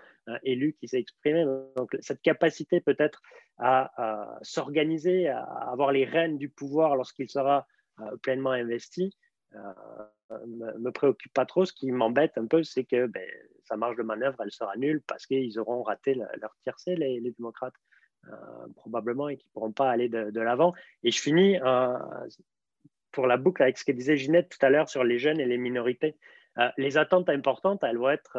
élu 0.42 0.74
qui 0.78 0.88
s'est 0.88 0.98
exprimé. 0.98 1.44
Donc, 1.76 1.96
cette 2.00 2.22
capacité 2.22 2.80
peut-être 2.80 3.22
à, 3.58 4.38
s'organiser, 4.42 5.28
à 5.28 5.42
avoir 5.42 5.92
les 5.92 6.04
rênes 6.04 6.38
du 6.38 6.48
pouvoir 6.48 6.96
lorsqu'il 6.96 7.28
sera 7.28 7.66
euh, 8.00 8.16
pleinement 8.22 8.52
investi, 8.52 9.16
euh, 9.54 10.38
me, 10.46 10.78
me 10.78 10.92
préoccupe 10.92 11.32
pas 11.32 11.46
trop. 11.46 11.64
Ce 11.64 11.72
qui 11.72 11.90
m'embête 11.90 12.38
un 12.38 12.46
peu, 12.46 12.62
c'est 12.62 12.84
que 12.84 13.06
ben, 13.06 13.26
sa 13.64 13.76
marge 13.76 13.96
de 13.96 14.02
manœuvre, 14.02 14.36
elle 14.42 14.52
sera 14.52 14.76
nulle 14.76 15.02
parce 15.06 15.26
qu'ils 15.26 15.58
auront 15.58 15.82
raté 15.82 16.14
leur 16.14 16.56
tiercé, 16.62 16.94
les, 16.96 17.20
démocrates, 17.32 17.74
euh, 18.28 18.36
probablement, 18.76 19.28
et 19.28 19.36
qu'ils 19.36 19.48
ne 19.48 19.52
pourront 19.52 19.72
pas 19.72 19.90
aller 19.90 20.08
de, 20.08 20.40
l'avant. 20.40 20.74
Et 21.02 21.10
je 21.10 21.20
finis 21.20 21.58
pour 23.10 23.26
la 23.26 23.36
boucle 23.36 23.62
avec 23.62 23.78
ce 23.78 23.84
que 23.84 23.92
disait 23.92 24.16
Ginette 24.16 24.50
tout 24.50 24.64
à 24.64 24.70
l'heure 24.70 24.88
sur 24.88 25.02
les 25.02 25.18
jeunes 25.18 25.40
et 25.40 25.46
les 25.46 25.58
minorités. 25.58 26.16
les 26.76 26.98
attentes 26.98 27.28
importantes, 27.28 27.82
elles 27.82 27.98
vont 27.98 28.10
être 28.10 28.38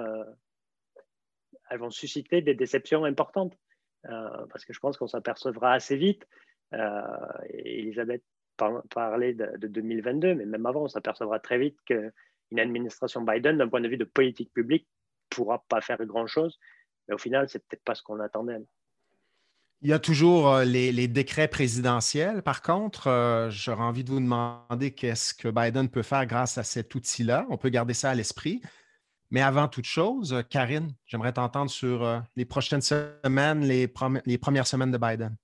elles 1.70 1.80
vont 1.80 1.90
susciter 1.90 2.42
des 2.42 2.56
déceptions 2.56 3.06
importantes. 3.06 3.58
Euh, 4.06 4.46
parce 4.52 4.66
que 4.66 4.74
je 4.74 4.80
pense 4.80 4.98
qu'on 4.98 5.08
s'apercevra 5.08 5.74
assez 5.74 5.98
vite. 5.98 6.26
Euh, 6.74 7.02
Elisabeth 7.50 8.24
parlait 8.90 9.34
de, 9.34 9.68
2022, 9.68 10.36
mais 10.36 10.46
même 10.46 10.66
avant, 10.66 10.84
on 10.84 10.88
s'apercevra 10.88 11.40
très 11.40 11.58
vite 11.58 11.78
qu'une 11.86 12.60
administration 12.60 13.22
Biden, 13.22 13.58
d'un 13.58 13.68
point 13.68 13.82
de 13.82 13.88
vue 13.88 13.98
de 13.98 14.06
politique 14.06 14.54
publique, 14.54 14.88
ne 15.32 15.36
pourra 15.36 15.64
pas 15.68 15.82
faire 15.82 16.04
grand-chose. 16.06 16.60
Mais 17.08 17.16
au 17.16 17.18
final, 17.18 17.48
c'est 17.50 17.60
peut-être 17.60 17.84
pas 17.84 17.96
ce 17.96 18.04
qu'on 18.04 18.20
attendait. 18.20 18.58
Il 19.82 19.90
y 19.90 19.94
a 19.94 20.00
toujours 20.00 20.50
euh, 20.50 20.66
les, 20.66 21.08
décrets 21.08 21.48
présidentiels. 21.48 22.42
Par 22.42 22.62
contre, 22.62 23.48
j'aurais 23.50 23.84
envie 23.84 24.04
de 24.04 24.10
vous 24.10 24.20
demander 24.20 24.92
qu'est-ce 24.92 25.34
que 25.34 25.48
Biden 25.48 25.90
peut 25.90 26.04
faire 26.04 26.26
grâce 26.26 26.58
à 26.58 26.64
cet 26.64 26.94
outil-là. 26.96 27.46
On 27.50 27.58
peut 27.58 27.70
garder 27.70 27.94
ça 27.94 28.10
à 28.10 28.16
l'esprit. 28.16 28.62
Mais 29.32 29.42
avant 29.42 29.68
toute 29.68 29.86
chose, 29.86 30.34
euh, 30.34 30.42
Karine, 30.42 30.92
j'aimerais 31.06 31.34
t'entendre 31.34 31.70
sur 31.70 32.04
euh, 32.04 32.20
les 32.36 32.46
prochaines 32.46 32.82
semaines, 32.82 33.62
les, 33.62 33.88
premières 33.88 34.68
semaines 34.68 34.92
de 34.92 34.98
Biden. 34.98 35.36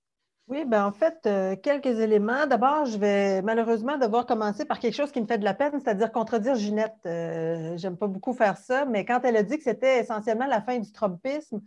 Oui, 0.48 0.64
ben 0.64 0.84
en 0.84 0.92
fait, 0.92 1.18
euh, 1.26 1.56
quelques 1.56 1.98
éléments. 1.98 2.46
D'abord, 2.46 2.84
je 2.86 2.98
vais 2.98 3.42
malheureusement 3.42 3.98
devoir 3.98 4.26
commencer 4.26 4.64
par 4.64 4.78
quelque 4.78 4.94
chose 4.94 5.10
qui 5.10 5.20
me 5.20 5.26
fait 5.26 5.38
de 5.38 5.44
la 5.44 5.54
peine, 5.54 5.72
c'est-à-dire 5.80 6.12
contredire 6.12 6.54
Ginette. 6.54 6.94
Euh, 7.04 7.76
j'aime 7.76 7.96
pas 7.96 8.06
beaucoup 8.06 8.32
faire 8.32 8.56
ça, 8.56 8.84
mais 8.84 9.04
quand 9.04 9.20
elle 9.24 9.36
a 9.36 9.42
dit 9.42 9.56
que 9.56 9.64
c'était 9.64 9.98
essentiellement 9.98 10.46
la 10.46 10.62
fin 10.62 10.78
du 10.78 10.92
Trumpisme, 10.92 11.60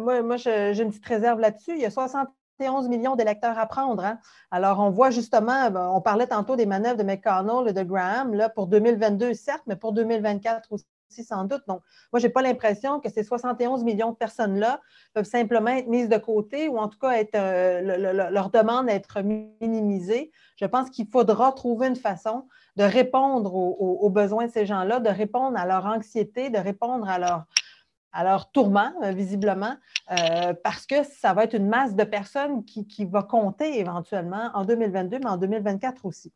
moi, 0.00 0.22
moi 0.22 0.36
j'ai 0.36 0.80
une 0.80 0.88
petite 0.88 1.06
réserve 1.06 1.38
là-dessus. 1.38 1.74
Il 1.74 1.80
y 1.80 1.84
a 1.84 1.90
71 1.90 2.88
millions 2.88 3.14
d'électeurs 3.14 3.56
à 3.56 3.66
prendre. 3.66 4.04
Hein. 4.04 4.18
Alors, 4.50 4.80
on 4.80 4.90
voit 4.90 5.10
justement, 5.10 5.70
ben, 5.70 5.88
on 5.94 6.00
parlait 6.00 6.26
tantôt 6.26 6.56
des 6.56 6.66
manœuvres 6.66 6.96
de 6.96 7.04
McConnell 7.04 7.68
et 7.68 7.72
de 7.72 7.82
Graham, 7.84 8.34
là, 8.34 8.48
pour 8.48 8.66
2022, 8.66 9.34
certes, 9.34 9.62
mais 9.68 9.76
pour 9.76 9.92
2024 9.92 10.72
aussi 10.72 10.86
sans 11.10 11.44
doute. 11.44 11.62
Donc, 11.66 11.82
moi, 12.12 12.20
je 12.20 12.26
n'ai 12.26 12.32
pas 12.32 12.42
l'impression 12.42 13.00
que 13.00 13.08
ces 13.08 13.22
71 13.22 13.84
millions 13.84 14.10
de 14.10 14.16
personnes-là 14.16 14.80
peuvent 15.14 15.24
simplement 15.24 15.70
être 15.70 15.88
mises 15.88 16.08
de 16.08 16.18
côté 16.18 16.68
ou 16.68 16.78
en 16.78 16.88
tout 16.88 16.98
cas 16.98 17.12
être, 17.12 17.34
euh, 17.34 18.30
leur 18.30 18.50
demande 18.50 18.88
être 18.88 19.20
minimisée. 19.22 20.32
Je 20.56 20.66
pense 20.66 20.90
qu'il 20.90 21.08
faudra 21.08 21.52
trouver 21.52 21.88
une 21.88 21.96
façon 21.96 22.48
de 22.76 22.84
répondre 22.84 23.54
aux, 23.54 24.10
besoins 24.10 24.46
de 24.46 24.50
ces 24.50 24.66
gens-là, 24.66 25.00
de 25.00 25.08
répondre 25.08 25.58
à 25.58 25.66
leur 25.66 25.86
anxiété, 25.86 26.50
de 26.50 26.58
répondre 26.58 27.08
à 27.08 27.18
leur, 27.18 27.44
à 28.12 28.38
tourment, 28.52 28.92
euh, 29.02 29.12
visiblement, 29.12 29.74
euh, 30.10 30.54
parce 30.62 30.86
que 30.86 31.02
ça 31.02 31.32
va 31.32 31.44
être 31.44 31.54
une 31.54 31.68
masse 31.68 31.94
de 31.94 32.04
personnes 32.04 32.64
qui, 32.64 32.86
qui 32.86 33.04
va 33.04 33.22
compter 33.22 33.78
éventuellement 33.78 34.50
en 34.54 34.64
2022, 34.64 35.18
mais 35.18 35.28
en 35.28 35.36
2024 35.36 36.04
aussi 36.04 36.32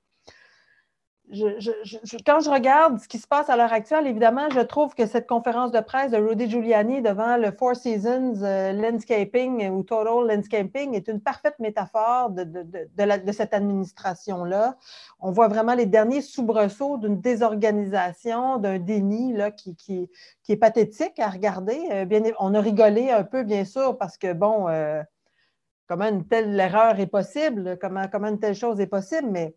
quand 1.32 2.40
je 2.40 2.50
regarde 2.50 2.98
ce 2.98 3.06
qui 3.06 3.18
se 3.18 3.26
passe 3.26 3.48
à 3.50 3.56
l'heure 3.56 3.72
actuelle, 3.72 4.06
évidemment, 4.06 4.50
je 4.50 4.60
trouve 4.60 4.94
que 4.94 5.06
cette 5.06 5.28
conférence 5.28 5.70
de 5.70 5.80
presse 5.80 6.10
de 6.10 6.16
Rudy 6.16 6.50
Giuliani 6.50 7.02
devant 7.02 7.36
le 7.36 7.52
Four 7.52 7.76
Seasons 7.76 8.42
euh, 8.42 8.72
Landscaping 8.72 9.70
ou 9.70 9.84
Total 9.84 10.26
Landscaping 10.26 10.94
est 10.94 11.06
une 11.08 11.20
parfaite 11.20 11.58
métaphore 11.60 12.30
de, 12.30 13.32
cette 13.32 13.54
administration-là. 13.54 14.76
On 15.20 15.30
voit 15.30 15.48
vraiment 15.48 15.74
les 15.74 15.86
derniers 15.86 16.22
soubresauts 16.22 16.98
d'une 16.98 17.20
désorganisation, 17.20 18.58
d'un 18.58 18.78
déni 18.78 19.32
là, 19.32 19.52
qui, 19.52 20.08
est 20.48 20.56
pathétique 20.56 21.20
à 21.20 21.28
regarder. 21.28 21.78
Euh, 21.92 22.32
on 22.40 22.54
a 22.54 22.60
rigolé 22.60 23.10
un 23.10 23.22
peu, 23.22 23.44
bien 23.44 23.64
sûr, 23.64 23.96
parce 23.96 24.18
que, 24.18 24.32
bon, 24.32 24.68
euh, 24.68 25.00
comment 25.86 26.08
une 26.08 26.26
telle 26.26 26.58
erreur 26.58 26.98
est 26.98 27.06
possible, 27.06 27.78
comment, 27.80 28.08
comment 28.10 28.28
une 28.28 28.40
telle 28.40 28.56
chose 28.56 28.80
est 28.80 28.86
possible, 28.86 29.28
mais 29.30 29.54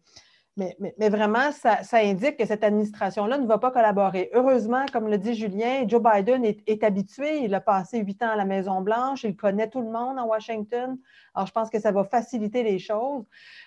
mais, 0.55 1.09
vraiment, 1.09 1.51
ça, 1.51 1.79
indique 1.93 2.37
que 2.37 2.45
cette 2.45 2.63
administration-là 2.63 3.39
ne 3.39 3.47
va 3.47 3.57
pas 3.57 3.71
collaborer. 3.71 4.29
Heureusement, 4.33 4.85
comme 4.93 5.07
le 5.07 5.17
dit 5.17 5.33
Julien, 5.33 5.87
Joe 5.87 6.01
Biden 6.01 6.45
est, 6.45 6.83
habitué. 6.83 7.43
Il 7.43 7.55
a 7.55 7.59
passé 7.59 7.99
huit 7.99 8.21
ans 8.21 8.29
à 8.29 8.35
la 8.35 8.45
Maison-Blanche. 8.45 9.23
Il 9.23 9.35
connaît 9.35 9.67
tout 9.67 9.81
le 9.81 9.89
monde 9.89 10.19
en 10.19 10.27
Washington. 10.27 10.97
Alors, 11.33 11.47
je 11.47 11.51
pense 11.51 11.71
que 11.71 11.79
ça 11.79 11.91
va 11.91 12.03
faciliter 12.03 12.61
les 12.61 12.77
choses. 12.77 13.25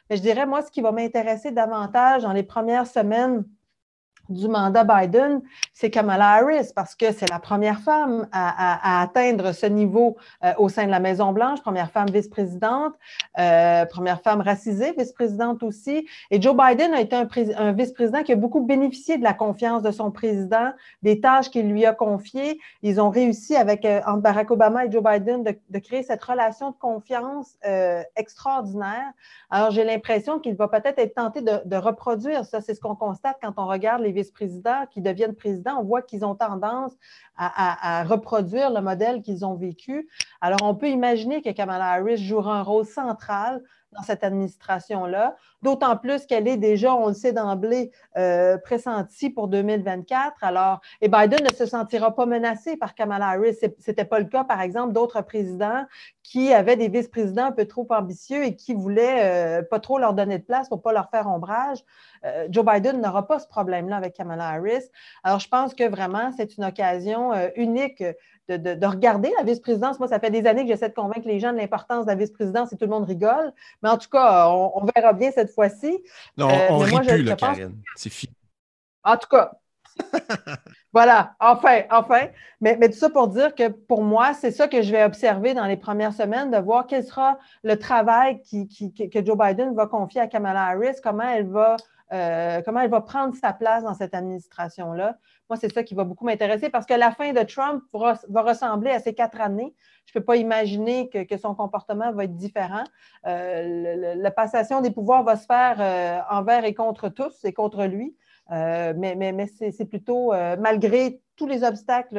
Mais 0.08 0.16
je 0.16 0.22
dirais, 0.22 0.46
moi, 0.46 0.62
ce 0.62 0.70
qui 0.70 0.80
va 0.80 0.92
m'intéresser 0.92 1.50
davantage 1.50 2.22
dans 2.22 2.32
les 2.32 2.44
premières 2.44 2.86
semaines 2.86 3.44
du 4.28 4.48
mandat 4.48 4.84
Biden, 4.84 5.42
c'est 5.72 5.90
Kamala 5.90 6.30
Harris, 6.30 6.70
parce 6.74 6.94
que 6.94 7.12
c'est 7.12 7.30
la 7.30 7.38
première 7.38 7.80
femme 7.80 8.26
à, 8.32 9.02
atteindre 9.02 9.52
ce 9.52 9.66
niveau 9.66 10.16
euh, 10.44 10.52
au 10.58 10.68
sein 10.68 10.86
de 10.86 10.90
la 10.90 11.00
Maison-Blanche, 11.00 11.60
première 11.62 11.90
femme 11.90 12.10
vice-présidente, 12.10 12.94
euh, 13.38 13.84
première 13.86 14.20
femme 14.22 14.40
racisée, 14.40 14.94
vice-présidente 14.98 15.62
aussi. 15.62 16.06
Et 16.30 16.40
Joe 16.40 16.56
Biden 16.56 16.92
a 16.94 17.00
été 17.00 17.16
un, 17.16 17.72
vice-président 17.72 18.22
qui 18.22 18.32
a 18.32 18.36
beaucoup 18.36 18.60
bénéficié 18.60 19.18
de 19.18 19.22
la 19.22 19.32
confiance 19.32 19.82
de 19.82 19.90
son 19.90 20.10
président, 20.10 20.72
des 21.02 21.20
tâches 21.20 21.50
qu'il 21.50 21.68
lui 21.68 21.86
a 21.86 21.92
confiées. 21.92 22.58
Ils 22.82 23.00
ont 23.00 23.10
réussi 23.10 23.56
avec 23.56 23.84
euh, 23.84 24.00
Barack 24.16 24.50
Obama 24.50 24.86
et 24.86 24.90
Joe 24.90 25.02
Biden 25.02 25.44
de, 25.44 25.78
créer 25.78 26.02
cette 26.02 26.24
relation 26.24 26.70
de 26.70 26.76
confiance 26.76 27.56
extraordinaire. 28.16 29.12
Alors, 29.50 29.70
j'ai 29.70 29.84
l'impression 29.84 30.40
qu'il 30.40 30.56
va 30.56 30.68
peut-être 30.68 30.98
être 30.98 31.14
tenté 31.14 31.42
de 31.42 31.76
reproduire 31.76 32.44
ça. 32.44 32.60
C'est 32.60 32.74
ce 32.74 32.80
qu'on 32.80 32.96
constate 32.96 33.36
quand 33.42 33.52
on 33.58 33.66
regarde 33.66 34.02
les 34.02 34.15
vice-présidents 34.16 34.86
qui 34.90 35.00
deviennent 35.00 35.34
présidents, 35.34 35.78
on 35.80 35.84
voit 35.84 36.02
qu'ils 36.02 36.24
ont 36.24 36.34
tendance 36.34 36.92
à, 37.36 38.04
reproduire 38.04 38.70
le 38.70 38.80
modèle 38.80 39.22
qu'ils 39.22 39.44
ont 39.44 39.54
vécu. 39.54 40.08
Alors, 40.40 40.60
on 40.62 40.74
peut 40.74 40.88
imaginer 40.88 41.42
que 41.42 41.50
Kamala 41.50 41.92
Harris 41.92 42.16
jouera 42.16 42.58
un 42.58 42.62
rôle 42.62 42.86
central 42.86 43.62
dans 43.96 44.02
cette 44.02 44.24
administration-là, 44.24 45.36
d'autant 45.62 45.96
plus 45.96 46.26
qu'elle 46.26 46.46
est 46.48 46.56
déjà, 46.56 46.94
on 46.94 47.08
le 47.08 47.14
sait 47.14 47.32
d'emblée, 47.32 47.90
euh, 48.16 48.58
pressentie 48.58 49.30
pour 49.30 49.48
2024. 49.48 50.36
Alors, 50.42 50.80
et 51.00 51.08
Biden 51.08 51.42
ne 51.42 51.54
se 51.54 51.66
sentira 51.66 52.14
pas 52.14 52.26
menacé 52.26 52.76
par 52.76 52.94
Kamala 52.94 53.28
Harris. 53.28 53.56
Ce 53.60 53.66
n'était 53.90 54.04
pas 54.04 54.18
le 54.18 54.26
cas, 54.26 54.44
par 54.44 54.60
exemple, 54.60 54.92
d'autres 54.92 55.22
présidents 55.22 55.84
qui 56.22 56.52
avaient 56.52 56.76
des 56.76 56.88
vice-présidents 56.88 57.46
un 57.46 57.52
peu 57.52 57.66
trop 57.66 57.86
ambitieux 57.90 58.44
et 58.44 58.56
qui 58.56 58.74
voulaient 58.74 59.60
euh, 59.60 59.62
pas 59.62 59.80
trop 59.80 59.98
leur 59.98 60.14
donner 60.14 60.38
de 60.38 60.44
place 60.44 60.68
pour 60.68 60.82
pas 60.82 60.92
leur 60.92 61.08
faire 61.10 61.28
ombrage. 61.28 61.78
Euh, 62.24 62.46
Joe 62.50 62.64
Biden 62.64 63.00
n'aura 63.00 63.26
pas 63.26 63.38
ce 63.38 63.46
problème-là 63.46 63.96
avec 63.96 64.14
Kamala 64.14 64.48
Harris. 64.48 64.84
Alors, 65.22 65.38
je 65.38 65.48
pense 65.48 65.74
que 65.74 65.88
vraiment, 65.88 66.30
c'est 66.36 66.56
une 66.56 66.64
occasion 66.64 67.32
unique 67.54 68.02
de, 68.48 68.86
regarder 68.86 69.32
la 69.38 69.44
vice-présidence. 69.44 69.98
Moi, 69.98 70.08
ça 70.08 70.20
fait 70.20 70.30
des 70.30 70.46
années 70.46 70.62
que 70.62 70.68
j'essaie 70.68 70.88
de 70.88 70.94
convaincre 70.94 71.26
les 71.26 71.40
gens 71.40 71.52
de 71.52 71.58
l'importance 71.58 72.06
de 72.06 72.10
la 72.10 72.16
vice-présidence 72.16 72.72
et 72.72 72.76
tout 72.76 72.84
le 72.84 72.90
monde 72.90 73.04
rigole. 73.04 73.52
Mais 73.82 73.88
en 73.88 73.98
tout 73.98 74.08
cas, 74.08 74.48
on, 74.48 74.86
verra 74.94 75.12
bien 75.12 75.30
cette 75.30 75.50
fois-ci. 75.50 75.98
Non, 76.36 76.48
euh, 76.48 76.66
on 76.70 76.78
rit 76.78 76.98
plus, 77.06 77.22
là, 77.22 77.36
Karine. 77.36 77.76
C'est 77.96 78.10
fini. 78.10 78.32
En 79.02 79.16
tout 79.16 79.28
cas. 79.28 79.52
voilà, 80.92 81.34
enfin, 81.40 81.82
enfin. 81.90 82.28
Mais, 82.60 82.78
tout 82.88 82.98
ça 82.98 83.10
pour 83.10 83.28
dire 83.28 83.54
que 83.54 83.68
pour 83.68 84.02
moi, 84.02 84.34
c'est 84.34 84.50
ça 84.50 84.68
que 84.68 84.82
je 84.82 84.92
vais 84.92 85.04
observer 85.04 85.54
dans 85.54 85.66
les 85.66 85.76
premières 85.76 86.12
semaines, 86.12 86.50
de 86.50 86.58
voir 86.58 86.86
quel 86.86 87.04
sera 87.04 87.38
le 87.62 87.76
travail 87.76 88.42
que 88.42 89.24
Joe 89.24 89.38
Biden 89.38 89.74
va 89.74 89.86
confier 89.86 90.20
à 90.20 90.26
Kamala 90.26 90.66
Harris, 90.66 90.96
comment 91.02 91.28
elle 91.28 91.48
va 91.48 91.76
euh, 92.12 92.62
comment 92.64 92.80
elle 92.80 92.90
va 92.90 93.00
prendre 93.00 93.34
sa 93.34 93.52
place 93.52 93.82
dans 93.82 93.94
cette 93.94 94.14
administration-là. 94.14 95.18
Moi, 95.50 95.56
c'est 95.56 95.72
ça 95.72 95.82
qui 95.82 95.94
va 95.94 96.04
beaucoup 96.04 96.24
m'intéresser 96.24 96.70
parce 96.70 96.86
que 96.86 96.94
la 96.94 97.10
fin 97.10 97.32
de 97.32 97.42
Trump 97.42 97.82
va, 97.92 98.42
ressembler 98.42 98.90
à 98.90 99.00
ces 99.00 99.12
quatre 99.12 99.40
années. 99.40 99.74
Je 100.06 100.12
ne 100.12 100.20
peux 100.20 100.24
pas 100.24 100.36
imaginer 100.36 101.08
que, 101.08 101.36
son 101.36 101.54
comportement 101.54 102.12
va 102.12 102.24
être 102.24 102.36
différent. 102.36 102.84
Euh, 103.26 104.14
la 104.16 104.30
passation 104.30 104.80
des 104.80 104.92
pouvoirs 104.92 105.24
va 105.24 105.36
se 105.36 105.46
faire 105.46 105.76
euh, 105.80 106.20
envers 106.30 106.64
et 106.64 106.74
contre 106.74 107.08
tous 107.08 107.44
et 107.44 107.52
contre 107.52 107.84
lui. 107.84 108.16
mais, 108.50 109.46
c'est 109.48 109.86
plutôt, 109.86 110.32
malgré 110.58 111.20
tous 111.34 111.48
les 111.48 111.64
obstacles 111.64 112.18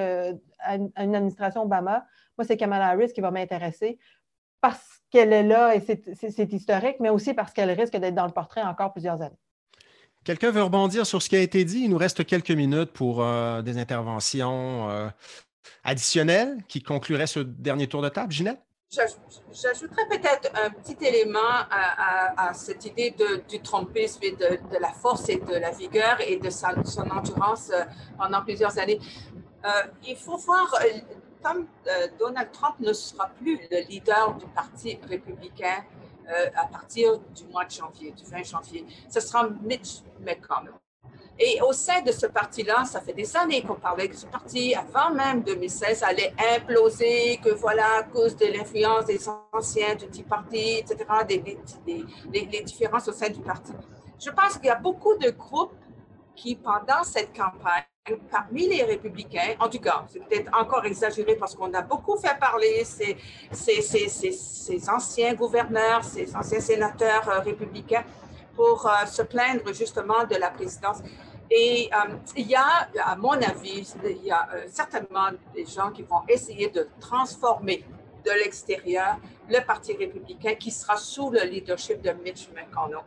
à 0.59 0.75
une, 0.75 0.91
administration 0.97 1.63
Obama, 1.63 2.05
moi, 2.37 2.45
c'est 2.45 2.57
Kamala 2.57 2.87
Harris 2.87 3.13
qui 3.13 3.21
va 3.21 3.31
m'intéresser 3.31 3.97
parce 4.59 5.01
qu'elle 5.11 5.31
est 5.31 5.43
là 5.43 5.75
et 5.75 5.79
c'est 5.79 6.53
historique, 6.53 6.97
mais 6.99 7.09
aussi 7.09 7.33
parce 7.33 7.53
qu'elle 7.53 7.71
risque 7.71 7.95
d'être 7.95 8.15
dans 8.15 8.25
le 8.25 8.33
portrait 8.33 8.63
encore 8.63 8.91
plusieurs 8.91 9.21
années. 9.21 9.39
Quelqu'un 10.27 10.51
veut 10.51 10.61
rebondir 10.61 11.05
sur 11.05 11.21
ce 11.21 11.29
qui 11.29 11.37
a 11.37 11.39
été 11.39 11.63
dit? 11.63 11.83
Il 11.85 11.89
nous 11.89 11.97
reste 11.97 12.25
quelques 12.25 12.51
minutes 12.51 12.91
pour 12.91 13.23
euh, 13.23 13.61
des 13.61 13.77
interventions 13.77 14.89
euh, 14.89 15.07
additionnelles 15.85 16.57
qui 16.67 16.83
concluraient 16.83 17.27
ce 17.27 17.39
dernier 17.39 17.87
tour 17.87 18.01
de 18.01 18.09
table. 18.09 18.33
Ginette? 18.33 18.59
J'ajouterais 18.91 20.05
peut-être 20.09 20.51
un 20.53 20.69
petit 20.69 20.97
élément 20.99 21.39
à, 21.71 22.53
cette 22.53 22.83
idée 22.83 23.15
du 23.47 23.61
trompisme 23.61 24.19
et 24.21 24.31
de, 24.31 24.77
la 24.81 24.91
force 24.91 25.29
et 25.29 25.37
de 25.37 25.53
la 25.53 25.71
vigueur 25.71 26.19
et 26.19 26.35
de 26.35 26.49
son 26.49 27.09
endurance 27.09 27.71
euh, 27.73 27.85
pendant 28.17 28.41
plusieurs 28.41 28.77
années. 28.79 28.99
il 30.05 30.17
faut 30.17 30.35
voir, 30.35 30.75
comme 31.41 31.67
Donald 32.19 32.51
Trump 32.51 32.75
ne 32.81 32.91
sera 32.91 33.29
plus 33.39 33.61
le 33.71 33.87
leader 33.87 34.35
du 34.35 34.45
Parti 34.47 34.99
républicain 35.07 35.85
euh, 36.29 36.49
à 36.55 36.65
partir 36.65 37.19
du 37.35 37.45
mois 37.45 37.65
de 37.65 37.71
janvier, 37.71 38.11
du 38.11 38.23
20 38.23 38.43
janvier. 38.43 38.85
Ce 39.09 39.19
sera 39.19 39.47
Mitch 39.61 40.01
McConnell. 40.19 40.73
Et 41.39 41.61
au 41.61 41.71
sein 41.71 42.01
de 42.01 42.11
ce 42.11 42.25
parti-là, 42.25 42.83
ça 42.85 42.99
fait 42.99 43.13
des 43.13 43.37
années 43.37 43.61
qu'on 43.61 43.75
parlait 43.75 44.09
que 44.09 44.15
ce 44.15 44.25
parti, 44.25 44.73
avant 44.73 45.13
même 45.13 45.43
2016, 45.43 46.01
allait 46.01 46.33
imploser, 46.55 47.39
que 47.43 47.49
voilà, 47.49 47.99
à 47.99 48.03
cause 48.03 48.35
de 48.35 48.47
l'influence 48.47 49.05
des 49.05 49.19
anciens 49.53 49.93
du 49.95 50.07
petit 50.07 50.23
parti, 50.23 50.79
etc., 50.79 51.05
des, 51.27 51.37
des, 52.31 52.61
différences 52.63 53.07
au 53.07 53.11
sein 53.11 53.29
du 53.29 53.39
parti. 53.41 53.71
Je 54.19 54.31
pense 54.31 54.57
qu'il 54.57 54.65
y 54.65 54.69
a 54.69 54.75
beaucoup 54.75 55.15
de 55.15 55.29
groupes 55.29 55.75
qui, 56.37 56.55
pendant 56.55 57.03
cette 57.03 57.35
campagne, 57.35 57.83
parmi 58.31 58.67
les 58.69 58.83
républicains, 58.83 59.55
en 59.59 59.67
tout 59.67 59.79
cas, 59.79 60.05
c'est 60.07 60.19
peut-être 60.19 60.49
encore 60.57 60.85
exagéré 60.85 61.35
parce 61.35 61.55
qu'on 61.55 61.73
a 61.73 61.81
beaucoup 61.81 62.15
fait 62.17 62.37
parler 62.39 62.85
ces, 62.85 63.17
ces, 63.51 63.81
ces, 63.81 64.07
ces, 64.07 64.89
anciens 64.89 65.33
gouverneurs, 65.33 66.03
ces 66.03 66.33
anciens 66.35 66.61
sénateurs 66.61 67.27
euh, 67.27 67.39
républicains 67.39 68.03
pour 68.55 68.87
euh, 68.87 69.05
se 69.05 69.23
plaindre 69.23 69.73
justement 69.73 70.23
de 70.29 70.35
la 70.35 70.51
présidence. 70.51 70.99
Et 71.49 71.89
euh, 71.93 72.15
il 72.35 72.47
y 72.47 72.55
a, 72.55 72.87
à 73.03 73.15
mon 73.15 73.33
avis, 73.33 73.93
il 74.05 74.23
y 74.23 74.31
a 74.31 74.47
certainement 74.69 75.29
des 75.53 75.65
gens 75.65 75.91
qui 75.91 76.03
vont 76.03 76.21
essayer 76.29 76.69
de 76.69 76.87
transformer 76.99 77.83
de 78.25 78.31
l'extérieur 78.43 79.17
le 79.49 79.59
Parti 79.65 79.93
républicain 79.93 80.55
qui 80.55 80.71
sera 80.71 80.97
sous 80.97 81.29
le 81.29 81.41
leadership 81.41 82.01
de 82.01 82.11
Mitch 82.23 82.49
McConnell. 82.53 82.99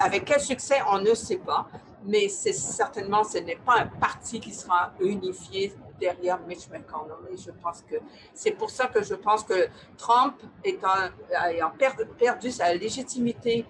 Avec 0.00 0.24
quel 0.24 0.40
succès, 0.40 0.78
on 0.90 0.98
ne 1.00 1.14
sait 1.14 1.36
pas. 1.36 1.68
Mais 2.06 2.28
certainement, 2.28 3.24
ce 3.24 3.38
n'est 3.38 3.56
pas 3.56 3.80
un 3.80 3.86
parti 3.86 4.40
qui 4.40 4.52
sera 4.52 4.92
unifié 5.00 5.74
derrière 5.98 6.38
Mitch 6.46 6.68
McConnell. 6.68 7.16
je 7.36 7.50
pense 7.50 7.82
que 7.82 7.96
c'est 8.34 8.52
pour 8.52 8.70
ça 8.70 8.86
que 8.86 9.02
je 9.02 9.14
pense 9.14 9.42
que 9.42 9.68
Trump 9.96 10.34
ayant 10.64 11.72
perdu 12.18 12.50
sa 12.50 12.72
légitimité, 12.74 13.64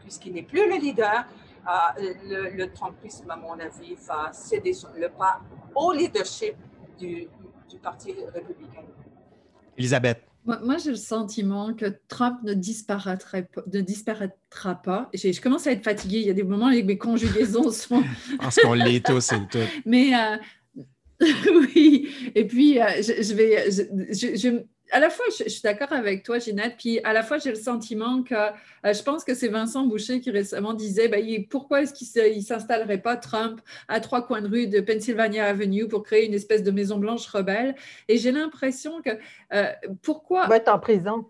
puisqu'il 0.00 0.32
n'est 0.32 0.42
plus 0.42 0.68
le 0.68 0.76
leader, 0.76 1.24
euh, 1.66 2.50
le, 2.56 2.66
Trumpisme, 2.72 3.30
à 3.30 3.36
mon 3.36 3.58
avis, 3.58 3.94
va 4.06 4.32
céder 4.32 4.72
le 4.96 5.08
pas 5.08 5.40
au 5.74 5.92
leadership 5.92 6.56
du 6.98 7.28
Parti 7.82 8.14
républicain. 8.32 8.84
Elisabeth. 9.76 10.33
Moi, 10.44 10.76
j'ai 10.76 10.90
le 10.90 10.96
sentiment 10.96 11.72
que 11.72 11.86
Trump 12.08 12.38
ne 12.42 12.52
disparaîtra 12.52 13.42
pas. 13.42 13.62
Ne 13.72 13.80
disparaîtra 13.80 14.74
pas. 14.74 15.08
Je, 15.14 15.40
commence 15.40 15.66
à 15.66 15.72
être 15.72 15.84
fatiguée. 15.84 16.18
Il 16.18 16.26
y 16.26 16.30
a 16.30 16.34
des 16.34 16.42
moments 16.42 16.66
où 16.66 16.84
mes 16.84 16.98
conjugaisons 16.98 17.70
sont. 17.72 18.02
je 18.30 18.36
pense 18.36 18.56
qu'on 18.56 18.74
l'est 18.74 19.04
tous 19.04 19.32
et 19.32 19.38
tout. 19.50 19.58
Mais 19.86 20.12
euh, 20.14 20.36
oui. 21.74 22.08
Et 22.34 22.46
puis, 22.46 22.80
euh, 22.80 22.86
je, 23.00 23.34
vais. 23.34 23.70
Je, 23.70 24.62
à 24.94 25.00
la 25.00 25.10
fois, 25.10 25.24
je, 25.36 25.48
suis 25.48 25.62
d'accord 25.62 25.92
avec 25.92 26.22
toi, 26.22 26.38
Ginette, 26.38 26.76
puis 26.78 27.00
à 27.02 27.12
la 27.12 27.24
fois, 27.24 27.38
j'ai 27.38 27.50
le 27.50 27.56
sentiment 27.56 28.22
que 28.22 28.34
euh, 28.34 28.92
je 28.92 29.02
pense 29.02 29.24
que 29.24 29.34
c'est 29.34 29.48
Vincent 29.48 29.84
Boucher 29.86 30.20
qui 30.20 30.30
récemment 30.30 30.72
disait 30.72 31.08
ben, 31.08 31.44
pourquoi 31.50 31.82
est-ce 31.82 31.92
qu'il 31.92 32.36
ne 32.36 32.40
s'installerait 32.40 33.02
pas 33.02 33.16
Trump 33.16 33.60
à 33.88 33.98
trois 33.98 34.24
coins 34.24 34.40
de 34.40 34.46
rue 34.46 34.66
de 34.68 34.80
Pennsylvania 34.80 35.46
Avenue 35.46 35.88
pour 35.88 36.04
créer 36.04 36.26
une 36.26 36.34
espèce 36.34 36.62
de 36.62 36.70
Maison 36.70 36.98
Blanche 36.98 37.26
rebelle? 37.26 37.74
Et 38.06 38.18
j'ai 38.18 38.30
l'impression 38.30 39.02
que 39.02 39.10
euh, 39.52 39.72
pourquoi. 40.02 40.44
Il 40.44 40.50
va 40.50 40.56
être 40.58 40.68
en 40.68 40.78
prison. 40.78 41.26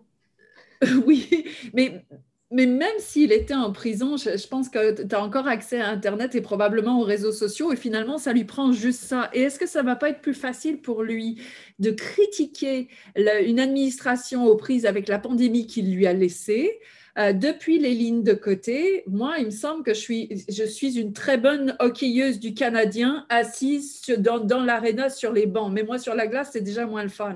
oui, 1.07 1.45
mais 1.73 2.05
mais 2.51 2.67
même 2.67 2.97
s'il 2.99 3.31
était 3.31 3.55
en 3.55 3.71
prison, 3.71 4.17
je, 4.17 4.47
pense 4.47 4.69
que 4.69 5.01
tu 5.01 5.15
as 5.15 5.21
encore 5.21 5.47
accès 5.47 5.81
à 5.81 5.89
Internet 5.89 6.35
et 6.35 6.41
probablement 6.41 6.99
aux 6.99 7.03
réseaux 7.03 7.31
sociaux, 7.31 7.73
et 7.73 7.75
finalement, 7.75 8.17
ça 8.17 8.33
lui 8.33 8.43
prend 8.43 8.71
juste 8.71 9.01
ça. 9.01 9.29
Et 9.33 9.41
est-ce 9.41 9.57
que 9.57 9.65
ça 9.65 9.81
va 9.81 9.95
pas 9.95 10.09
être 10.09 10.21
plus 10.21 10.35
facile 10.35 10.79
pour 10.79 11.01
lui 11.01 11.41
de 11.79 11.91
critiquer 11.91 12.87
une 13.15 13.59
administration 13.59 14.45
aux 14.45 14.55
prises 14.55 14.85
avec 14.85 15.07
la 15.07 15.17
pandémie 15.17 15.65
qu'il 15.65 15.93
lui 15.93 16.05
a 16.05 16.13
laissée 16.13 16.79
euh, 17.17 17.33
depuis 17.33 17.79
les 17.79 17.93
lignes 17.93 18.23
de 18.23 18.33
côté, 18.33 19.03
moi, 19.07 19.35
il 19.39 19.45
me 19.45 19.51
semble 19.51 19.83
que 19.83 19.93
je 19.93 20.65
suis, 20.65 20.99
une 20.99 21.13
très 21.13 21.37
bonne 21.37 21.75
hockeyeuse 21.79 22.39
du 22.39 22.53
Canadien 22.53 23.25
assise 23.29 24.03
dans, 24.17 24.39
dans 24.39 24.65
sur 25.09 25.31
les 25.31 25.45
bancs. 25.45 25.71
Mais 25.71 25.83
moi, 25.83 25.97
sur 25.97 26.15
la 26.15 26.27
glace, 26.27 26.49
c'est 26.53 26.61
déjà 26.61 26.85
moins 26.85 27.03
le 27.03 27.09
fun. 27.09 27.35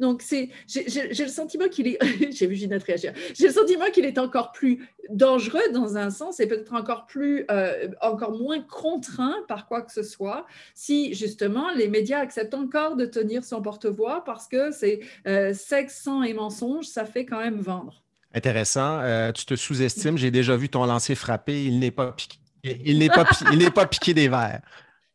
Donc, 0.00 0.24
j'ai, 0.28 0.50
le 0.66 1.28
sentiment 1.28 1.68
qu'il 1.68 1.88
est. 1.88 1.98
j'ai 2.32 2.46
vu 2.46 2.56
Ginette 2.56 2.82
réagir. 2.82 3.12
J'ai 3.34 3.46
le 3.46 3.52
sentiment 3.52 3.86
qu'il 3.92 4.04
est 4.04 4.18
encore 4.18 4.52
plus 4.52 4.88
dangereux 5.08 5.60
dans 5.72 5.96
un 5.96 6.10
sens 6.10 6.40
et 6.40 6.46
peut-être 6.46 6.74
encore, 6.74 7.06
euh, 7.16 7.88
encore 8.00 8.32
moins 8.32 8.60
contraint 8.60 9.36
par 9.48 9.66
quoi 9.66 9.82
que 9.82 9.92
ce 9.92 10.02
soit 10.02 10.46
si, 10.74 11.14
justement, 11.14 11.70
les 11.72 11.88
médias 11.88 12.20
acceptent 12.20 12.54
encore 12.54 12.96
de 12.96 13.06
tenir 13.06 13.44
son 13.44 13.62
porte-voix 13.62 14.24
parce 14.24 14.48
que 14.48 14.70
c'est 14.70 15.00
euh, 15.26 15.52
sexe, 15.52 16.02
sang 16.02 16.22
et 16.22 16.34
mensonge, 16.34 16.86
ça 16.86 17.04
fait 17.04 17.24
quand 17.24 17.38
même 17.38 17.60
vendre. 17.60 18.02
Intéressant. 18.34 19.00
Euh, 19.00 19.32
tu 19.32 19.44
te 19.44 19.56
sous-estimes. 19.56 20.16
J'ai 20.16 20.30
déjà 20.30 20.56
vu 20.56 20.68
ton 20.68 20.84
lancer 20.84 21.14
frapper. 21.14 21.64
Il 21.64 21.78
n'est 21.78 21.90
pas 21.90 22.12
piqué. 22.12 22.38
Il 22.64 22.98
n'est 22.98 23.08
pas, 23.08 23.24
il 23.50 23.58
n'est 23.58 23.70
pas 23.70 23.86
piqué 23.86 24.14
des 24.14 24.28
verres. 24.28 24.60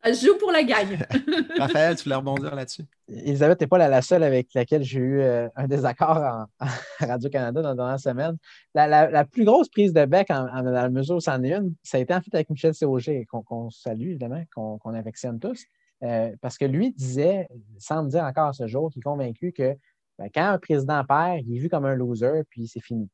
Je 0.05 0.13
joue 0.27 0.37
pour 0.37 0.51
la 0.51 0.63
gagne. 0.63 0.99
Raphaël, 1.59 1.95
tu 1.95 2.03
voulais 2.03 2.15
rebondir 2.15 2.55
là-dessus? 2.55 2.83
Elisabeth 3.09 3.61
n'est 3.61 3.67
pas 3.67 3.77
la, 3.77 4.01
seule 4.01 4.23
avec 4.23 4.53
laquelle 4.53 4.83
j'ai 4.83 4.99
eu 4.99 5.19
euh, 5.21 5.49
un 5.55 5.67
désaccord 5.67 6.17
en, 6.17 6.45
Radio-Canada 6.99 7.61
dans 7.61 7.69
la 7.69 7.75
dernière 7.75 7.99
semaine. 7.99 8.37
La, 8.73 9.25
plus 9.25 9.43
grosse 9.43 9.69
prise 9.69 9.93
de 9.93 10.05
bec 10.05 10.29
en, 10.29 10.45
dans 10.45 10.71
la 10.71 10.89
mesure 10.89 11.15
où 11.15 11.19
c'en 11.19 11.41
est 11.43 11.53
une, 11.53 11.73
ça 11.83 11.97
a 11.97 12.01
été 12.01 12.13
en 12.13 12.21
fait 12.21 12.33
avec 12.33 12.49
Michel 12.49 12.73
Séauger, 12.73 13.25
qu'on 13.25 13.69
salue 13.69 14.09
évidemment, 14.09 14.43
qu'on 14.53 14.93
affectionne 14.93 15.39
tous. 15.39 15.65
Euh, 16.03 16.31
parce 16.41 16.57
que 16.57 16.65
lui 16.65 16.91
disait, 16.91 17.47
sans 17.79 18.03
me 18.03 18.09
dire 18.09 18.23
encore 18.23 18.53
ce 18.53 18.67
jour, 18.67 18.91
qu'il 18.91 18.99
est 18.99 19.03
convaincu 19.03 19.51
que 19.51 19.75
ben, 20.17 20.29
quand 20.33 20.49
un 20.49 20.59
président 20.59 21.03
perd, 21.05 21.41
il 21.45 21.57
est 21.57 21.59
vu 21.59 21.69
comme 21.69 21.85
un 21.85 21.95
loser, 21.95 22.43
puis 22.49 22.67
c'est 22.67 22.81
fini. 22.81 23.09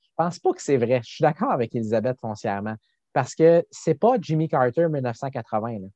Je 0.00 0.08
ne 0.08 0.26
pense 0.26 0.38
pas 0.38 0.52
que 0.52 0.62
c'est 0.62 0.76
vrai. 0.76 1.00
Je 1.02 1.10
suis 1.10 1.22
d'accord 1.22 1.50
avec 1.50 1.74
Elisabeth 1.74 2.18
foncièrement. 2.20 2.76
Parce 3.12 3.34
que 3.34 3.64
ce 3.70 3.90
n'est 3.90 3.96
pas 3.96 4.16
Jimmy 4.20 4.48
Carter 4.48 4.88
1980 4.88 5.88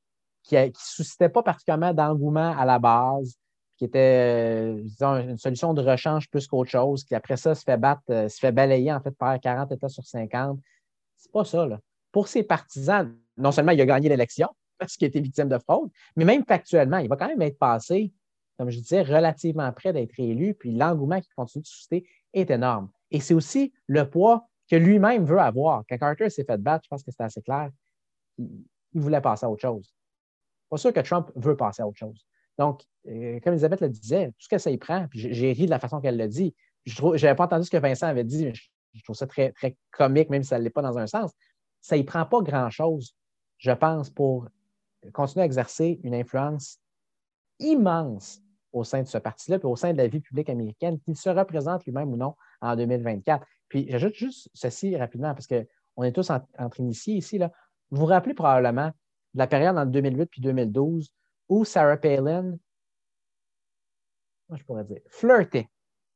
qui 0.44 0.56
ne 0.56 0.70
suscitait 0.76 1.30
pas 1.30 1.42
particulièrement 1.42 1.94
d'engouement 1.94 2.56
à 2.56 2.64
la 2.64 2.78
base, 2.78 3.34
qui 3.76 3.86
était, 3.86 4.74
disons, 4.82 5.16
une 5.16 5.38
solution 5.38 5.74
de 5.74 5.82
rechange 5.82 6.28
plus 6.30 6.46
qu'autre 6.46 6.70
chose, 6.70 7.02
qui 7.02 7.14
après 7.14 7.36
ça 7.36 7.54
se 7.54 7.64
fait 7.64 7.78
battre, 7.78 8.02
euh, 8.10 8.28
se 8.28 8.38
fait 8.38 8.52
balayer 8.52 8.92
en 8.92 9.00
fait 9.00 9.10
par 9.12 9.40
40 9.40 9.72
États 9.72 9.88
sur 9.88 10.04
50. 10.04 10.60
C'est 11.16 11.32
pas 11.32 11.44
ça. 11.44 11.66
Pour 12.12 12.28
ses 12.28 12.44
partisans, 12.44 13.16
non 13.36 13.50
seulement 13.50 13.72
il 13.72 13.80
a 13.80 13.86
gagné 13.86 14.08
l'élection 14.08 14.48
parce 14.78 14.96
qu'il 14.96 15.08
était 15.08 15.20
victime 15.20 15.48
de 15.48 15.58
fraude, 15.58 15.90
mais 16.14 16.24
même 16.24 16.44
factuellement, 16.44 16.98
il 16.98 17.08
va 17.08 17.16
quand 17.16 17.28
même 17.28 17.42
être 17.42 17.58
passé 17.58 18.12
comme 18.58 18.70
je 18.70 18.78
disais, 18.78 19.02
relativement 19.02 19.70
près 19.72 19.92
d'être 19.92 20.18
élu, 20.18 20.54
puis 20.54 20.72
l'engouement 20.72 21.20
qui 21.20 21.28
continue 21.36 21.62
de 21.62 21.66
susciter 21.66 22.08
est 22.32 22.50
énorme. 22.50 22.90
Et 23.10 23.20
c'est 23.20 23.34
aussi 23.34 23.72
le 23.86 24.08
poids 24.08 24.48
que 24.70 24.76
lui-même 24.76 25.24
veut 25.24 25.38
avoir. 25.38 25.84
Quand 25.88 25.98
Carter 25.98 26.30
s'est 26.30 26.44
fait 26.44 26.60
battre, 26.60 26.84
je 26.84 26.88
pense 26.88 27.02
que 27.02 27.10
c'était 27.10 27.24
assez 27.24 27.42
clair, 27.42 27.70
il, 28.38 28.48
voulait 28.94 29.20
passer 29.20 29.44
à 29.44 29.50
autre 29.50 29.62
chose. 29.62 29.92
Pas 30.70 30.76
sûr 30.76 30.92
que 30.92 31.00
Trump 31.00 31.30
veut 31.34 31.56
passer 31.56 31.82
à 31.82 31.88
autre 31.88 31.98
chose. 31.98 32.26
Donc, 32.58 32.84
euh, 33.08 33.40
comme 33.40 33.54
Elisabeth 33.54 33.80
le 33.80 33.88
disait, 33.88 34.28
tout 34.28 34.44
ce 34.44 34.48
que 34.48 34.58
ça 34.58 34.70
y 34.70 34.78
prend, 34.78 35.08
puis 35.08 35.32
j'ai 35.32 35.52
ri 35.52 35.66
de 35.66 35.70
la 35.70 35.80
façon 35.80 36.00
qu'elle 36.00 36.16
l'a 36.16 36.28
dit. 36.28 36.54
Je 36.84 37.02
n'avais 37.02 37.34
pas 37.34 37.44
entendu 37.44 37.64
ce 37.64 37.70
que 37.70 37.76
Vincent 37.76 38.06
avait 38.06 38.24
dit, 38.24 38.54
je, 38.54 38.68
je 38.92 39.02
trouve 39.02 39.16
ça 39.16 39.26
très, 39.26 39.50
très 39.52 39.76
comique, 39.90 40.30
même 40.30 40.42
si 40.42 40.50
ça 40.50 40.58
ne 40.58 40.64
l'est 40.64 40.70
pas 40.70 40.82
dans 40.82 40.96
un 40.96 41.06
sens. 41.06 41.32
Ça 41.80 41.96
y 41.96 42.04
prend 42.04 42.24
pas 42.24 42.40
grand-chose, 42.40 43.16
je 43.58 43.72
pense, 43.72 44.10
pour 44.10 44.48
continuer 45.12 45.42
à 45.42 45.46
exercer 45.46 46.00
une 46.04 46.14
influence 46.14 46.78
immense 47.58 48.40
au 48.72 48.84
sein 48.84 49.02
de 49.02 49.06
ce 49.06 49.18
parti-là, 49.18 49.58
puis 49.58 49.68
au 49.68 49.76
sein 49.76 49.92
de 49.92 49.98
la 49.98 50.08
vie 50.08 50.20
publique 50.20 50.50
américaine, 50.50 50.98
qu'il 51.00 51.16
se 51.16 51.28
représente 51.28 51.84
lui-même 51.84 52.12
ou 52.12 52.16
non 52.16 52.34
en 52.60 52.74
2024. 52.74 53.46
Puis 53.68 53.86
j'ajoute 53.88 54.14
juste 54.14 54.50
ceci 54.52 54.96
rapidement, 54.96 55.32
parce 55.32 55.46
qu'on 55.46 56.02
est 56.02 56.12
tous 56.12 56.30
entre 56.30 56.80
initiés 56.80 57.14
ici. 57.14 57.38
Vous 57.38 58.00
vous 58.00 58.06
rappelez 58.06 58.34
probablement 58.34 58.88
de 58.88 59.38
la 59.38 59.46
période 59.46 59.76
en 59.76 59.86
2008 59.86 60.26
puis 60.26 60.40
2012 60.40 61.12
où 61.48 61.64
Sarah 61.64 61.96
Palin, 61.96 62.56
je 64.50 64.62
pourrais 64.64 64.84
dire, 64.84 65.00
flirtait 65.08 65.68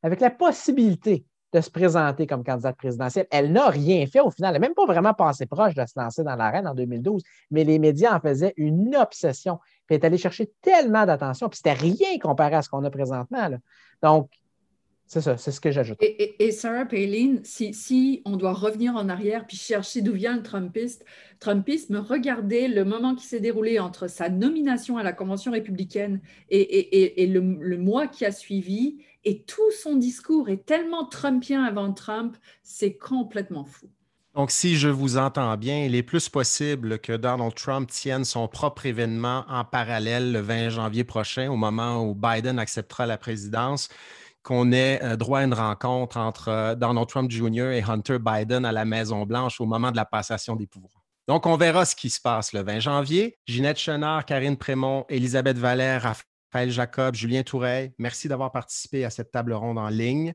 avec 0.03 0.21
la 0.21 0.31
possibilité 0.31 1.25
de 1.53 1.61
se 1.61 1.71
présenter 1.71 2.27
comme 2.27 2.45
candidate 2.45 2.77
présidentielle. 2.77 3.27
Elle 3.31 3.53
n'a 3.53 3.69
rien 3.69 4.07
fait 4.07 4.21
au 4.21 4.31
final. 4.31 4.55
Elle 4.55 4.61
n'a 4.61 4.67
même 4.69 4.75
pas 4.75 4.87
vraiment 4.87 5.15
passé 5.15 5.47
proche 5.47 5.75
de 5.75 5.85
se 5.87 5.99
lancer 5.99 6.23
dans 6.23 6.37
l'arène 6.37 6.69
en 6.69 6.75
2012, 6.75 7.23
mais 7.51 7.65
les 7.65 7.79
médias 7.79 8.17
en 8.17 8.21
faisaient 8.21 8.55
une 8.57 8.95
obsession. 8.97 9.59
Puis 9.87 9.97
elle 9.97 10.03
est 10.03 10.05
allée 10.05 10.19
chercher 10.19 10.53
tellement 10.61 11.07
d'attention, 11.07 11.49
puis 11.49 11.57
c'était 11.57 11.73
rien 11.73 12.19
comparé 12.21 12.57
à 12.57 12.63
ce 12.63 12.69
qu'on 12.69 12.85
a 12.85 12.91
présentement. 12.91 13.49
Donc, 14.03 14.31
c'est 15.09 15.23
ça, 15.23 15.39
c'est 15.39 15.53
ce 15.53 15.61
que 15.61 15.73
j'ajoute. 15.73 15.97
Et, 16.03 16.51
Sarah 16.51 16.85
Palin, 16.85 17.37
si, 17.43 17.73
si, 17.73 18.21
on 18.27 18.37
doit 18.37 18.53
revenir 18.53 18.95
en 18.95 19.09
arrière 19.09 19.47
puis 19.47 19.57
chercher 19.57 20.03
d'où 20.03 20.13
vient 20.13 20.37
le 20.37 20.43
Trumpiste, 20.43 21.07
Trumpisme, 21.41 21.97
regardez 21.97 22.69
le 22.69 22.85
moment 22.85 23.15
qui 23.15 23.25
s'est 23.25 23.41
déroulé 23.41 23.79
entre 23.79 24.07
sa 24.07 24.29
nomination 24.29 24.99
à 24.99 25.03
la 25.03 25.15
Convention 25.15 25.53
républicaine 25.53 26.21
et, 26.51 27.23
et 27.23 27.27
le, 27.27 27.41
le, 27.41 27.79
mois 27.79 28.07
qui 28.07 28.27
a 28.27 28.33
suivi, 28.33 28.99
et 29.25 29.45
tout 29.45 29.71
son 29.83 29.97
discours 29.97 30.51
est 30.51 30.67
tellement 30.67 31.07
trumpien 31.07 31.65
avant 31.65 31.91
Trump, 31.95 32.37
c'est 32.63 32.99
complètement 32.99 33.65
fou. 33.65 33.87
Donc, 34.35 34.51
si 34.51 34.77
je 34.77 34.89
vous 34.89 35.17
entends 35.17 35.57
bien, 35.57 35.85
il 35.85 35.95
est 35.95 36.03
plus 36.03 36.29
possible 36.29 36.99
que 36.99 37.17
Donald 37.17 37.55
Trump 37.55 37.91
tienne 37.91 38.25
son 38.25 38.47
propre 38.47 38.85
événement 38.85 39.45
en 39.49 39.65
parallèle 39.65 40.33
le 40.33 40.41
20 40.41 40.69
janvier 40.69 41.03
prochain, 41.03 41.51
au 41.51 41.57
moment 41.57 42.05
où 42.05 42.15
Biden 42.15 42.59
acceptera 42.59 43.07
la 43.07 43.17
présidence, 43.17 43.89
qu'on 44.49 44.73
ait 44.73 44.99
euh, 45.03 45.17
droit 45.17 45.41
à 45.41 45.45
une 45.45 45.53
rencontre 45.53 46.17
entre 46.17 46.49
euh, 46.49 46.75
Donald 46.75 47.07
Trump 47.07 47.31
Jr. 47.31 47.71
et 47.73 47.83
Hunter 47.83 48.17
Biden 48.19 48.65
à 48.65 48.73
la 48.73 48.87
Maison-Blanche 48.87 49.61
au 49.61 49.67
moment 49.67 49.91
de 49.91 49.97
la 49.97 50.07
passation 50.07 50.57
des 50.57 50.67
pouvoirs. 50.67 51.05
Donc, 51.29 51.45
on 51.45 51.59
verra 51.59 51.85
ce 51.85 51.95
qui 51.95 52.09
se 52.09 52.19
passe 52.19 52.55
le 52.55 52.63
20 52.63 52.81
janvier. 52.81 53.37
Ginette 53.47 53.77
Chenard, 53.77 54.25
Karine 54.25 54.57
Prémont, 54.57 55.05
Elisabeth 55.11 55.59
Valère, 55.59 56.15
Raphaël 56.51 56.71
Jacob, 56.71 57.15
Julien 57.15 57.43
Toureil, 57.43 57.93
merci 57.99 58.27
d'avoir 58.27 58.51
participé 58.51 59.05
à 59.05 59.11
cette 59.11 59.31
table 59.31 59.53
ronde 59.53 59.77
en 59.77 59.91
ligne. 59.91 60.33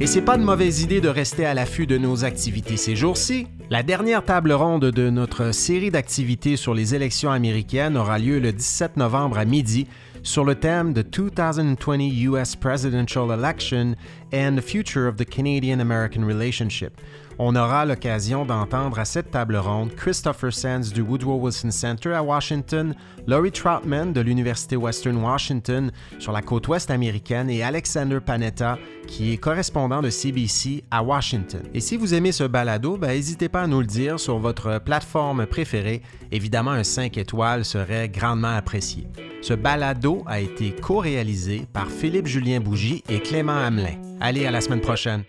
Et 0.00 0.06
c'est 0.06 0.22
pas 0.22 0.38
de 0.38 0.42
mauvaise 0.42 0.80
idée 0.80 1.02
de 1.02 1.08
rester 1.08 1.44
à 1.44 1.52
l'affût 1.52 1.86
de 1.86 1.98
nos 1.98 2.24
activités 2.24 2.78
ces 2.78 2.96
jours-ci. 2.96 3.46
La 3.68 3.82
dernière 3.82 4.24
table 4.24 4.52
ronde 4.52 4.86
de 4.86 5.10
notre 5.10 5.52
série 5.52 5.90
d'activités 5.90 6.56
sur 6.56 6.72
les 6.72 6.94
élections 6.94 7.30
américaines 7.30 7.98
aura 7.98 8.18
lieu 8.18 8.38
le 8.38 8.52
17 8.52 8.96
novembre 8.96 9.38
à 9.38 9.44
midi 9.44 9.86
sur 10.26 10.44
le 10.44 10.56
thème 10.56 10.92
de 10.92 11.02
2020 11.02 12.00
US 12.32 12.56
Presidential 12.56 13.30
Election 13.30 13.94
and 14.32 14.56
the 14.56 14.60
Future 14.60 15.06
of 15.06 15.18
the 15.18 15.24
Canadian-American 15.24 16.24
Relationship 16.24 17.00
on 17.38 17.54
aura 17.56 17.84
l'occasion 17.84 18.44
d'entendre 18.44 18.98
à 18.98 19.04
cette 19.04 19.30
table 19.30 19.56
ronde 19.56 19.94
Christopher 19.94 20.52
Sands 20.52 20.92
du 20.92 21.02
Woodrow 21.02 21.38
Wilson 21.40 21.70
Center 21.70 22.12
à 22.12 22.22
Washington, 22.22 22.94
Laurie 23.26 23.52
Troutman 23.52 24.12
de 24.12 24.20
l'Université 24.20 24.76
Western 24.76 25.16
Washington 25.16 25.90
sur 26.18 26.32
la 26.32 26.42
côte 26.42 26.68
ouest 26.68 26.90
américaine 26.90 27.50
et 27.50 27.62
Alexander 27.62 28.20
Panetta, 28.24 28.78
qui 29.06 29.32
est 29.32 29.36
correspondant 29.36 30.02
de 30.02 30.10
CBC 30.10 30.84
à 30.90 31.02
Washington. 31.02 31.62
Et 31.74 31.80
si 31.80 31.96
vous 31.96 32.14
aimez 32.14 32.32
ce 32.32 32.44
balado, 32.44 32.96
ben, 32.96 33.08
n'hésitez 33.08 33.48
pas 33.48 33.62
à 33.62 33.66
nous 33.66 33.80
le 33.80 33.86
dire 33.86 34.18
sur 34.18 34.38
votre 34.38 34.78
plateforme 34.78 35.46
préférée. 35.46 36.02
Évidemment, 36.32 36.72
un 36.72 36.84
5 36.84 37.16
étoiles 37.18 37.64
serait 37.64 38.08
grandement 38.08 38.56
apprécié. 38.56 39.06
Ce 39.42 39.54
balado 39.54 40.24
a 40.26 40.40
été 40.40 40.72
co-réalisé 40.72 41.66
par 41.72 41.88
Philippe 41.88 42.26
Julien 42.26 42.60
Bougie 42.60 43.04
et 43.08 43.20
Clément 43.20 43.56
Hamelin. 43.56 44.00
Allez, 44.20 44.46
à 44.46 44.50
la 44.50 44.60
semaine 44.60 44.80
prochaine. 44.80 45.22